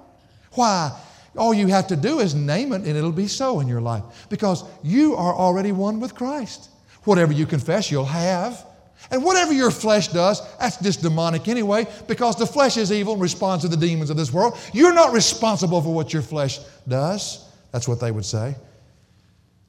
Why? 0.53 0.97
All 1.37 1.55
you 1.55 1.67
have 1.69 1.87
to 1.89 1.97
do 1.97 2.21
is 2.21 2.35
name 2.35 2.73
it 2.73 2.83
and 2.83 2.97
it'll 2.97 3.11
be 3.11 3.27
so 3.27 3.61
in 3.61 3.69
your 3.69 3.81
life 3.81 4.05
because 4.29 4.65
you 4.83 5.17
are 5.17 5.35
already 5.35 5.73
one 5.73 5.99
with 5.99 6.15
Christ. 6.15 6.69
Whatever 7.05 7.33
you 7.33 7.47
confess, 7.47 7.91
you'll 7.91 8.05
have. 8.05 8.65
And 9.11 9.25
whatever 9.25 9.53
your 9.53 9.71
flesh 9.71 10.09
does, 10.09 10.41
that's 10.59 10.77
just 10.77 11.03
demonic 11.03 11.49
anyway, 11.49 11.87
because 12.07 12.37
the 12.37 12.47
flesh 12.47 12.77
is 12.77 12.93
evil 12.93 13.15
and 13.15 13.23
responds 13.23 13.65
to 13.65 13.69
the 13.69 13.77
demons 13.77 14.11
of 14.11 14.17
this 14.17 14.33
world. 14.33 14.57
You're 14.73 14.95
not 14.95 15.13
responsible 15.13 15.81
for 15.81 15.93
what 15.93 16.13
your 16.13 16.23
flesh 16.23 16.61
does. 16.87 17.49
That's 17.73 17.89
what 17.89 17.99
they 17.99 18.13
would 18.13 18.25
say. 18.25 18.55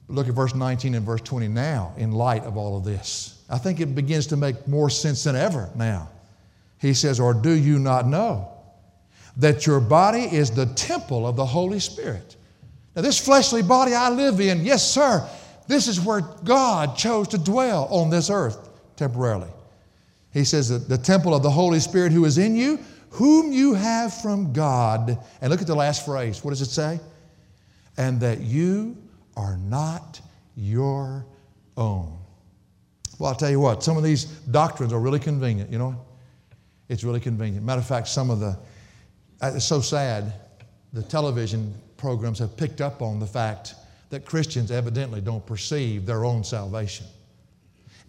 Look 0.08 0.28
at 0.28 0.34
verse 0.34 0.54
19 0.54 0.94
and 0.94 1.04
verse 1.04 1.22
20 1.22 1.48
now, 1.48 1.94
in 1.96 2.12
light 2.12 2.44
of 2.44 2.56
all 2.56 2.76
of 2.76 2.84
this. 2.84 3.42
I 3.48 3.58
think 3.58 3.80
it 3.80 3.94
begins 3.94 4.26
to 4.28 4.36
make 4.36 4.68
more 4.68 4.90
sense 4.90 5.24
than 5.24 5.36
ever 5.36 5.70
now. 5.74 6.10
He 6.78 6.94
says, 6.94 7.20
Or 7.20 7.32
do 7.32 7.50
you 7.50 7.78
not 7.78 8.06
know 8.06 8.54
that 9.36 9.66
your 9.66 9.80
body 9.80 10.22
is 10.22 10.50
the 10.50 10.66
temple 10.66 11.26
of 11.26 11.36
the 11.36 11.44
Holy 11.44 11.80
Spirit. 11.80 12.36
Now, 12.94 13.02
this 13.02 13.18
fleshly 13.18 13.62
body 13.62 13.94
I 13.94 14.08
live 14.10 14.40
in, 14.40 14.64
yes, 14.64 14.88
sir, 14.88 15.28
this 15.66 15.88
is 15.88 16.00
where 16.00 16.20
God 16.20 16.96
chose 16.96 17.28
to 17.28 17.38
dwell 17.38 17.86
on 17.90 18.10
this 18.10 18.30
earth 18.30 18.68
temporarily. 18.96 19.50
He 20.32 20.44
says 20.44 20.86
the 20.86 20.98
temple 20.98 21.34
of 21.34 21.42
the 21.42 21.50
Holy 21.50 21.80
Spirit 21.80 22.12
who 22.12 22.24
is 22.24 22.38
in 22.38 22.56
you, 22.56 22.78
whom 23.10 23.52
you 23.52 23.74
have 23.74 24.12
from 24.20 24.52
God. 24.52 25.18
And 25.40 25.50
look 25.50 25.60
at 25.60 25.66
the 25.66 25.74
last 25.74 26.04
phrase. 26.04 26.44
What 26.44 26.50
does 26.50 26.60
it 26.60 26.70
say? 26.70 27.00
And 27.96 28.20
that 28.20 28.40
you 28.40 28.96
are 29.36 29.56
not 29.58 30.20
your 30.56 31.26
own. 31.76 32.16
Well, 33.18 33.30
I'll 33.30 33.36
tell 33.36 33.50
you 33.50 33.60
what, 33.60 33.82
some 33.82 33.96
of 33.96 34.02
these 34.02 34.24
doctrines 34.24 34.92
are 34.92 35.00
really 35.00 35.20
convenient, 35.20 35.70
you 35.70 35.78
know? 35.78 35.96
It's 36.88 37.04
really 37.04 37.20
convenient. 37.20 37.64
Matter 37.64 37.80
of 37.80 37.86
fact, 37.86 38.08
some 38.08 38.30
of 38.30 38.40
the 38.40 38.58
uh, 39.40 39.52
it's 39.54 39.64
so 39.64 39.80
sad. 39.80 40.32
The 40.92 41.02
television 41.02 41.74
programs 41.96 42.38
have 42.38 42.56
picked 42.56 42.80
up 42.80 43.02
on 43.02 43.18
the 43.18 43.26
fact 43.26 43.74
that 44.10 44.24
Christians 44.24 44.70
evidently 44.70 45.20
don't 45.20 45.44
perceive 45.44 46.06
their 46.06 46.24
own 46.24 46.44
salvation. 46.44 47.06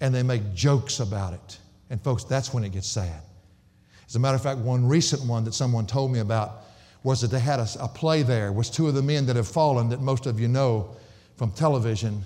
And 0.02 0.14
they 0.14 0.24
make 0.24 0.54
jokes 0.54 1.00
about 1.00 1.34
it. 1.34 1.58
And, 1.90 2.02
folks, 2.02 2.24
that's 2.24 2.54
when 2.54 2.64
it 2.64 2.72
gets 2.74 2.88
sad. 2.88 3.22
As 4.08 4.16
a 4.16 4.20
matter 4.20 4.36
of 4.36 4.44
fact, 4.44 4.60
one 4.60 4.88
recent 4.88 5.24
one 5.24 5.44
that 5.46 5.54
someone 5.54 5.88
told 5.88 6.12
me 6.12 6.20
about 6.20 6.64
was 7.04 7.22
that 7.22 7.32
they 7.32 7.40
had 7.40 7.60
a, 7.60 7.68
a 7.80 7.88
play 7.88 8.24
there, 8.24 8.52
was 8.52 8.70
two 8.70 8.88
of 8.88 8.94
the 8.94 9.02
men 9.02 9.26
that 9.26 9.36
have 9.36 9.48
fallen 9.48 9.90
that 9.90 10.02
most 10.02 10.26
of 10.26 10.40
you 10.40 10.48
know 10.48 10.96
from 11.38 11.52
television. 11.52 12.24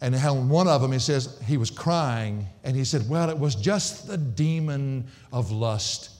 And 0.00 0.14
one 0.50 0.68
of 0.68 0.82
them, 0.82 0.92
he 0.92 0.98
says, 0.98 1.40
he 1.46 1.56
was 1.56 1.70
crying, 1.70 2.46
and 2.64 2.76
he 2.76 2.84
said, 2.84 3.08
Well, 3.08 3.30
it 3.30 3.38
was 3.38 3.54
just 3.54 4.06
the 4.06 4.18
demon 4.18 5.06
of 5.32 5.50
lust. 5.50 6.10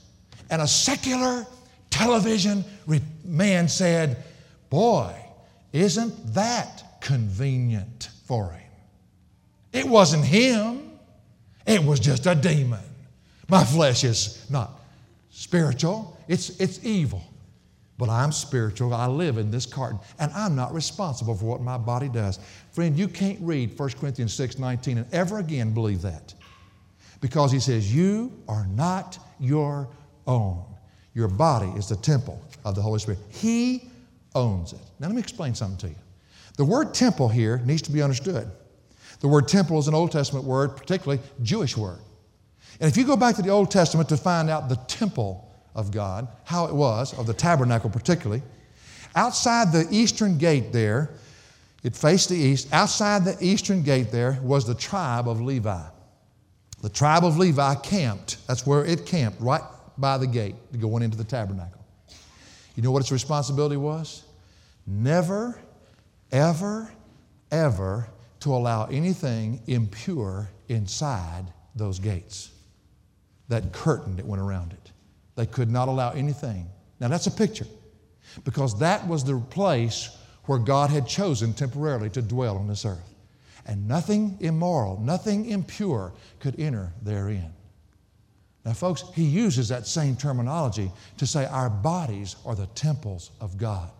And 0.48 0.62
a 0.62 0.66
secular 0.66 1.46
television 1.90 2.64
man 3.24 3.68
said, 3.68 4.22
Boy, 4.70 5.14
isn't 5.72 6.34
that 6.34 7.00
convenient 7.00 8.08
for 8.24 8.50
him? 8.50 8.62
It 9.72 9.86
wasn't 9.86 10.24
him, 10.24 10.92
it 11.66 11.84
was 11.84 12.00
just 12.00 12.26
a 12.26 12.34
demon. 12.34 12.80
My 13.48 13.62
flesh 13.62 14.04
is 14.04 14.44
not 14.50 14.80
spiritual, 15.30 16.18
it's, 16.28 16.58
it's 16.60 16.82
evil. 16.84 17.22
But 17.98 18.10
I'm 18.10 18.30
spiritual. 18.30 18.92
I 18.92 19.06
live 19.06 19.38
in 19.38 19.50
this 19.50 19.64
carton, 19.64 19.98
and 20.18 20.30
I'm 20.32 20.54
not 20.54 20.74
responsible 20.74 21.34
for 21.34 21.46
what 21.46 21.62
my 21.62 21.78
body 21.78 22.08
does. 22.08 22.38
Friend, 22.72 22.96
you 22.96 23.08
can't 23.08 23.38
read 23.40 23.78
1 23.78 23.90
Corinthians 23.92 24.34
6 24.34 24.58
19 24.58 24.98
and 24.98 25.14
ever 25.14 25.38
again 25.38 25.72
believe 25.72 26.02
that. 26.02 26.34
Because 27.20 27.50
he 27.50 27.60
says, 27.60 27.94
You 27.94 28.32
are 28.48 28.66
not 28.66 29.18
your 29.40 29.88
own. 30.26 30.62
Your 31.14 31.28
body 31.28 31.68
is 31.78 31.88
the 31.88 31.96
temple 31.96 32.42
of 32.64 32.74
the 32.74 32.82
Holy 32.82 32.98
Spirit. 32.98 33.20
He 33.30 33.88
owns 34.34 34.74
it. 34.74 34.80
Now, 35.00 35.06
let 35.06 35.14
me 35.14 35.20
explain 35.20 35.54
something 35.54 35.78
to 35.78 35.88
you. 35.88 36.00
The 36.56 36.64
word 36.64 36.92
temple 36.92 37.28
here 37.28 37.62
needs 37.64 37.82
to 37.82 37.92
be 37.92 38.02
understood. 38.02 38.50
The 39.20 39.28
word 39.28 39.48
temple 39.48 39.78
is 39.78 39.88
an 39.88 39.94
Old 39.94 40.12
Testament 40.12 40.44
word, 40.44 40.76
particularly 40.76 41.22
Jewish 41.42 41.76
word. 41.76 42.00
And 42.80 42.90
if 42.90 42.96
you 42.98 43.04
go 43.04 43.16
back 43.16 43.36
to 43.36 43.42
the 43.42 43.48
Old 43.48 43.70
Testament 43.70 44.10
to 44.10 44.16
find 44.18 44.50
out 44.50 44.68
the 44.68 44.76
temple 44.76 45.45
of 45.76 45.92
God, 45.92 46.26
how 46.42 46.66
it 46.66 46.74
was, 46.74 47.16
of 47.16 47.26
the 47.26 47.34
tabernacle 47.34 47.90
particularly, 47.90 48.42
outside 49.14 49.70
the 49.70 49.86
eastern 49.90 50.38
gate 50.38 50.72
there, 50.72 51.10
it 51.84 51.94
faced 51.94 52.30
the 52.30 52.34
east, 52.34 52.72
outside 52.72 53.24
the 53.24 53.36
eastern 53.40 53.82
gate 53.82 54.10
there 54.10 54.40
was 54.42 54.66
the 54.66 54.74
tribe 54.74 55.28
of 55.28 55.40
Levi. 55.40 55.84
The 56.82 56.88
tribe 56.88 57.24
of 57.24 57.38
Levi 57.38 57.76
camped. 57.76 58.44
That's 58.48 58.66
where 58.66 58.84
it 58.84 59.06
camped, 59.06 59.40
right 59.40 59.62
by 59.96 60.18
the 60.18 60.26
gate 60.26 60.56
to 60.72 60.78
go 60.78 60.96
into 60.96 61.16
the 61.16 61.24
tabernacle. 61.24 61.84
You 62.74 62.82
know 62.82 62.90
what 62.90 63.00
its 63.00 63.12
responsibility 63.12 63.76
was? 63.76 64.24
Never, 64.86 65.58
ever, 66.32 66.90
ever 67.50 68.08
to 68.40 68.54
allow 68.54 68.86
anything 68.86 69.60
impure 69.66 70.50
inside 70.68 71.46
those 71.74 71.98
gates. 71.98 72.50
That 73.48 73.72
curtain 73.72 74.16
that 74.16 74.26
went 74.26 74.42
around 74.42 74.72
it. 74.72 74.85
They 75.36 75.46
could 75.46 75.70
not 75.70 75.88
allow 75.88 76.10
anything. 76.10 76.66
Now 76.98 77.08
that's 77.08 77.26
a 77.26 77.30
picture 77.30 77.66
because 78.44 78.78
that 78.80 79.06
was 79.06 79.24
the 79.24 79.38
place 79.38 80.16
where 80.44 80.58
God 80.58 80.90
had 80.90 81.06
chosen 81.06 81.52
temporarily 81.52 82.10
to 82.10 82.22
dwell 82.22 82.56
on 82.56 82.68
this 82.68 82.84
earth. 82.84 83.14
And 83.66 83.88
nothing 83.88 84.38
immoral, 84.40 85.00
nothing 85.00 85.46
impure 85.46 86.12
could 86.40 86.58
enter 86.58 86.92
therein. 87.02 87.52
Now, 88.64 88.72
folks, 88.72 89.04
he 89.14 89.24
uses 89.24 89.68
that 89.68 89.86
same 89.86 90.16
terminology 90.16 90.90
to 91.18 91.26
say 91.26 91.46
our 91.46 91.70
bodies 91.70 92.36
are 92.44 92.54
the 92.54 92.66
temples 92.68 93.30
of 93.40 93.56
God. 93.56 93.90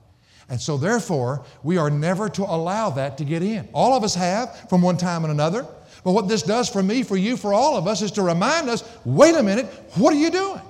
And 0.49 0.61
so, 0.61 0.76
therefore, 0.76 1.45
we 1.62 1.76
are 1.76 1.91
never 1.91 2.28
to 2.30 2.43
allow 2.43 2.91
that 2.91 3.18
to 3.18 3.24
get 3.24 3.43
in. 3.43 3.68
All 3.72 3.95
of 3.95 4.05
us 4.05 4.14
have 4.14 4.68
from 4.68 4.82
one 4.82 4.97
time 4.97 5.24
and 5.24 5.32
another. 5.32 5.66
But 6.05 6.12
what 6.12 6.28
this 6.28 6.43
does 6.43 6.68
for 6.68 6.82
me, 6.82 7.03
for 7.03 7.16
you, 7.16 7.37
for 7.37 7.53
all 7.53 7.76
of 7.76 7.89
us 7.89 8.03
is 8.03 8.12
to 8.12 8.22
remind 8.22 8.68
us 8.68 8.82
wait 9.05 9.34
a 9.34 9.43
minute, 9.43 9.66
what 9.95 10.12
are 10.12 10.18
you 10.18 10.30
doing? 10.30 10.61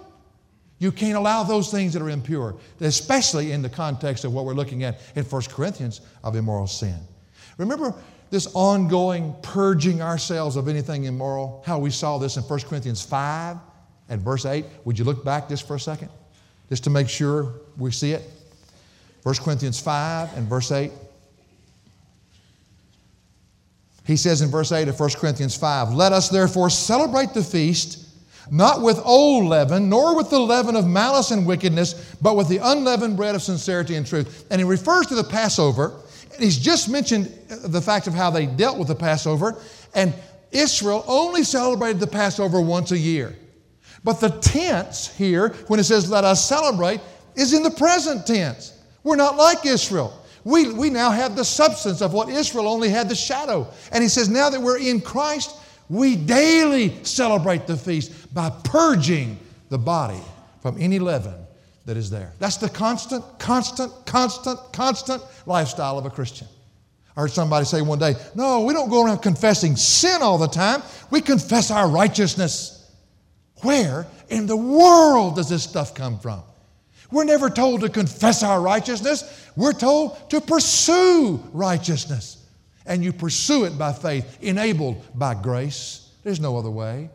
You 0.79 0.93
can't 0.93 1.17
allow 1.17 1.43
those 1.43 1.71
things 1.71 1.95
that 1.95 2.03
are 2.03 2.11
impure, 2.11 2.55
especially 2.81 3.53
in 3.53 3.63
the 3.63 3.69
context 3.69 4.25
of 4.25 4.35
what 4.35 4.45
we're 4.45 4.55
looking 4.55 4.85
at 4.85 5.01
in 5.15 5.25
1 5.25 5.43
Corinthians 5.49 6.03
of 6.23 6.37
immoral 6.37 6.67
sin. 6.67 6.99
Remember 7.57 7.95
this 8.31 8.49
ongoing 8.55 9.35
purging 9.43 10.03
ourselves 10.03 10.57
of 10.57 10.69
anything 10.69 11.05
immoral, 11.05 11.63
how 11.65 11.79
we 11.79 11.91
saw 11.91 12.19
this 12.19 12.37
in 12.37 12.43
1 12.43 12.61
Corinthians 12.61 13.03
5 13.03 13.57
and 14.09 14.21
verse 14.21 14.45
8. 14.45 14.65
Would 14.85 14.99
you 14.99 15.05
look 15.05 15.25
back 15.25 15.49
just 15.49 15.67
for 15.67 15.77
a 15.77 15.81
second? 15.81 16.11
Just 16.69 16.85
to 16.85 16.91
make 16.91 17.09
sure 17.09 17.55
we 17.79 17.91
see 17.91 18.13
it. 18.13 18.23
1 19.23 19.35
Corinthians 19.37 19.81
5 19.81 20.37
and 20.37 20.47
verse 20.49 20.71
8. 20.71 20.93
He 24.05 24.17
says 24.17 24.41
in 24.41 24.51
verse 24.51 24.71
8 24.71 24.87
of 24.89 24.99
1 24.99 25.11
Corinthians 25.17 25.57
5, 25.57 25.93
Let 25.93 26.13
us 26.13 26.29
therefore 26.29 26.71
celebrate 26.71 27.35
the 27.35 27.43
feast, 27.43 28.06
not 28.51 28.83
with 28.83 29.01
old 29.05 29.47
leaven, 29.47 29.89
nor 29.89 30.17
with 30.17 30.31
the 30.31 30.39
leaven 30.39 30.77
of 30.77 30.87
malice 30.87 31.31
and 31.31 31.47
wickedness, 31.47 32.15
but 32.21 32.37
with 32.37 32.49
the 32.49 32.59
unleavened 32.59 33.17
bread 33.17 33.35
of 33.35 33.43
sincerity 33.43 33.97
and 33.97 34.07
truth. 34.07 34.47
And 34.51 34.61
he 34.61 34.65
refers 34.65 35.07
to 35.09 35.15
the 35.15 35.25
Passover, 35.25 35.95
and 36.33 36.43
he's 36.43 36.59
just 36.59 36.89
mentioned 36.89 37.33
uh, 37.51 37.69
the 37.69 37.81
fact 37.81 38.07
of 38.07 38.15
how 38.15 38.31
they 38.31 38.47
dealt 38.47 38.79
with 38.79 38.89
the 38.89 38.95
Passover, 38.95 39.57
and 39.95 40.15
Israel 40.53 41.05
only 41.07 41.43
celebrated 41.43 42.01
the 42.01 42.07
Passover 42.07 42.61
once 42.61 42.93
a 42.93 42.99
year. 42.99 43.37
But 44.05 44.21
the 44.21 44.31
tense 44.31 45.15
here, 45.17 45.49
when 45.67 45.81
it 45.81 45.85
says 45.85 46.11
let 46.11 46.25
us 46.25 46.47
celebrate, 46.47 47.01
is 47.35 47.53
in 47.53 47.63
the 47.63 47.71
present 47.71 48.27
tense. 48.27 48.73
We're 49.03 49.17
not 49.17 49.37
like 49.37 49.67
Israel. 49.67 50.23
We, 50.45 50.73
we 50.73 50.91
now 50.91 51.11
have 51.11 51.35
the 51.35 51.45
substance 51.45 52.01
of 52.01 52.13
what 52.13 52.29
Israel 52.29 52.69
only 52.69 52.89
had 52.89 53.09
the 53.09 53.17
shadow. 53.17 53.67
And 53.91 54.01
he 54.01 54.09
says, 54.09 54.29
now 54.29 54.49
that 54.49 54.61
we're 54.61 54.79
in 54.79 55.01
Christ, 55.01 55.57
we 55.89 56.15
daily 56.15 57.03
celebrate 57.05 57.67
the 57.67 57.77
feast 57.77 58.13
by 58.33 58.51
purging 58.65 59.39
the 59.69 59.79
body 59.79 60.21
from 60.61 60.77
any 60.81 60.99
leaven 60.99 61.35
that 61.87 61.97
is 61.97 62.11
there. 62.11 62.33
That's 62.39 62.57
the 62.57 62.69
constant, 62.69 63.25
constant, 63.39 63.93
constant, 64.07 64.59
constant 64.73 65.23
lifestyle 65.47 65.99
of 65.99 66.07
a 66.07 66.11
Christian. 66.11 66.49
I 67.17 67.23
heard 67.23 67.31
somebody 67.31 67.65
say 67.65 67.81
one 67.81 67.99
day, 67.99 68.15
No, 68.35 68.65
we 68.65 68.75
don't 68.75 68.91
go 68.91 69.05
around 69.05 69.19
confessing 69.19 69.77
sin 69.77 70.21
all 70.21 70.39
the 70.39 70.49
time. 70.49 70.83
We 71.11 71.21
confess 71.21 71.71
our 71.71 71.89
righteousness. 71.89 72.91
Where 73.63 74.07
in 74.29 74.47
the 74.47 74.57
world 74.57 75.37
does 75.37 75.49
this 75.49 75.63
stuff 75.63 75.95
come 75.95 76.19
from? 76.19 76.43
We're 77.11 77.25
never 77.25 77.49
told 77.49 77.83
to 77.83 77.89
confess 77.89 78.43
our 78.43 78.61
righteousness. 78.61 79.49
We're 79.57 79.73
told 79.73 80.31
to 80.31 80.41
pursue 80.41 81.43
righteousness. 81.53 82.45
And 82.85 83.03
you 83.03 83.13
pursue 83.13 83.65
it 83.65 83.79
by 83.79 83.93
faith, 83.93 84.39
enabled 84.43 85.03
by 85.15 85.35
grace. 85.35 86.11
There's 86.23 86.41
no 86.41 86.57
other 86.57 86.71
way. 86.71 87.11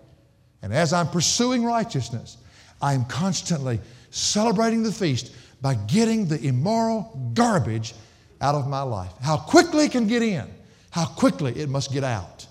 And 0.61 0.73
as 0.73 0.93
I'm 0.93 1.07
pursuing 1.07 1.63
righteousness, 1.63 2.37
I'm 2.81 3.05
constantly 3.05 3.79
celebrating 4.09 4.83
the 4.83 4.91
feast 4.91 5.31
by 5.61 5.75
getting 5.75 6.27
the 6.27 6.41
immoral 6.41 7.31
garbage 7.33 7.93
out 8.41 8.55
of 8.55 8.67
my 8.67 8.81
life. 8.81 9.11
How 9.21 9.37
quickly 9.37 9.85
it 9.85 9.91
can 9.91 10.07
get 10.07 10.21
in, 10.21 10.47
how 10.89 11.05
quickly 11.05 11.53
it 11.59 11.69
must 11.69 11.93
get 11.93 12.03
out, 12.03 12.45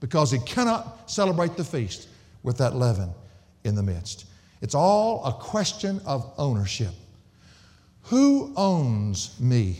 because 0.00 0.32
it 0.32 0.44
cannot 0.44 1.10
celebrate 1.10 1.56
the 1.56 1.64
feast 1.64 2.08
with 2.42 2.58
that 2.58 2.74
leaven 2.74 3.10
in 3.64 3.74
the 3.74 3.82
midst. 3.82 4.26
It's 4.60 4.74
all 4.74 5.24
a 5.24 5.32
question 5.32 6.00
of 6.06 6.32
ownership. 6.38 6.92
Who 8.02 8.52
owns 8.56 9.38
me? 9.40 9.78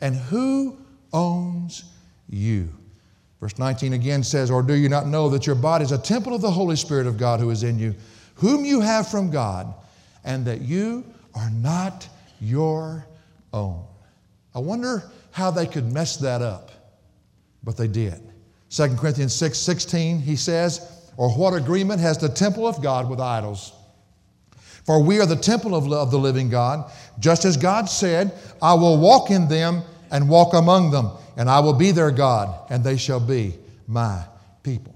And 0.00 0.14
who 0.14 0.78
owns 1.12 1.84
you? 2.28 2.68
Verse 3.40 3.58
19 3.58 3.92
again 3.92 4.22
says, 4.22 4.50
Or 4.50 4.62
do 4.62 4.74
you 4.74 4.88
not 4.88 5.06
know 5.06 5.28
that 5.28 5.46
your 5.46 5.54
body 5.54 5.84
is 5.84 5.92
a 5.92 5.98
temple 5.98 6.34
of 6.34 6.40
the 6.40 6.50
Holy 6.50 6.76
Spirit 6.76 7.06
of 7.06 7.18
God 7.18 7.40
who 7.40 7.50
is 7.50 7.62
in 7.62 7.78
you, 7.78 7.94
whom 8.34 8.64
you 8.64 8.80
have 8.80 9.08
from 9.08 9.30
God, 9.30 9.72
and 10.24 10.44
that 10.46 10.62
you 10.62 11.04
are 11.34 11.50
not 11.50 12.08
your 12.40 13.06
own? 13.52 13.84
I 14.54 14.58
wonder 14.58 15.04
how 15.30 15.50
they 15.50 15.66
could 15.66 15.92
mess 15.92 16.16
that 16.16 16.42
up, 16.42 16.70
but 17.62 17.76
they 17.76 17.86
did. 17.86 18.20
2 18.70 18.96
Corinthians 18.96 19.34
6 19.34 19.56
16, 19.56 20.18
he 20.18 20.36
says, 20.36 20.98
or 21.16 21.30
what 21.30 21.52
agreement 21.52 22.00
has 22.00 22.16
the 22.16 22.28
temple 22.28 22.66
of 22.66 22.82
God 22.82 23.10
with 23.10 23.20
idols? 23.20 23.72
For 24.84 25.02
we 25.02 25.20
are 25.20 25.26
the 25.26 25.36
temple 25.36 25.74
of, 25.74 25.92
of 25.92 26.10
the 26.10 26.18
living 26.18 26.48
God, 26.48 26.90
just 27.18 27.44
as 27.44 27.56
God 27.56 27.86
said, 27.86 28.32
I 28.62 28.74
will 28.74 28.98
walk 28.98 29.30
in 29.30 29.48
them 29.48 29.82
and 30.10 30.28
walk 30.28 30.54
among 30.54 30.90
them, 30.90 31.10
and 31.38 31.48
I 31.48 31.60
will 31.60 31.72
be 31.72 31.92
their 31.92 32.10
God, 32.10 32.68
and 32.68 32.82
they 32.82 32.96
shall 32.96 33.20
be 33.20 33.54
my 33.86 34.24
people. 34.64 34.94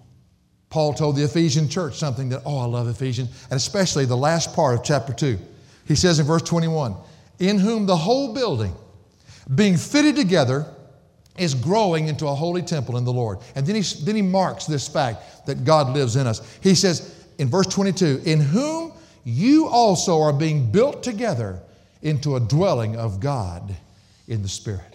Paul 0.70 0.92
told 0.92 1.16
the 1.16 1.22
Ephesian 1.22 1.68
church 1.68 1.96
something 1.96 2.30
that, 2.30 2.42
oh, 2.44 2.58
I 2.58 2.64
love 2.64 2.88
Ephesians, 2.88 3.30
and 3.44 3.56
especially 3.56 4.06
the 4.06 4.16
last 4.16 4.52
part 4.54 4.74
of 4.74 4.84
chapter 4.84 5.12
2. 5.12 5.38
He 5.86 5.94
says 5.94 6.18
in 6.18 6.26
verse 6.26 6.42
21 6.42 6.96
In 7.38 7.58
whom 7.58 7.86
the 7.86 7.96
whole 7.96 8.34
building, 8.34 8.74
being 9.54 9.76
fitted 9.76 10.16
together, 10.16 10.66
is 11.38 11.54
growing 11.54 12.08
into 12.08 12.26
a 12.26 12.34
holy 12.34 12.62
temple 12.62 12.96
in 12.96 13.04
the 13.04 13.12
Lord. 13.12 13.38
And 13.54 13.64
then 13.64 13.76
he, 13.76 13.82
then 14.04 14.16
he 14.16 14.22
marks 14.22 14.66
this 14.66 14.88
fact 14.88 15.46
that 15.46 15.64
God 15.64 15.94
lives 15.94 16.16
in 16.16 16.26
us. 16.26 16.58
He 16.60 16.74
says 16.74 17.24
in 17.38 17.48
verse 17.48 17.68
22 17.68 18.22
In 18.24 18.40
whom 18.40 18.92
you 19.24 19.68
also 19.68 20.20
are 20.20 20.32
being 20.32 20.72
built 20.72 21.04
together 21.04 21.60
into 22.02 22.34
a 22.34 22.40
dwelling 22.40 22.96
of 22.96 23.20
God 23.20 23.74
in 24.26 24.42
the 24.42 24.48
Spirit. 24.48 24.92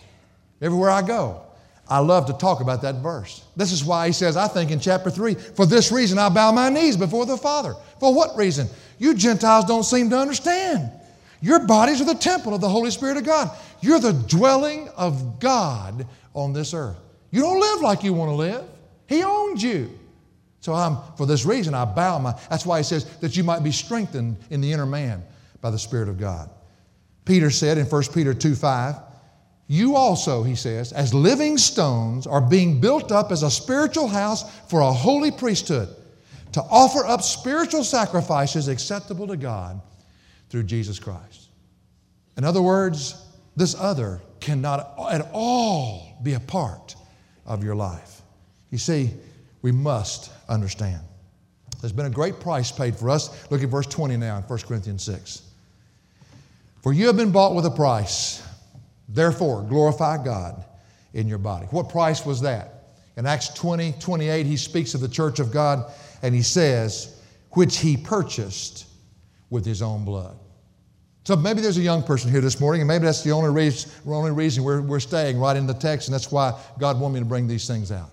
Everywhere 0.61 0.89
I 0.89 1.01
go, 1.01 1.41
I 1.89 1.99
love 1.99 2.25
to 2.27 2.33
talk 2.33 2.59
about 2.59 2.81
that 2.81 2.95
verse. 2.95 3.43
This 3.55 3.71
is 3.71 3.83
why 3.83 4.07
he 4.07 4.13
says, 4.13 4.35
I 4.35 4.47
think 4.47 4.71
in 4.71 4.79
chapter 4.79 5.09
3, 5.09 5.35
for 5.35 5.65
this 5.65 5.91
reason 5.91 6.17
I 6.17 6.29
bow 6.29 6.51
my 6.51 6.69
knees 6.69 6.97
before 6.97 7.25
the 7.25 7.37
Father. 7.37 7.75
For 7.99 8.13
what 8.13 8.35
reason? 8.35 8.67
You 8.97 9.13
Gentiles 9.13 9.65
don't 9.65 9.83
seem 9.83 10.09
to 10.09 10.17
understand. 10.17 10.91
Your 11.39 11.65
bodies 11.65 12.01
are 12.01 12.05
the 12.05 12.15
temple 12.15 12.53
of 12.53 12.61
the 12.61 12.69
Holy 12.69 12.91
Spirit 12.91 13.17
of 13.17 13.23
God. 13.23 13.55
You're 13.81 13.99
the 13.99 14.13
dwelling 14.13 14.89
of 14.89 15.39
God 15.39 16.07
on 16.33 16.51
this 16.51 16.73
earth. 16.73 16.97
You 17.31 17.41
don't 17.41 17.59
live 17.59 17.81
like 17.81 18.03
you 18.03 18.13
want 18.13 18.29
to 18.29 18.35
live. 18.35 18.63
He 19.07 19.23
owns 19.23 19.63
you. 19.63 19.97
So 20.59 20.73
I'm, 20.73 20.97
for 21.15 21.25
this 21.25 21.45
reason, 21.45 21.73
I 21.73 21.85
bow 21.85 22.19
my. 22.19 22.37
That's 22.49 22.65
why 22.65 22.79
he 22.79 22.83
says 22.83 23.05
that 23.19 23.37
you 23.37 23.43
might 23.43 23.63
be 23.63 23.71
strengthened 23.71 24.37
in 24.49 24.59
the 24.59 24.71
inner 24.71 24.85
man 24.85 25.23
by 25.61 25.69
the 25.69 25.79
Spirit 25.79 26.09
of 26.09 26.19
God. 26.19 26.49
Peter 27.23 27.49
said 27.49 27.77
in 27.77 27.85
1 27.85 28.03
Peter 28.13 28.33
2 28.33 28.55
5, 28.55 28.95
you 29.67 29.95
also, 29.95 30.43
he 30.43 30.55
says, 30.55 30.93
as 30.93 31.13
living 31.13 31.57
stones 31.57 32.25
are 32.25 32.39
being 32.39 32.79
built 32.79 33.11
up 33.11 33.31
as 33.31 33.43
a 33.43 33.51
spiritual 33.51 34.07
house 34.07 34.49
for 34.67 34.79
a 34.79 34.91
holy 34.91 35.29
priesthood 35.29 35.89
to 36.53 36.61
offer 36.61 37.05
up 37.05 37.21
spiritual 37.21 37.83
sacrifices 37.83 38.69
acceptable 38.69 39.27
to 39.27 39.35
God 39.35 39.81
through 40.49 40.63
Jesus 40.63 40.99
Christ. 40.99 41.49
In 42.37 42.45
other 42.45 42.61
words, 42.61 43.25
this 43.57 43.75
other 43.75 44.21
cannot 44.39 44.95
at 45.11 45.27
all 45.33 46.17
be 46.23 46.33
a 46.33 46.39
part 46.39 46.95
of 47.45 47.63
your 47.63 47.75
life. 47.75 48.21
You 48.71 48.77
see, 48.77 49.11
we 49.61 49.73
must 49.73 50.31
understand. 50.47 51.01
There's 51.81 51.91
been 51.91 52.05
a 52.05 52.11
great 52.11 52.39
price 52.39 52.71
paid 52.71 52.95
for 52.95 53.09
us. 53.09 53.51
Look 53.51 53.61
at 53.63 53.69
verse 53.69 53.87
20 53.87 54.15
now 54.17 54.37
in 54.37 54.43
1 54.43 54.59
Corinthians 54.59 55.03
6. 55.03 55.41
For 56.81 56.93
you 56.93 57.07
have 57.07 57.17
been 57.17 57.31
bought 57.31 57.53
with 57.53 57.65
a 57.65 57.71
price. 57.71 58.46
Therefore, 59.07 59.63
glorify 59.63 60.23
God 60.23 60.63
in 61.13 61.27
your 61.27 61.37
body. 61.37 61.67
What 61.67 61.89
price 61.89 62.25
was 62.25 62.41
that? 62.41 62.73
In 63.15 63.25
Acts 63.25 63.49
20, 63.49 63.93
28, 63.93 64.45
he 64.45 64.57
speaks 64.57 64.93
of 64.93 65.01
the 65.01 65.07
church 65.07 65.39
of 65.39 65.51
God 65.51 65.91
and 66.21 66.35
he 66.35 66.41
says, 66.41 67.19
which 67.51 67.79
he 67.79 67.97
purchased 67.97 68.85
with 69.49 69.65
his 69.65 69.81
own 69.81 70.05
blood. 70.05 70.37
So 71.23 71.35
maybe 71.35 71.59
there's 71.59 71.77
a 71.77 71.81
young 71.81 72.03
person 72.03 72.31
here 72.31 72.39
this 72.39 72.61
morning, 72.61 72.81
and 72.81 72.87
maybe 72.87 73.03
that's 73.03 73.21
the 73.21 73.31
only 73.31 73.49
reason, 73.49 73.91
only 74.07 74.31
reason 74.31 74.63
we're, 74.63 74.81
we're 74.81 75.01
staying 75.01 75.37
right 75.37 75.57
in 75.57 75.67
the 75.67 75.73
text, 75.73 76.07
and 76.07 76.13
that's 76.13 76.31
why 76.31 76.57
God 76.79 76.99
wanted 77.01 77.15
me 77.15 77.19
to 77.19 77.25
bring 77.25 77.47
these 77.47 77.67
things 77.67 77.91
out. 77.91 78.11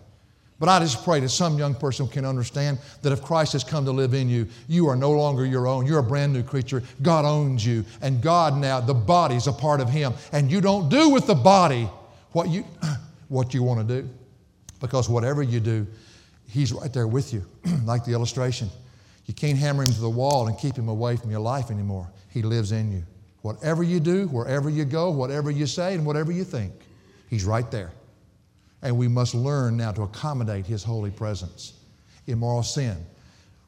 But 0.60 0.68
I 0.68 0.78
just 0.78 1.04
pray 1.04 1.20
that 1.20 1.30
some 1.30 1.58
young 1.58 1.74
person 1.74 2.06
can 2.06 2.24
understand 2.24 2.78
that 3.02 3.12
if 3.12 3.22
Christ 3.22 3.54
has 3.54 3.64
come 3.64 3.84
to 3.86 3.90
live 3.90 4.14
in 4.14 4.28
you, 4.28 4.46
you 4.68 4.88
are 4.88 4.94
no 4.94 5.10
longer 5.10 5.44
your 5.44 5.66
own. 5.66 5.84
You're 5.84 5.98
a 5.98 6.02
brand 6.02 6.32
new 6.32 6.44
creature. 6.44 6.82
God 7.02 7.24
owns 7.24 7.66
you. 7.66 7.84
And 8.02 8.22
God 8.22 8.56
now, 8.56 8.80
the 8.80 8.94
body's 8.94 9.48
a 9.48 9.52
part 9.52 9.80
of 9.80 9.88
Him. 9.88 10.14
And 10.32 10.50
you 10.50 10.60
don't 10.60 10.88
do 10.88 11.10
with 11.10 11.26
the 11.26 11.34
body 11.34 11.88
what 12.32 12.48
you, 12.48 12.64
what 13.28 13.52
you 13.52 13.62
want 13.64 13.86
to 13.86 14.02
do. 14.02 14.08
Because 14.80 15.08
whatever 15.08 15.42
you 15.42 15.58
do, 15.58 15.86
He's 16.48 16.72
right 16.72 16.92
there 16.92 17.08
with 17.08 17.32
you, 17.32 17.44
like 17.84 18.04
the 18.04 18.12
illustration. 18.12 18.68
You 19.26 19.34
can't 19.34 19.58
hammer 19.58 19.82
Him 19.82 19.92
to 19.92 20.00
the 20.00 20.10
wall 20.10 20.46
and 20.46 20.56
keep 20.56 20.76
Him 20.76 20.88
away 20.88 21.16
from 21.16 21.32
your 21.32 21.40
life 21.40 21.70
anymore. 21.72 22.08
He 22.30 22.42
lives 22.42 22.70
in 22.70 22.92
you. 22.92 23.02
Whatever 23.42 23.82
you 23.82 23.98
do, 23.98 24.28
wherever 24.28 24.70
you 24.70 24.84
go, 24.84 25.10
whatever 25.10 25.50
you 25.50 25.66
say, 25.66 25.94
and 25.94 26.06
whatever 26.06 26.30
you 26.30 26.44
think, 26.44 26.72
He's 27.28 27.44
right 27.44 27.68
there. 27.72 27.90
And 28.84 28.96
we 28.96 29.08
must 29.08 29.34
learn 29.34 29.76
now 29.76 29.90
to 29.92 30.02
accommodate 30.02 30.66
His 30.66 30.84
holy 30.84 31.10
presence. 31.10 31.72
Immoral 32.26 32.62
sin 32.62 32.96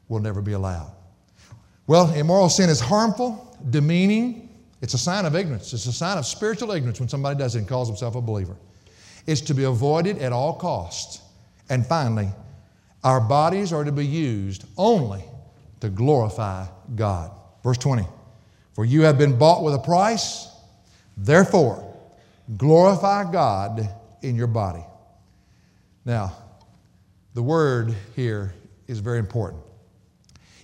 will 0.07 0.19
never 0.19 0.41
be 0.41 0.53
allowed. 0.53 0.91
Well, 1.87 2.13
immoral 2.13 2.49
sin 2.49 2.69
is 2.69 2.79
harmful, 2.79 3.57
demeaning. 3.69 4.49
It's 4.81 4.93
a 4.93 4.97
sign 4.97 5.25
of 5.25 5.35
ignorance. 5.35 5.73
It's 5.73 5.87
a 5.87 5.91
sign 5.91 6.17
of 6.17 6.25
spiritual 6.25 6.71
ignorance 6.71 6.99
when 6.99 7.09
somebody 7.09 7.37
does 7.37 7.55
it 7.55 7.59
and 7.59 7.67
calls 7.67 7.87
himself 7.87 8.15
a 8.15 8.21
believer. 8.21 8.55
It's 9.25 9.41
to 9.41 9.53
be 9.53 9.63
avoided 9.63 10.19
at 10.19 10.31
all 10.31 10.53
costs. 10.53 11.21
And 11.69 11.85
finally, 11.85 12.29
our 13.03 13.19
bodies 13.19 13.73
are 13.73 13.83
to 13.83 13.91
be 13.91 14.05
used 14.05 14.65
only 14.77 15.23
to 15.81 15.89
glorify 15.89 16.67
God. 16.95 17.31
Verse 17.63 17.77
20 17.77 18.05
For 18.73 18.85
you 18.85 19.01
have 19.01 19.17
been 19.17 19.37
bought 19.37 19.63
with 19.63 19.73
a 19.73 19.79
price, 19.79 20.47
therefore, 21.17 21.83
glorify 22.57 23.31
God 23.31 23.89
in 24.21 24.35
your 24.35 24.47
body. 24.47 24.83
Now, 26.07 26.31
the 27.33 27.43
word 27.43 27.93
here 28.15 28.53
is 28.87 28.99
very 28.99 29.19
important. 29.19 29.61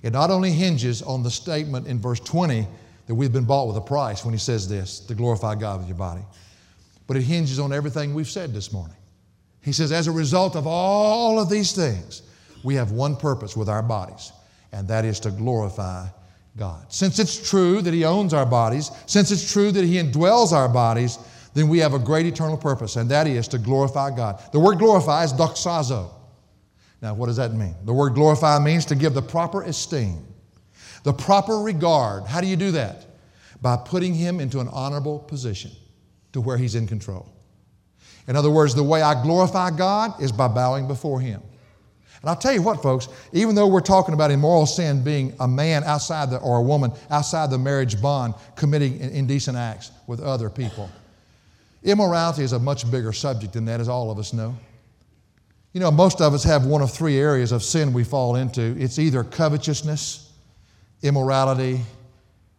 It 0.01 0.13
not 0.13 0.31
only 0.31 0.51
hinges 0.51 1.01
on 1.01 1.21
the 1.21 1.29
statement 1.29 1.85
in 1.85 1.99
verse 1.99 2.21
20 2.21 2.65
that 3.07 3.13
we've 3.13 3.33
been 3.33 3.43
bought 3.43 3.67
with 3.67 3.75
a 3.75 3.81
price 3.81 4.23
when 4.23 4.33
he 4.33 4.39
says 4.39 4.69
this, 4.69 5.01
to 5.01 5.13
glorify 5.13 5.55
God 5.55 5.79
with 5.79 5.89
your 5.89 5.97
body, 5.97 6.21
but 7.07 7.17
it 7.17 7.23
hinges 7.23 7.59
on 7.59 7.73
everything 7.73 8.13
we've 8.13 8.29
said 8.29 8.53
this 8.53 8.71
morning. 8.71 8.95
He 9.61 9.73
says, 9.73 9.91
as 9.91 10.07
a 10.07 10.13
result 10.13 10.55
of 10.55 10.65
all 10.65 11.37
of 11.41 11.49
these 11.49 11.73
things, 11.73 12.21
we 12.63 12.75
have 12.75 12.91
one 12.91 13.17
purpose 13.17 13.57
with 13.57 13.67
our 13.67 13.83
bodies, 13.83 14.31
and 14.71 14.87
that 14.87 15.03
is 15.03 15.19
to 15.21 15.31
glorify 15.31 16.07
God. 16.55 16.85
Since 16.87 17.19
it's 17.19 17.49
true 17.49 17.81
that 17.81 17.93
He 17.93 18.05
owns 18.05 18.33
our 18.33 18.45
bodies, 18.45 18.91
since 19.07 19.29
it's 19.29 19.51
true 19.51 19.73
that 19.73 19.83
He 19.83 19.95
indwells 19.95 20.53
our 20.53 20.69
bodies, 20.69 21.19
then 21.53 21.67
we 21.67 21.79
have 21.79 21.93
a 21.93 21.99
great 21.99 22.25
eternal 22.25 22.57
purpose, 22.57 22.95
and 22.95 23.09
that 23.09 23.27
is 23.27 23.47
to 23.49 23.57
glorify 23.57 24.15
God. 24.15 24.41
The 24.51 24.59
word 24.59 24.79
glorify 24.79 25.23
is 25.23 25.33
doxazo. 25.33 26.09
Now, 27.01 27.13
what 27.13 27.27
does 27.27 27.37
that 27.37 27.53
mean? 27.53 27.75
The 27.85 27.93
word 27.93 28.15
glorify 28.15 28.57
means 28.59 28.85
to 28.85 28.95
give 28.95 29.13
the 29.13 29.21
proper 29.21 29.61
esteem, 29.63 30.25
the 31.03 31.13
proper 31.13 31.59
regard. 31.59 32.25
How 32.25 32.41
do 32.41 32.47
you 32.47 32.55
do 32.55 32.71
that? 32.71 33.05
By 33.61 33.77
putting 33.77 34.13
him 34.13 34.39
into 34.39 34.59
an 34.59 34.67
honorable 34.69 35.19
position 35.19 35.71
to 36.31 36.41
where 36.41 36.57
he's 36.57 36.75
in 36.75 36.87
control. 36.87 37.29
In 38.27 38.35
other 38.35 38.49
words, 38.49 38.73
the 38.73 38.83
way 38.83 39.01
I 39.01 39.21
glorify 39.21 39.69
God 39.69 40.21
is 40.21 40.31
by 40.31 40.47
bowing 40.47 40.87
before 40.87 41.19
him. 41.19 41.41
And 42.21 42.29
I'll 42.29 42.37
tell 42.37 42.53
you 42.53 42.61
what, 42.61 42.81
folks, 42.81 43.09
even 43.33 43.53
though 43.53 43.67
we're 43.67 43.81
talking 43.81 44.13
about 44.13 44.31
immoral 44.31 44.65
sin 44.65 45.03
being 45.03 45.35
a 45.41 45.47
man 45.47 45.83
outside 45.83 46.29
the, 46.29 46.37
or 46.37 46.57
a 46.57 46.61
woman 46.61 46.93
outside 47.09 47.49
the 47.51 47.57
marriage 47.57 48.01
bond 48.01 48.33
committing 48.55 48.97
indecent 48.97 49.57
acts 49.57 49.91
with 50.07 50.21
other 50.21 50.49
people, 50.49 50.89
Immorality 51.83 52.43
is 52.43 52.53
a 52.53 52.59
much 52.59 52.89
bigger 52.89 53.11
subject 53.11 53.53
than 53.53 53.65
that, 53.65 53.81
as 53.81 53.89
all 53.89 54.09
of 54.09 54.17
us 54.17 54.31
know. 54.31 54.55
You 55.73 55.79
know, 55.79 55.91
most 55.91 56.21
of 56.21 56.33
us 56.33 56.43
have 56.43 56.65
one 56.65 56.81
of 56.81 56.91
three 56.91 57.17
areas 57.17 57.51
of 57.51 57.63
sin 57.63 57.93
we 57.93 58.03
fall 58.03 58.35
into 58.35 58.61
it's 58.79 58.99
either 58.99 59.23
covetousness, 59.23 60.31
immorality, 61.01 61.81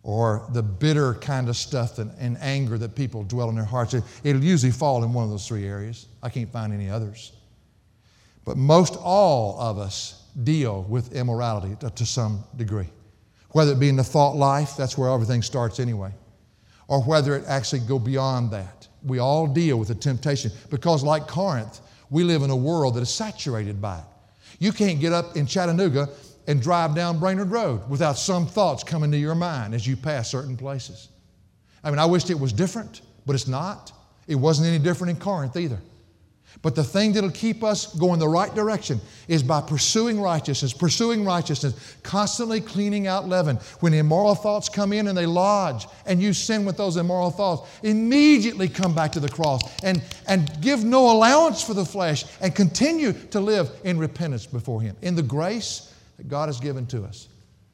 or 0.02 0.46
the 0.52 0.62
bitter 0.62 1.14
kind 1.14 1.48
of 1.48 1.56
stuff 1.56 1.98
and, 1.98 2.10
and 2.18 2.36
anger 2.40 2.76
that 2.76 2.94
people 2.94 3.22
dwell 3.22 3.48
in 3.48 3.54
their 3.54 3.64
hearts. 3.64 3.94
It, 3.94 4.04
it'll 4.24 4.44
usually 4.44 4.72
fall 4.72 5.02
in 5.04 5.12
one 5.12 5.24
of 5.24 5.30
those 5.30 5.48
three 5.48 5.66
areas. 5.66 6.06
I 6.22 6.28
can't 6.28 6.52
find 6.52 6.72
any 6.72 6.90
others. 6.90 7.32
But 8.44 8.58
most 8.58 8.96
all 8.96 9.58
of 9.58 9.78
us 9.78 10.22
deal 10.42 10.82
with 10.82 11.14
immorality 11.14 11.76
to, 11.80 11.88
to 11.88 12.04
some 12.04 12.44
degree. 12.56 12.88
Whether 13.52 13.72
it 13.72 13.78
be 13.78 13.88
in 13.88 13.96
the 13.96 14.04
thought 14.04 14.36
life, 14.36 14.76
that's 14.76 14.98
where 14.98 15.08
everything 15.08 15.40
starts 15.40 15.80
anyway, 15.80 16.10
or 16.88 17.00
whether 17.02 17.36
it 17.36 17.44
actually 17.46 17.80
go 17.80 17.98
beyond 17.98 18.50
that 18.50 18.88
we 19.04 19.18
all 19.18 19.46
deal 19.46 19.78
with 19.78 19.88
the 19.88 19.94
temptation 19.94 20.50
because, 20.70 21.02
like 21.02 21.26
Corinth, 21.26 21.80
we 22.10 22.24
live 22.24 22.42
in 22.42 22.50
a 22.50 22.56
world 22.56 22.94
that 22.94 23.00
is 23.02 23.10
saturated 23.10 23.80
by 23.80 23.98
it. 23.98 24.04
You 24.58 24.72
can't 24.72 25.00
get 25.00 25.12
up 25.12 25.36
in 25.36 25.46
Chattanooga 25.46 26.08
and 26.46 26.60
drive 26.60 26.94
down 26.94 27.18
Brainerd 27.18 27.50
Road 27.50 27.88
without 27.88 28.18
some 28.18 28.46
thoughts 28.46 28.84
coming 28.84 29.10
to 29.10 29.18
your 29.18 29.34
mind 29.34 29.74
as 29.74 29.86
you 29.86 29.96
pass 29.96 30.30
certain 30.30 30.56
places. 30.56 31.08
I 31.82 31.90
mean, 31.90 31.98
I 31.98 32.06
wished 32.06 32.30
it 32.30 32.38
was 32.38 32.52
different, 32.52 33.02
but 33.26 33.34
it's 33.34 33.48
not. 33.48 33.92
It 34.26 34.36
wasn't 34.36 34.68
any 34.68 34.78
different 34.78 35.10
in 35.10 35.16
Corinth 35.16 35.56
either. 35.56 35.78
But 36.62 36.74
the 36.74 36.84
thing 36.84 37.12
that'll 37.12 37.30
keep 37.30 37.62
us 37.62 37.94
going 37.96 38.18
the 38.18 38.28
right 38.28 38.54
direction 38.54 39.00
is 39.28 39.42
by 39.42 39.60
pursuing 39.60 40.20
righteousness, 40.20 40.72
pursuing 40.72 41.24
righteousness, 41.24 41.96
constantly 42.02 42.60
cleaning 42.60 43.06
out 43.06 43.28
leaven. 43.28 43.56
When 43.80 43.92
immoral 43.92 44.34
thoughts 44.34 44.68
come 44.68 44.92
in 44.92 45.08
and 45.08 45.16
they 45.16 45.26
lodge, 45.26 45.86
and 46.06 46.22
you 46.22 46.32
sin 46.32 46.64
with 46.64 46.76
those 46.76 46.96
immoral 46.96 47.30
thoughts, 47.30 47.68
immediately 47.82 48.68
come 48.68 48.94
back 48.94 49.12
to 49.12 49.20
the 49.20 49.28
cross 49.28 49.60
and, 49.82 50.02
and 50.26 50.50
give 50.60 50.84
no 50.84 51.10
allowance 51.10 51.62
for 51.62 51.74
the 51.74 51.84
flesh 51.84 52.24
and 52.40 52.54
continue 52.54 53.12
to 53.12 53.40
live 53.40 53.70
in 53.84 53.98
repentance 53.98 54.46
before 54.46 54.80
Him, 54.80 54.96
in 55.02 55.14
the 55.14 55.22
grace 55.22 55.92
that 56.16 56.28
God 56.28 56.48
has 56.48 56.60
given 56.60 56.86
to 56.86 57.04
us. 57.04 57.28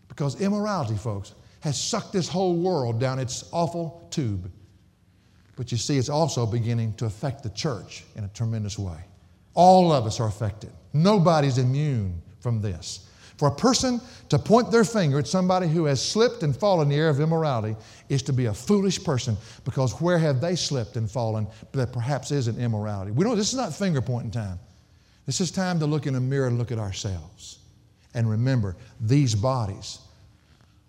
Because 0.08 0.40
immorality, 0.40 0.96
folks, 0.96 1.34
has 1.60 1.80
sucked 1.80 2.12
this 2.12 2.28
whole 2.28 2.56
world 2.56 2.98
down 2.98 3.18
its 3.18 3.48
awful 3.52 4.06
tube. 4.10 4.50
But 5.60 5.70
you 5.70 5.76
see, 5.76 5.98
it's 5.98 6.08
also 6.08 6.46
beginning 6.46 6.94
to 6.94 7.04
affect 7.04 7.42
the 7.42 7.50
church 7.50 8.04
in 8.16 8.24
a 8.24 8.28
tremendous 8.28 8.78
way. 8.78 8.96
All 9.52 9.92
of 9.92 10.06
us 10.06 10.18
are 10.18 10.26
affected. 10.26 10.70
Nobody's 10.94 11.58
immune 11.58 12.22
from 12.40 12.62
this. 12.62 13.06
For 13.36 13.48
a 13.48 13.54
person 13.54 14.00
to 14.30 14.38
point 14.38 14.70
their 14.70 14.84
finger 14.84 15.18
at 15.18 15.28
somebody 15.28 15.68
who 15.68 15.84
has 15.84 16.00
slipped 16.02 16.42
and 16.44 16.56
fallen 16.56 16.84
in 16.84 16.88
the 16.88 16.96
area 16.96 17.10
of 17.10 17.20
immorality 17.20 17.76
is 18.08 18.22
to 18.22 18.32
be 18.32 18.46
a 18.46 18.54
foolish 18.54 19.04
person 19.04 19.36
because 19.66 20.00
where 20.00 20.18
have 20.18 20.40
they 20.40 20.56
slipped 20.56 20.96
and 20.96 21.10
fallen 21.10 21.46
that 21.72 21.92
perhaps 21.92 22.30
isn't 22.30 22.58
immorality? 22.58 23.10
We 23.10 23.24
don't, 23.24 23.36
this 23.36 23.52
is 23.52 23.58
not 23.58 23.74
finger 23.74 24.00
pointing 24.00 24.30
time. 24.30 24.58
This 25.26 25.42
is 25.42 25.50
time 25.50 25.78
to 25.80 25.84
look 25.84 26.06
in 26.06 26.14
a 26.14 26.20
mirror 26.20 26.46
and 26.46 26.56
look 26.56 26.72
at 26.72 26.78
ourselves. 26.78 27.58
And 28.14 28.30
remember, 28.30 28.76
these 28.98 29.34
bodies 29.34 29.98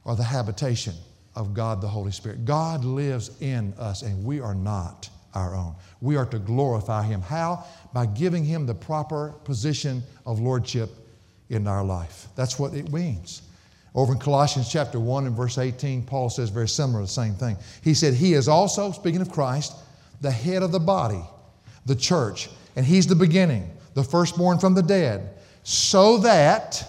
are 0.06 0.16
the 0.16 0.24
habitation 0.24 0.94
of 1.42 1.56
God 1.56 1.82
the 1.82 1.88
Holy 1.88 2.12
Spirit. 2.12 2.46
God 2.46 2.86
lives 2.86 3.32
in 3.42 3.74
us, 3.80 4.04
and 4.04 4.24
we 4.24 4.40
are 4.40 4.54
not 4.54 5.10
our 5.34 5.56
own. 5.56 5.74
We 6.00 6.16
are 6.16 6.26
to 6.28 6.38
glorify 6.38 7.04
Him. 7.04 7.22
How? 7.22 7.66
By 7.94 8.06
giving 8.06 8.46
Him 8.46 8.66
the 8.66 8.76
proper 8.76 9.34
position 9.44 10.04
of 10.26 10.40
lordship 10.40 10.92
in 11.50 11.68
our 11.68 11.84
life. 11.84 12.28
That's 12.36 12.60
what 12.60 12.76
it 12.76 12.94
means. 12.94 13.42
Over 13.96 14.14
in 14.14 14.20
Colossians 14.20 14.72
chapter 14.72 15.00
1 15.00 15.26
and 15.26 15.36
verse 15.36 15.58
18, 15.58 16.04
Paul 16.04 16.30
says 16.30 16.50
very 16.50 16.68
similar, 16.68 17.02
the 17.02 17.08
same 17.08 17.34
thing. 17.34 17.58
He 17.82 17.96
said, 17.96 18.14
He 18.14 18.34
is 18.34 18.48
also, 18.48 18.92
speaking 18.92 19.22
of 19.22 19.32
Christ, 19.32 19.74
the 20.22 20.32
head 20.32 20.62
of 20.62 20.72
the 20.72 20.80
body, 20.80 21.24
the 21.88 21.96
church, 21.96 22.50
and 22.76 22.86
He's 22.86 23.08
the 23.08 23.16
beginning, 23.16 23.70
the 23.96 24.04
firstborn 24.04 24.60
from 24.60 24.76
the 24.76 24.84
dead, 24.84 25.32
so 25.64 26.20
that 26.20 26.86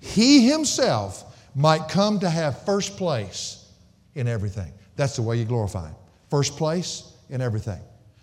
He 0.00 0.48
Himself 0.48 1.24
might 1.54 1.88
come 1.88 2.18
to 2.18 2.28
have 2.28 2.64
first 2.64 2.96
place 2.96 3.61
in 4.14 4.28
everything. 4.28 4.72
That's 4.96 5.16
the 5.16 5.22
way 5.22 5.36
you 5.38 5.44
glorify 5.44 5.88
Him. 5.88 5.94
First 6.30 6.56
place 6.56 7.12
in 7.30 7.40
everything. 7.40 7.80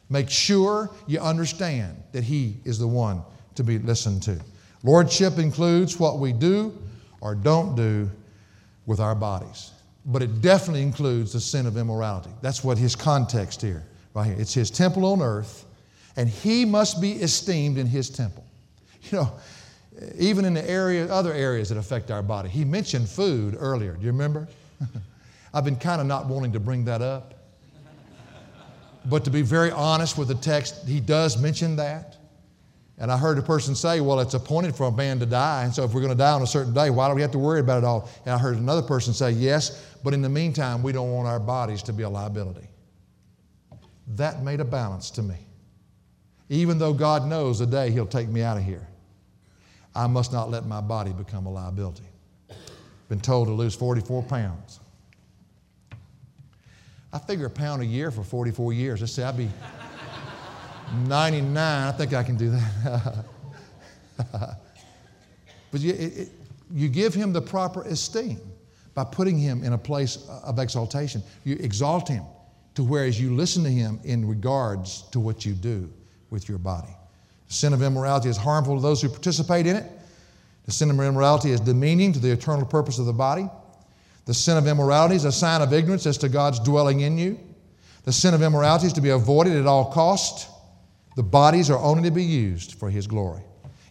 Make 0.09 0.29
sure 0.29 0.89
you 1.07 1.19
understand 1.19 2.01
that 2.11 2.23
He 2.23 2.57
is 2.65 2.79
the 2.79 2.87
one 2.87 3.21
to 3.55 3.63
be 3.63 3.77
listened 3.79 4.23
to. 4.23 4.39
Lordship 4.83 5.37
includes 5.37 5.99
what 5.99 6.19
we 6.19 6.31
do 6.33 6.77
or 7.21 7.35
don't 7.35 7.75
do 7.75 8.09
with 8.85 8.99
our 8.99 9.15
bodies. 9.15 9.71
but 10.05 10.23
it 10.23 10.41
definitely 10.41 10.81
includes 10.81 11.33
the 11.33 11.39
sin 11.39 11.67
of 11.67 11.77
immorality. 11.77 12.31
That's 12.41 12.63
what 12.63 12.77
his 12.77 12.95
context 12.95 13.61
here, 13.61 13.83
right 14.15 14.25
here. 14.25 14.35
It's 14.39 14.53
his 14.53 14.71
temple 14.71 15.05
on 15.05 15.21
earth, 15.21 15.65
and 16.15 16.27
he 16.29 16.65
must 16.65 17.01
be 17.01 17.11
esteemed 17.13 17.77
in 17.77 17.87
his 17.87 18.09
temple. 18.09 18.43
You 19.11 19.19
know, 19.19 19.31
even 20.17 20.45
in 20.45 20.53
the 20.53 20.69
area, 20.69 21.05
other 21.11 21.33
areas 21.33 21.69
that 21.69 21.77
affect 21.77 22.11
our 22.11 22.21
body. 22.21 22.49
He 22.49 22.65
mentioned 22.65 23.07
food 23.09 23.55
earlier. 23.59 23.93
Do 23.93 24.01
you 24.01 24.11
remember? 24.11 24.47
I've 25.53 25.65
been 25.65 25.75
kind 25.75 26.01
of 26.01 26.07
not 26.07 26.27
wanting 26.27 26.53
to 26.53 26.59
bring 26.59 26.85
that 26.85 27.01
up. 27.01 27.33
But 29.05 29.23
to 29.25 29.31
be 29.31 29.41
very 29.41 29.71
honest 29.71 30.17
with 30.17 30.27
the 30.27 30.35
text, 30.35 30.87
he 30.87 30.99
does 30.99 31.41
mention 31.41 31.77
that. 31.77 32.17
And 32.97 33.09
I 33.09 33.17
heard 33.17 33.37
a 33.37 33.41
person 33.41 33.75
say, 33.75 34.01
well, 34.01 34.19
it's 34.19 34.33
appointed 34.33 34.75
for 34.75 34.87
a 34.87 34.91
man 34.91 35.19
to 35.19 35.25
die. 35.25 35.63
And 35.63 35.73
so 35.73 35.85
if 35.85 35.93
we're 35.93 36.01
going 36.01 36.11
to 36.11 36.17
die 36.17 36.33
on 36.33 36.41
a 36.41 36.47
certain 36.47 36.73
day, 36.73 36.89
why 36.89 37.07
do 37.07 37.15
we 37.15 37.21
have 37.21 37.31
to 37.31 37.39
worry 37.39 37.61
about 37.61 37.77
it 37.77 37.85
all? 37.85 38.09
And 38.25 38.35
I 38.35 38.37
heard 38.37 38.57
another 38.57 38.81
person 38.81 39.13
say, 39.13 39.31
yes, 39.31 39.95
but 40.03 40.13
in 40.13 40.21
the 40.21 40.29
meantime, 40.29 40.83
we 40.83 40.91
don't 40.91 41.11
want 41.11 41.27
our 41.27 41.39
bodies 41.39 41.81
to 41.83 41.93
be 41.93 42.03
a 42.03 42.09
liability. 42.09 42.67
That 44.15 44.43
made 44.43 44.59
a 44.59 44.65
balance 44.65 45.11
to 45.11 45.23
me. 45.23 45.37
Even 46.49 46.77
though 46.77 46.93
God 46.93 47.25
knows 47.25 47.59
the 47.59 47.65
day 47.65 47.91
He'll 47.91 48.05
take 48.05 48.27
me 48.27 48.41
out 48.41 48.57
of 48.57 48.63
here, 48.63 48.87
I 49.95 50.07
must 50.07 50.33
not 50.33 50.49
let 50.49 50.65
my 50.65 50.81
body 50.81 51.13
become 51.13 51.45
a 51.45 51.51
liability. 51.51 52.03
Been 53.07 53.21
told 53.21 53.47
to 53.47 53.53
lose 53.53 53.75
44 53.75 54.23
pounds. 54.23 54.78
I 57.11 57.17
figure 57.19 57.47
a 57.47 57.49
pound 57.49 57.81
a 57.81 57.85
year 57.85 58.11
for 58.11 58.23
44 58.23 58.73
years. 58.73 59.01
Let's 59.01 59.13
say 59.13 59.23
I'd 59.23 59.37
be 59.37 59.49
99. 61.07 61.57
I 61.57 61.91
think 61.91 62.13
I 62.13 62.23
can 62.23 62.37
do 62.37 62.51
that. 62.51 63.25
but 65.71 65.81
you, 65.81 65.91
it, 65.93 66.17
it, 66.17 66.29
you 66.71 66.87
give 66.87 67.13
him 67.13 67.33
the 67.33 67.41
proper 67.41 67.83
esteem 67.83 68.39
by 68.93 69.03
putting 69.03 69.37
him 69.37 69.63
in 69.63 69.73
a 69.73 69.77
place 69.77 70.27
of 70.43 70.59
exaltation. 70.59 71.23
You 71.43 71.55
exalt 71.59 72.07
him 72.07 72.23
to 72.75 72.83
whereas 72.83 73.19
you 73.19 73.35
listen 73.35 73.63
to 73.63 73.69
him 73.69 73.99
in 74.03 74.27
regards 74.27 75.03
to 75.11 75.19
what 75.19 75.45
you 75.45 75.53
do 75.53 75.91
with 76.29 76.47
your 76.47 76.59
body. 76.59 76.95
The 77.47 77.53
sin 77.53 77.73
of 77.73 77.81
immorality 77.81 78.29
is 78.29 78.37
harmful 78.37 78.75
to 78.75 78.81
those 78.81 79.01
who 79.01 79.09
participate 79.09 79.65
in 79.65 79.75
it. 79.75 79.91
The 80.65 80.71
sin 80.71 80.91
of 80.91 80.99
immorality 80.99 81.51
is 81.51 81.59
demeaning 81.59 82.13
to 82.13 82.19
the 82.19 82.31
eternal 82.31 82.65
purpose 82.65 82.99
of 82.99 83.07
the 83.07 83.13
body. 83.13 83.49
The 84.25 84.33
sin 84.33 84.57
of 84.57 84.67
immorality 84.67 85.15
is 85.15 85.25
a 85.25 85.31
sign 85.31 85.61
of 85.61 85.73
ignorance 85.73 86.05
as 86.05 86.17
to 86.19 86.29
God's 86.29 86.59
dwelling 86.59 87.01
in 87.01 87.17
you. 87.17 87.39
The 88.03 88.13
sin 88.13 88.33
of 88.33 88.41
immorality 88.41 88.87
is 88.87 88.93
to 88.93 89.01
be 89.01 89.09
avoided 89.09 89.55
at 89.55 89.65
all 89.65 89.91
cost. 89.91 90.49
The 91.15 91.23
bodies 91.23 91.69
are 91.69 91.79
only 91.79 92.03
to 92.03 92.11
be 92.11 92.23
used 92.23 92.73
for 92.75 92.89
His 92.89 93.07
glory. 93.07 93.41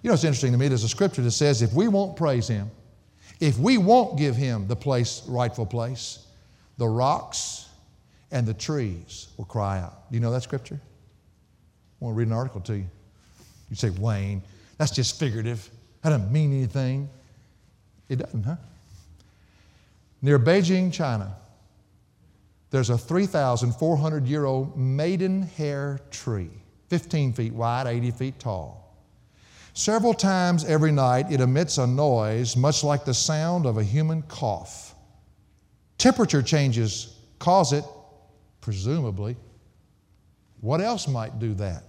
You 0.03 0.09
know, 0.09 0.15
it's 0.15 0.25
interesting 0.25 0.53
to 0.53 0.59
me, 0.59 0.69
there's 0.69 0.85
a 0.85 0.89
scripture 0.89 1.23
that 1.23 1.33
says 1.33 1.61
if 1.61 1.73
we 1.73 1.89
won't 1.89 2.17
praise 2.17 2.47
Him, 2.47 2.71
if 3.41 3.59
we 3.59 3.79
won't 3.79 4.17
give 4.17 4.37
Him 4.37 4.67
the 4.69 4.77
place, 4.77 5.23
rightful 5.27 5.67
place, 5.67 6.27
the 6.79 6.87
rocks 6.87 7.67
and 8.31 8.47
the 8.47 8.55
trees 8.55 9.29
will 9.37 9.45
cry 9.45 9.79
out. 9.81 10.11
Do 10.11 10.17
you 10.17 10.21
know 10.21 10.31
that 10.31 10.43
scripture? 10.43 10.81
I 12.01 12.05
want 12.05 12.15
to 12.15 12.19
read 12.19 12.29
an 12.29 12.33
article 12.33 12.61
to 12.63 12.77
you. 12.77 12.87
You 13.71 13.77
say, 13.77 13.91
Wayne, 13.91 14.43
that's 14.77 14.93
just 14.93 15.19
figurative. 15.19 15.69
That 16.03 16.11
doesn't 16.11 16.31
mean 16.31 16.53
anything. 16.53 17.09
It 18.09 18.17
doesn't, 18.17 18.45
huh? 18.45 18.57
Near 20.21 20.39
Beijing, 20.39 20.93
China, 20.93 21.37
there's 22.71 22.91
a 22.91 22.99
3,400 22.99 24.27
year 24.27 24.45
old 24.45 24.77
maidenhair 24.77 26.01
tree, 26.11 26.51
15 26.89 27.33
feet 27.33 27.53
wide, 27.53 27.87
80 27.87 28.11
feet 28.11 28.39
tall. 28.39 28.97
Several 29.75 30.13
times 30.13 30.65
every 30.65 30.91
night, 30.91 31.31
it 31.31 31.41
emits 31.41 31.79
a 31.79 31.87
noise 31.87 32.57
much 32.57 32.83
like 32.83 33.05
the 33.05 33.15
sound 33.15 33.65
of 33.65 33.79
a 33.79 33.85
human 33.85 34.23
cough. 34.23 34.95
Temperature 35.99 36.43
changes 36.43 37.17
cause 37.39 37.73
it, 37.73 37.85
presumably. 38.61 39.37
What 40.61 40.81
else 40.81 41.07
might 41.07 41.39
do 41.39 41.55
that? 41.55 41.85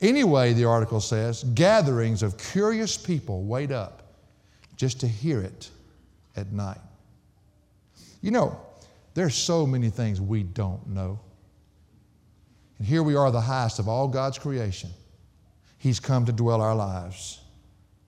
Anyway, 0.00 0.52
the 0.52 0.64
article 0.64 1.00
says, 1.00 1.44
gatherings 1.54 2.22
of 2.22 2.36
curious 2.38 2.96
people 2.96 3.44
wait 3.44 3.70
up 3.70 4.14
just 4.76 5.00
to 5.00 5.08
hear 5.08 5.40
it 5.40 5.70
at 6.36 6.52
night. 6.52 6.78
You 8.20 8.30
know, 8.30 8.60
there's 9.14 9.34
so 9.34 9.66
many 9.66 9.90
things 9.90 10.20
we 10.20 10.42
don't 10.42 10.86
know. 10.88 11.20
And 12.78 12.86
here 12.86 13.02
we 13.02 13.16
are, 13.16 13.30
the 13.30 13.40
highest 13.40 13.78
of 13.78 13.88
all 13.88 14.08
God's 14.08 14.38
creation. 14.38 14.90
He's 15.78 16.00
come 16.00 16.26
to 16.26 16.32
dwell 16.32 16.60
our 16.60 16.74
lives. 16.74 17.40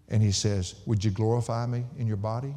And 0.09 0.23
He 0.23 0.33
says, 0.33 0.75
Would 0.87 1.05
you 1.05 1.11
glorify 1.11 1.67
me 1.67 1.85
in 1.99 2.07
your 2.07 2.17
body? 2.17 2.55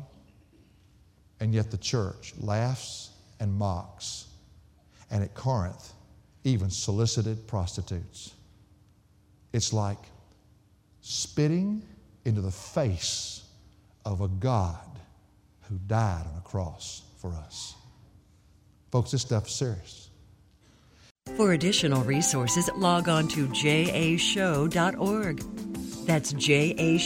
And 1.39 1.53
yet 1.53 1.71
the 1.71 1.77
church 1.77 2.33
laughs 2.39 3.11
and 3.39 3.53
mocks. 3.53 4.27
And 5.11 5.23
at 5.23 5.33
Corinth, 5.35 5.93
even 6.43 6.69
solicited 6.69 7.47
prostitutes. 7.47 8.33
It's 9.51 9.71
like 9.71 9.99
spitting 11.01 11.83
into 12.25 12.41
the 12.41 12.51
face 12.51 13.43
of 14.05 14.21
a 14.21 14.27
God 14.27 14.99
who 15.69 15.77
died 15.87 16.25
on 16.25 16.37
a 16.37 16.41
cross 16.41 17.02
for 17.23 17.33
us. 17.35 17.75
Folks, 18.91 19.11
this 19.11 19.21
stuff's 19.21 19.55
serious. 19.55 20.09
For 21.37 21.53
additional 21.53 22.03
resources, 22.03 22.69
log 22.75 23.07
on 23.07 23.29
to 23.29 23.47
jashow.org. 23.47 25.37
That's 26.05 26.33
jashow.org. 26.33 27.03